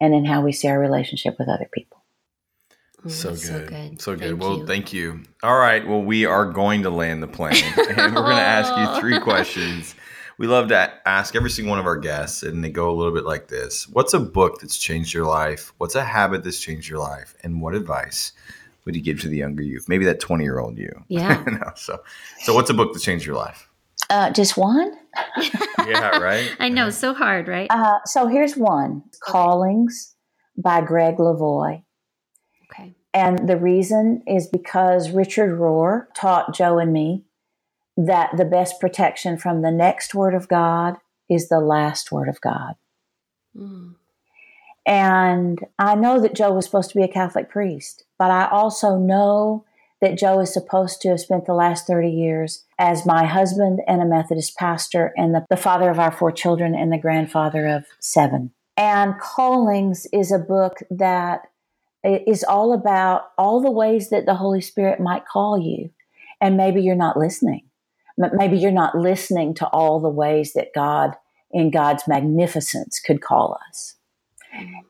and 0.00 0.14
in 0.14 0.24
how 0.24 0.40
we 0.40 0.50
see 0.50 0.68
our 0.68 0.78
relationship 0.78 1.36
with 1.38 1.48
other 1.48 1.68
people. 1.70 2.02
So 3.06 3.30
that's 3.30 3.50
good. 3.50 4.00
So 4.00 4.16
good. 4.16 4.20
Thank 4.28 4.40
well, 4.40 4.58
you. 4.60 4.66
thank 4.66 4.92
you. 4.94 5.24
All 5.42 5.58
right. 5.58 5.86
Well, 5.86 6.00
we 6.00 6.24
are 6.24 6.46
going 6.46 6.84
to 6.84 6.90
land 6.90 7.22
the 7.22 7.26
plane 7.28 7.62
and 7.76 8.14
we're 8.14 8.22
going 8.22 8.36
to 8.36 8.42
ask 8.42 8.74
you 8.78 8.98
three 8.98 9.20
questions. 9.22 9.94
We 10.38 10.46
love 10.46 10.68
to 10.68 10.92
ask 11.06 11.36
every 11.36 11.50
single 11.50 11.70
one 11.70 11.78
of 11.78 11.86
our 11.86 11.96
guests, 11.96 12.42
and 12.42 12.64
they 12.64 12.70
go 12.70 12.90
a 12.90 12.94
little 12.94 13.14
bit 13.14 13.24
like 13.24 13.48
this 13.48 13.88
What's 13.88 14.14
a 14.14 14.20
book 14.20 14.60
that's 14.60 14.76
changed 14.76 15.14
your 15.14 15.26
life? 15.26 15.72
What's 15.78 15.94
a 15.94 16.04
habit 16.04 16.44
that's 16.44 16.60
changed 16.60 16.88
your 16.88 16.98
life? 16.98 17.34
And 17.42 17.60
what 17.60 17.74
advice 17.74 18.32
would 18.84 18.96
you 18.96 19.02
give 19.02 19.20
to 19.22 19.28
the 19.28 19.36
younger 19.36 19.62
youth? 19.62 19.88
Maybe 19.88 20.04
that 20.06 20.20
20 20.20 20.44
year 20.44 20.58
old 20.58 20.78
you. 20.78 21.04
Yeah. 21.08 21.42
no, 21.46 21.70
so, 21.76 22.00
so, 22.40 22.54
what's 22.54 22.70
a 22.70 22.74
book 22.74 22.92
that 22.92 23.00
changed 23.00 23.26
your 23.26 23.36
life? 23.36 23.68
Uh, 24.10 24.30
just 24.30 24.56
one? 24.56 24.96
Yeah, 25.86 26.18
right? 26.18 26.50
I 26.60 26.70
know, 26.70 26.88
so 26.88 27.12
hard, 27.12 27.46
right? 27.46 27.66
Uh, 27.70 27.98
so 28.06 28.26
here's 28.26 28.56
one 28.56 29.02
Callings 29.22 30.14
by 30.56 30.80
Gregg 30.80 31.16
Levoy. 31.16 31.82
Okay. 32.72 32.94
And 33.12 33.48
the 33.48 33.58
reason 33.58 34.22
is 34.26 34.46
because 34.46 35.10
Richard 35.10 35.58
Rohr 35.58 36.06
taught 36.14 36.54
Joe 36.54 36.78
and 36.78 36.92
me 36.92 37.24
that 37.96 38.36
the 38.36 38.44
best 38.44 38.80
protection 38.80 39.36
from 39.36 39.62
the 39.62 39.70
next 39.70 40.14
word 40.14 40.34
of 40.34 40.48
God 40.48 40.96
is 41.28 41.48
the 41.48 41.60
last 41.60 42.10
word 42.12 42.28
of 42.28 42.40
God. 42.40 42.74
Mm. 43.56 43.94
And 44.86 45.60
I 45.78 45.94
know 45.94 46.20
that 46.20 46.34
Joe 46.34 46.52
was 46.52 46.66
supposed 46.66 46.90
to 46.90 46.96
be 46.96 47.04
a 47.04 47.08
Catholic 47.08 47.48
priest, 47.48 48.04
but 48.18 48.30
I 48.30 48.48
also 48.48 48.96
know 48.96 49.64
that 50.00 50.18
Joe 50.18 50.40
is 50.40 50.52
supposed 50.52 51.00
to 51.00 51.10
have 51.10 51.20
spent 51.20 51.46
the 51.46 51.54
last 51.54 51.86
30 51.86 52.10
years 52.10 52.64
as 52.78 53.06
my 53.06 53.24
husband 53.24 53.80
and 53.86 54.02
a 54.02 54.06
Methodist 54.06 54.56
pastor 54.56 55.14
and 55.16 55.34
the, 55.34 55.46
the 55.48 55.56
father 55.56 55.88
of 55.88 55.98
our 55.98 56.12
four 56.12 56.30
children 56.30 56.74
and 56.74 56.92
the 56.92 56.98
grandfather 56.98 57.66
of 57.66 57.86
seven. 58.00 58.50
And 58.76 59.18
Callings 59.18 60.06
is 60.12 60.30
a 60.30 60.38
book 60.38 60.82
that 60.90 61.48
is 62.04 62.44
all 62.44 62.74
about 62.74 63.30
all 63.38 63.62
the 63.62 63.70
ways 63.70 64.10
that 64.10 64.26
the 64.26 64.34
Holy 64.34 64.60
Spirit 64.60 65.00
might 65.00 65.26
call 65.26 65.58
you. 65.58 65.90
And 66.40 66.56
maybe 66.56 66.82
you're 66.82 66.96
not 66.96 67.16
listening. 67.16 67.62
M- 68.22 68.30
Maybe 68.34 68.58
you're 68.58 68.70
not 68.70 68.96
listening 68.96 69.54
to 69.54 69.66
all 69.68 70.00
the 70.00 70.08
ways 70.08 70.52
that 70.54 70.74
God, 70.74 71.14
in 71.50 71.70
God's 71.70 72.04
magnificence, 72.06 73.00
could 73.00 73.20
call 73.20 73.58
us. 73.68 73.96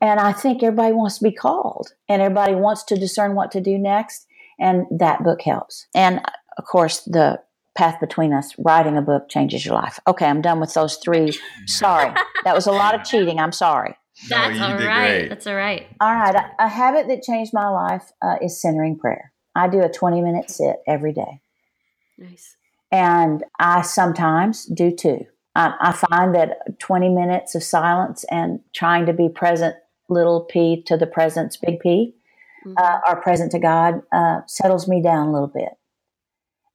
And 0.01 0.19
I 0.19 0.31
think 0.31 0.61
everybody 0.61 0.93
wants 0.93 1.17
to 1.17 1.23
be 1.23 1.31
called 1.31 1.93
and 2.07 2.21
everybody 2.21 2.53
wants 2.53 2.83
to 2.85 2.95
discern 2.95 3.35
what 3.35 3.51
to 3.51 3.61
do 3.61 3.77
next. 3.77 4.27
And 4.59 4.85
that 4.91 5.23
book 5.23 5.41
helps. 5.41 5.87
And 5.95 6.21
of 6.57 6.65
course, 6.65 7.01
the 7.01 7.41
path 7.75 7.99
between 7.99 8.33
us, 8.33 8.53
writing 8.57 8.97
a 8.97 9.01
book 9.01 9.27
changes 9.29 9.65
your 9.65 9.75
life. 9.75 9.99
Okay, 10.07 10.25
I'm 10.25 10.41
done 10.41 10.59
with 10.59 10.73
those 10.73 10.97
three. 10.97 11.37
Sorry. 11.65 12.13
That 12.45 12.55
was 12.55 12.67
a 12.67 12.71
lot 12.71 12.95
of 12.95 13.03
cheating. 13.03 13.39
I'm 13.39 13.51
sorry. 13.51 13.97
That's 14.29 14.57
you 14.57 14.63
all 14.63 14.77
did 14.77 14.85
right. 14.85 15.19
great. 15.19 15.29
That's 15.29 15.45
all 15.47 15.55
right. 15.55 15.87
All 15.99 16.13
right. 16.13 16.35
A, 16.35 16.65
a 16.65 16.67
habit 16.69 17.07
that 17.09 17.21
changed 17.21 17.51
my 17.53 17.67
life 17.67 18.11
uh, 18.21 18.37
is 18.41 18.61
centering 18.61 18.97
prayer. 18.97 19.33
I 19.55 19.67
do 19.67 19.81
a 19.81 19.89
20 19.89 20.21
minute 20.21 20.49
sit 20.49 20.77
every 20.87 21.11
day. 21.11 21.41
Nice. 22.17 22.55
And 22.91 23.43
I 23.59 23.81
sometimes 23.81 24.65
do 24.65 24.91
too. 24.95 25.25
I, 25.55 25.73
I 25.79 25.91
find 25.93 26.35
that 26.35 26.79
20 26.79 27.09
minutes 27.09 27.55
of 27.55 27.63
silence 27.63 28.23
and 28.29 28.59
trying 28.73 29.05
to 29.07 29.13
be 29.13 29.29
present, 29.29 29.75
little 30.09 30.41
p 30.41 30.83
to 30.83 30.97
the 30.97 31.07
presence, 31.07 31.57
big 31.57 31.79
P, 31.79 32.13
Mhm. 32.65 32.73
uh, 32.77 32.99
are 33.07 33.21
present 33.21 33.51
to 33.51 33.59
God, 33.59 34.01
uh, 34.11 34.41
settles 34.47 34.87
me 34.87 35.01
down 35.01 35.27
a 35.27 35.31
little 35.31 35.47
bit. 35.47 35.69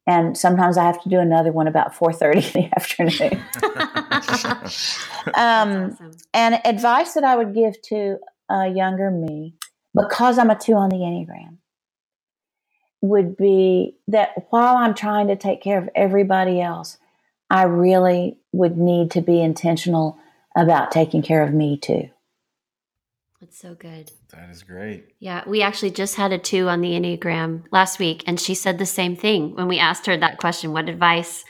And 0.06 0.36
sometimes 0.36 0.76
I 0.78 0.84
have 0.84 1.00
to 1.02 1.08
do 1.08 1.18
another 1.20 1.52
one 1.52 1.66
about 1.68 1.94
4:30 1.94 2.42
in 2.54 2.62
the 2.62 2.70
afternoon. 2.76 3.42
Um, 5.36 5.92
awesome. 5.92 6.12
and 6.32 6.60
advice 6.64 7.12
that 7.14 7.24
I 7.24 7.36
would 7.36 7.54
give 7.54 7.80
to 7.82 8.18
a 8.48 8.68
younger 8.68 9.10
me, 9.10 9.54
because 9.94 10.38
I'm 10.38 10.48
a 10.50 10.58
two 10.58 10.72
on 10.74 10.88
the 10.88 10.96
Enneagram, 10.96 11.58
would 13.00 13.36
be 13.36 13.96
that 14.08 14.46
while 14.50 14.76
I'm 14.76 14.94
trying 14.94 15.28
to 15.28 15.36
take 15.36 15.62
care 15.62 15.78
of 15.78 15.88
everybody 15.94 16.60
else, 16.60 16.98
I 17.48 17.64
really 17.64 18.36
would 18.52 18.76
need 18.76 19.10
to 19.12 19.20
be 19.20 19.40
intentional 19.40 20.18
about 20.56 20.90
taking 20.90 21.22
care 21.22 21.42
of 21.42 21.54
me 21.54 21.76
too. 21.76 22.10
That's 23.40 23.58
so 23.58 23.74
good. 23.74 24.12
That 24.32 24.50
is 24.50 24.62
great. 24.62 25.14
Yeah, 25.18 25.42
we 25.46 25.62
actually 25.62 25.92
just 25.92 26.16
had 26.16 26.30
a 26.30 26.38
two 26.38 26.68
on 26.68 26.82
the 26.82 26.90
Enneagram 26.90 27.64
last 27.70 27.98
week, 27.98 28.22
and 28.26 28.38
she 28.38 28.54
said 28.54 28.78
the 28.78 28.86
same 28.86 29.16
thing 29.16 29.56
when 29.56 29.66
we 29.66 29.78
asked 29.78 30.04
her 30.06 30.16
that 30.16 30.38
question 30.38 30.72
What 30.72 30.88
advice 30.88 31.44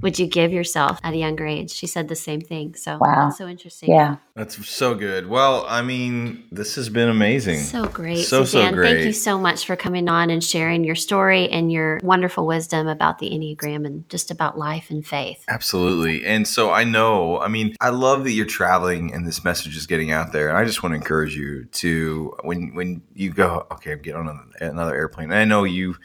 would 0.00 0.18
you 0.18 0.26
give 0.26 0.52
yourself 0.52 0.98
at 1.02 1.12
a 1.14 1.16
younger 1.16 1.46
age? 1.46 1.70
She 1.70 1.86
said 1.86 2.08
the 2.08 2.16
same 2.16 2.40
thing. 2.40 2.74
So 2.74 2.98
Wow. 2.98 3.26
that's 3.26 3.38
so 3.38 3.46
interesting. 3.46 3.90
Yeah. 3.90 4.16
That's 4.34 4.66
so 4.68 4.94
good. 4.94 5.26
Well, 5.26 5.66
I 5.68 5.82
mean, 5.82 6.44
this 6.50 6.76
has 6.76 6.88
been 6.88 7.08
amazing. 7.08 7.60
So 7.60 7.86
great. 7.86 8.18
So, 8.18 8.44
so 8.44 8.44
Suzanne, 8.44 8.74
thank 8.74 9.04
you 9.04 9.12
so 9.12 9.38
much 9.38 9.66
for 9.66 9.76
coming 9.76 10.08
on 10.08 10.30
and 10.30 10.42
sharing 10.42 10.84
your 10.84 10.94
story 10.94 11.48
and 11.50 11.70
your 11.70 12.00
wonderful 12.02 12.46
wisdom 12.46 12.88
about 12.88 13.18
the 13.18 13.30
Enneagram 13.30 13.84
and 13.84 14.08
just 14.08 14.30
about 14.30 14.56
life 14.56 14.90
and 14.90 15.06
faith. 15.06 15.44
Absolutely. 15.48 16.24
And 16.24 16.48
so 16.48 16.70
I 16.70 16.84
know, 16.84 17.38
I 17.40 17.48
mean, 17.48 17.76
I 17.80 17.90
love 17.90 18.24
that 18.24 18.32
you're 18.32 18.46
traveling 18.46 19.12
and 19.12 19.26
this 19.26 19.44
message 19.44 19.76
is 19.76 19.86
getting 19.86 20.10
out 20.10 20.32
there. 20.32 20.48
And 20.48 20.56
I 20.56 20.64
just 20.64 20.82
want 20.82 20.92
to 20.92 20.96
encourage 20.96 21.36
you 21.36 21.64
to 21.66 22.34
when 22.42 22.74
when 22.74 23.02
you 23.14 23.30
go, 23.30 23.66
okay, 23.72 23.92
I'm 23.92 24.02
getting 24.02 24.20
on 24.26 24.52
another 24.60 24.94
airplane. 24.94 25.30
And 25.30 25.38
I 25.38 25.44
know 25.44 25.64
you 25.64 25.96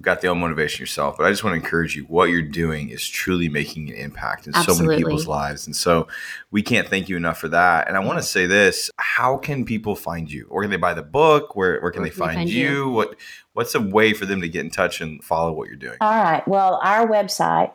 got 0.00 0.20
the 0.20 0.28
own 0.28 0.40
motivation 0.40 0.82
yourself, 0.82 1.16
but 1.16 1.26
I 1.26 1.30
just 1.30 1.44
want 1.44 1.54
to 1.54 1.60
encourage 1.60 1.96
you. 1.96 2.04
What 2.04 2.30
you're 2.30 2.42
doing 2.42 2.90
is 2.90 3.06
truly 3.08 3.48
making 3.48 3.90
an 3.90 3.96
impact 3.96 4.46
in 4.46 4.52
so 4.54 4.74
many 4.74 4.96
people's 4.96 5.26
lives, 5.26 5.66
and 5.66 5.74
so 5.74 6.08
we 6.50 6.62
can't 6.62 6.88
thank 6.88 7.08
you 7.08 7.16
enough 7.16 7.38
for 7.38 7.48
that. 7.48 7.88
And 7.88 7.96
I 7.96 8.00
want 8.00 8.18
to 8.18 8.22
say 8.22 8.46
this: 8.46 8.90
How 8.96 9.36
can 9.36 9.64
people 9.64 9.94
find 9.94 10.30
you? 10.30 10.46
Where 10.48 10.62
can 10.62 10.70
they 10.70 10.76
buy 10.76 10.94
the 10.94 11.02
book? 11.02 11.56
Where 11.56 11.80
where 11.80 11.90
can 11.90 12.02
Where 12.02 12.10
they 12.10 12.14
can 12.14 12.20
they 12.20 12.26
find, 12.26 12.36
find 12.38 12.50
you? 12.50 12.68
you? 12.68 12.90
What 12.90 13.16
what's 13.52 13.74
a 13.74 13.80
way 13.80 14.12
for 14.12 14.26
them 14.26 14.40
to 14.40 14.48
get 14.48 14.64
in 14.64 14.70
touch 14.70 15.00
and 15.00 15.22
follow 15.22 15.52
what 15.52 15.68
you're 15.68 15.76
doing? 15.76 15.96
All 16.00 16.22
right. 16.22 16.46
Well, 16.46 16.80
our 16.82 17.06
website 17.06 17.72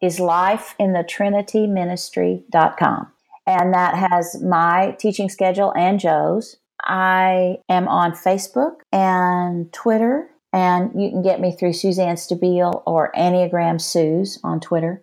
is 0.00 0.18
lifeinthetrinityministry.com. 0.18 3.12
And 3.46 3.72
that 3.72 3.94
has 3.94 4.42
my 4.42 4.96
teaching 4.98 5.30
schedule 5.30 5.72
and 5.74 5.98
Joe's. 5.98 6.56
I 6.84 7.56
am 7.68 7.88
on 7.88 8.12
Facebook 8.12 8.76
and 8.92 9.72
Twitter, 9.72 10.30
and 10.52 10.90
you 11.00 11.10
can 11.10 11.22
get 11.22 11.40
me 11.40 11.54
through 11.54 11.72
Suzanne 11.74 12.16
Stabile 12.16 12.82
or 12.86 13.12
Enneagram 13.16 13.80
Suze 13.80 14.38
on 14.42 14.60
Twitter. 14.60 15.02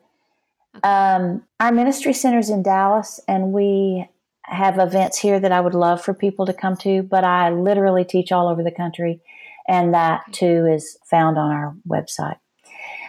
Um, 0.84 1.43
our 1.60 1.72
ministry 1.72 2.14
center's 2.14 2.50
in 2.50 2.64
Dallas, 2.64 3.20
and 3.28 3.54
we 3.54 4.10
have 4.43 4.78
events 4.80 5.18
here 5.18 5.39
that 5.39 5.52
I 5.52 5.62
would 5.62 5.74
love 5.74 6.04
for 6.04 6.14
people 6.14 6.46
to 6.46 6.54
come 6.54 6.76
to, 6.78 7.04
but 7.04 7.24
I 7.24 7.50
literally 7.50 8.04
teach 8.04 8.32
all 8.32 8.48
over 8.48 8.64
the 8.64 8.72
country, 8.72 9.22
and 9.68 9.93
that 9.93 10.22
too 10.32 10.66
is 10.66 10.98
found 11.10 11.38
on 11.38 11.52
our 11.52 11.76
website. 11.88 12.38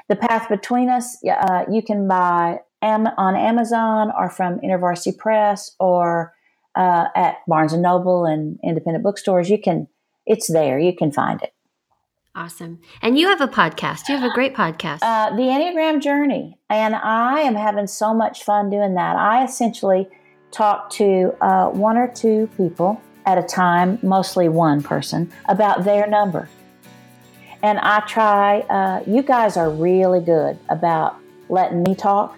The 0.09 0.16
Path 0.16 0.49
Between 0.49 0.89
Us, 0.89 1.18
uh, 1.24 1.64
you 1.70 1.82
can 1.82 2.07
buy 2.07 2.61
am- 2.80 3.09
on 3.18 3.34
Amazon 3.34 4.12
or 4.16 4.30
from 4.30 4.61
InterVarsity 4.61 5.18
Press 5.18 5.74
or 5.80 6.32
uh, 6.76 7.07
at 7.16 7.39
Barnes 7.49 7.72
and 7.72 7.82
Noble 7.82 8.24
and 8.24 8.59
independent 8.62 9.03
bookstores. 9.03 9.51
You 9.51 9.61
can, 9.61 9.89
it's 10.26 10.47
there. 10.47 10.78
You 10.78 10.95
can 10.95 11.11
find 11.11 11.43
it. 11.43 11.55
Awesome. 12.37 12.80
And 13.01 13.18
you 13.18 13.28
have 13.28 13.41
a 13.41 13.49
podcast. 13.49 14.11
You 14.11 14.18
have 14.18 14.30
a 14.30 14.34
great 14.34 14.55
podcast. 14.55 14.99
Uh, 15.01 15.34
the 15.34 15.43
Enneagram 15.45 16.03
Journey, 16.03 16.59
and 16.68 16.95
I 16.95 17.41
am 17.41 17.55
having 17.55 17.87
so 17.87 18.12
much 18.12 18.45
fun 18.45 18.68
doing 18.68 18.93
that. 18.95 19.16
I 19.16 19.43
essentially 19.43 20.07
talk 20.51 20.91
to 20.91 21.34
uh, 21.41 21.70
one 21.70 21.97
or 21.97 22.09
two 22.09 22.51
people 22.59 23.01
at 23.24 23.39
a 23.39 23.43
time, 23.43 23.99
mostly 24.03 24.51
one 24.51 24.82
person, 24.82 25.32
about 25.49 25.84
their 25.84 26.07
number. 26.07 26.51
And 27.62 27.78
I 27.78 28.01
try, 28.01 28.61
uh, 28.61 29.03
you 29.07 29.22
guys 29.22 29.57
are 29.57 29.70
really 29.70 30.20
good 30.20 30.59
about 30.68 31.16
letting 31.49 31.84
me 31.84 31.95
talk. 31.95 32.37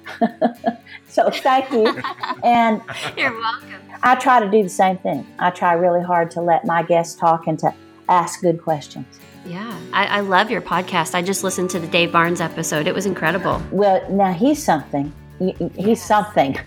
so 1.08 1.28
thank 1.28 1.72
you. 1.72 1.86
and 2.44 2.80
You're 3.16 3.36
welcome. 3.36 3.82
I 4.04 4.14
try 4.14 4.38
to 4.38 4.48
do 4.48 4.62
the 4.62 4.68
same 4.68 4.98
thing. 4.98 5.26
I 5.40 5.50
try 5.50 5.72
really 5.72 6.02
hard 6.02 6.30
to 6.32 6.40
let 6.40 6.64
my 6.64 6.84
guests 6.84 7.18
talk 7.18 7.48
and 7.48 7.58
to 7.58 7.74
ask 8.08 8.40
good 8.40 8.62
questions. 8.62 9.18
Yeah, 9.48 9.78
I, 9.92 10.06
I 10.06 10.20
love 10.20 10.50
your 10.50 10.60
podcast. 10.60 11.14
I 11.14 11.22
just 11.22 11.42
listened 11.42 11.70
to 11.70 11.78
the 11.80 11.86
Dave 11.86 12.12
Barnes 12.12 12.40
episode. 12.40 12.86
It 12.86 12.94
was 12.94 13.06
incredible. 13.06 13.62
Well, 13.72 14.08
now 14.10 14.32
he's 14.32 14.62
something. 14.62 15.12
He- 15.38 15.54
He's 15.76 16.04
something. 16.04 16.58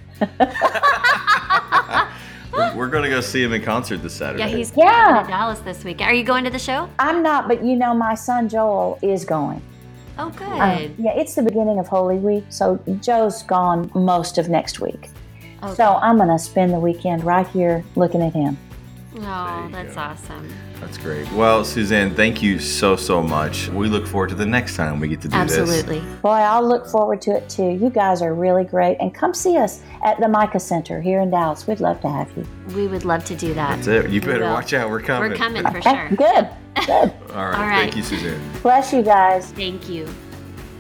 we're 2.54 2.76
we're 2.76 2.88
going 2.90 3.04
to 3.04 3.10
go 3.10 3.22
see 3.22 3.44
him 3.44 3.54
in 3.54 3.62
concert 3.62 3.98
this 4.02 4.14
Saturday. 4.14 4.44
Yeah, 4.44 4.56
he's 4.56 4.74
Yeah. 4.76 5.06
coming 5.06 5.26
to 5.26 5.30
Dallas 5.32 5.60
this 5.60 5.84
week. 5.84 6.02
Are 6.02 6.14
you 6.14 6.24
going 6.24 6.44
to 6.44 6.50
the 6.50 6.60
show? 6.60 6.90
I'm 7.00 7.22
not, 7.22 7.48
but 7.48 7.64
you 7.64 7.76
know, 7.76 7.94
my 7.94 8.16
son 8.16 8.50
Joel 8.50 8.98
is 9.02 9.26
going. 9.26 9.62
Oh, 10.18 10.30
good. 10.32 10.48
Um, 10.48 10.96
yeah, 10.98 11.14
it's 11.16 11.36
the 11.36 11.42
beginning 11.44 11.80
of 11.80 11.88
Holy 11.88 12.18
Week, 12.18 12.44
so 12.50 12.80
Joe's 13.02 13.44
gone 13.44 13.90
most 13.96 14.38
of 14.38 14.50
next 14.50 14.80
week. 14.80 15.10
Okay. 15.64 15.74
So 15.76 15.96
I'm 16.02 16.18
going 16.18 16.30
to 16.30 16.40
spend 16.40 16.74
the 16.74 16.80
weekend 16.80 17.24
right 17.24 17.48
here 17.48 17.84
looking 17.96 18.22
at 18.22 18.34
him. 18.34 18.58
oh, 19.18 19.70
that's 19.72 19.96
go. 19.96 20.02
awesome. 20.02 20.50
That's 20.82 20.98
great. 20.98 21.32
Well, 21.32 21.64
Suzanne, 21.64 22.14
thank 22.16 22.42
you 22.42 22.60
so 22.60 22.96
so 22.96 23.22
much. 23.22 23.70
We 23.70 23.88
look 23.88 24.06
forward 24.08 24.30
to 24.30 24.36
the 24.36 24.46
next 24.46 24.76
time 24.76 25.00
we 25.00 25.08
get 25.08 25.22
to 25.22 25.28
do 25.30 25.38
this. 25.46 25.58
Absolutely. 25.58 26.00
Boy, 26.22 26.30
I'll 26.30 26.68
look 26.68 26.88
forward 26.88 27.22
to 27.22 27.32
it 27.38 27.48
too. 27.50 27.70
You 27.70 27.90
guys 27.90 28.22
are 28.22 28.34
really 28.34 28.64
great. 28.64 28.98
And 29.00 29.14
come 29.14 29.34
see 29.34 29.58
us 29.58 29.82
at 30.04 30.20
the 30.20 30.28
Micah 30.28 30.60
Center 30.60 31.00
here 31.00 31.22
in 31.22 31.30
Dallas. 31.30 31.68
We'd 31.68 31.80
love 31.80 32.02
to 32.02 32.10
have 32.10 32.36
you. 32.36 32.46
We 32.76 32.88
would 32.88 33.06
love 33.06 33.24
to 33.26 33.36
do 33.36 33.54
that. 33.54 33.76
That's 33.78 33.88
it. 33.88 34.10
You 34.12 34.20
better 34.22 34.44
watch 34.46 34.74
out. 34.74 34.90
We're 34.90 35.02
coming. 35.02 35.32
We're 35.32 35.38
coming 35.38 35.64
for 35.64 35.78
Okay, 35.78 36.08
sure. 36.08 36.10
good. 36.18 36.50
Good. 36.86 36.90
All 37.36 37.46
right. 37.46 37.56
All 37.56 37.68
right. 37.68 37.82
Thank 37.84 37.96
you, 37.96 38.04
Suzanne. 38.04 38.42
Bless 38.62 38.92
you 38.92 39.04
guys. 39.04 39.52
Thank 39.52 39.88
you. 39.88 40.08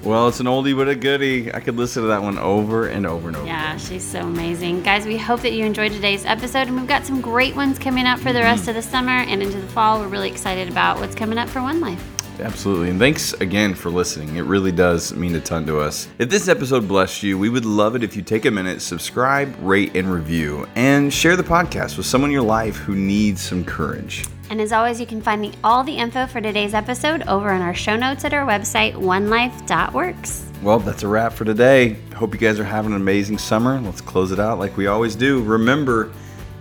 Well, 0.03 0.27
it's 0.27 0.39
an 0.39 0.47
oldie 0.47 0.75
but 0.75 0.89
a 0.89 0.95
goodie. 0.95 1.53
I 1.53 1.59
could 1.59 1.77
listen 1.77 2.01
to 2.01 2.07
that 2.07 2.23
one 2.23 2.39
over 2.39 2.87
and 2.87 3.05
over 3.05 3.27
and 3.27 3.37
over. 3.37 3.45
Yeah, 3.45 3.77
she's 3.77 4.03
so 4.03 4.21
amazing. 4.21 4.81
Guys, 4.81 5.05
we 5.05 5.15
hope 5.15 5.41
that 5.41 5.51
you 5.51 5.63
enjoyed 5.63 5.91
today's 5.91 6.25
episode, 6.25 6.67
and 6.67 6.75
we've 6.75 6.87
got 6.87 7.05
some 7.05 7.21
great 7.21 7.55
ones 7.55 7.77
coming 7.77 8.07
up 8.07 8.19
for 8.19 8.33
the 8.33 8.39
rest 8.39 8.65
mm. 8.65 8.69
of 8.69 8.75
the 8.75 8.81
summer 8.81 9.11
and 9.11 9.43
into 9.43 9.61
the 9.61 9.67
fall. 9.67 9.99
We're 9.99 10.07
really 10.07 10.31
excited 10.31 10.69
about 10.69 10.99
what's 10.99 11.13
coming 11.13 11.37
up 11.37 11.49
for 11.49 11.61
One 11.61 11.79
Life. 11.79 12.03
Absolutely. 12.39 12.89
And 12.89 12.97
thanks 12.97 13.33
again 13.33 13.75
for 13.75 13.91
listening. 13.91 14.37
It 14.37 14.45
really 14.45 14.71
does 14.71 15.13
mean 15.13 15.35
a 15.35 15.39
ton 15.39 15.67
to 15.67 15.79
us. 15.79 16.07
If 16.17 16.31
this 16.31 16.47
episode 16.47 16.87
blessed 16.87 17.21
you, 17.21 17.37
we 17.37 17.49
would 17.49 17.65
love 17.65 17.95
it 17.95 18.03
if 18.03 18.15
you 18.15 18.23
take 18.23 18.45
a 18.45 18.51
minute, 18.51 18.81
subscribe, 18.81 19.55
rate, 19.61 19.95
and 19.95 20.11
review, 20.11 20.67
and 20.75 21.13
share 21.13 21.35
the 21.35 21.43
podcast 21.43 21.97
with 21.97 22.07
someone 22.07 22.31
in 22.31 22.33
your 22.33 22.41
life 22.41 22.75
who 22.75 22.95
needs 22.95 23.41
some 23.41 23.63
courage. 23.63 24.25
And 24.51 24.59
as 24.59 24.73
always, 24.73 24.99
you 24.99 25.05
can 25.05 25.21
find 25.21 25.41
the, 25.41 25.53
all 25.63 25.81
the 25.81 25.95
info 25.95 26.27
for 26.27 26.41
today's 26.41 26.73
episode 26.73 27.23
over 27.25 27.53
in 27.53 27.61
our 27.61 27.73
show 27.73 27.95
notes 27.95 28.25
at 28.25 28.33
our 28.33 28.45
website, 28.45 28.95
onelife.works. 28.95 30.45
Well, 30.61 30.79
that's 30.79 31.03
a 31.03 31.07
wrap 31.07 31.31
for 31.31 31.45
today. 31.45 31.95
Hope 32.17 32.33
you 32.33 32.39
guys 32.41 32.59
are 32.59 32.65
having 32.65 32.91
an 32.91 32.97
amazing 32.97 33.37
summer. 33.37 33.79
Let's 33.79 34.01
close 34.01 34.33
it 34.33 34.41
out 34.41 34.59
like 34.59 34.75
we 34.75 34.87
always 34.87 35.15
do. 35.15 35.41
Remember, 35.41 36.11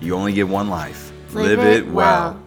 you 0.00 0.14
only 0.14 0.32
get 0.32 0.46
one 0.46 0.70
life. 0.70 1.12
Live 1.34 1.58
it 1.58 1.84
well. 1.84 2.40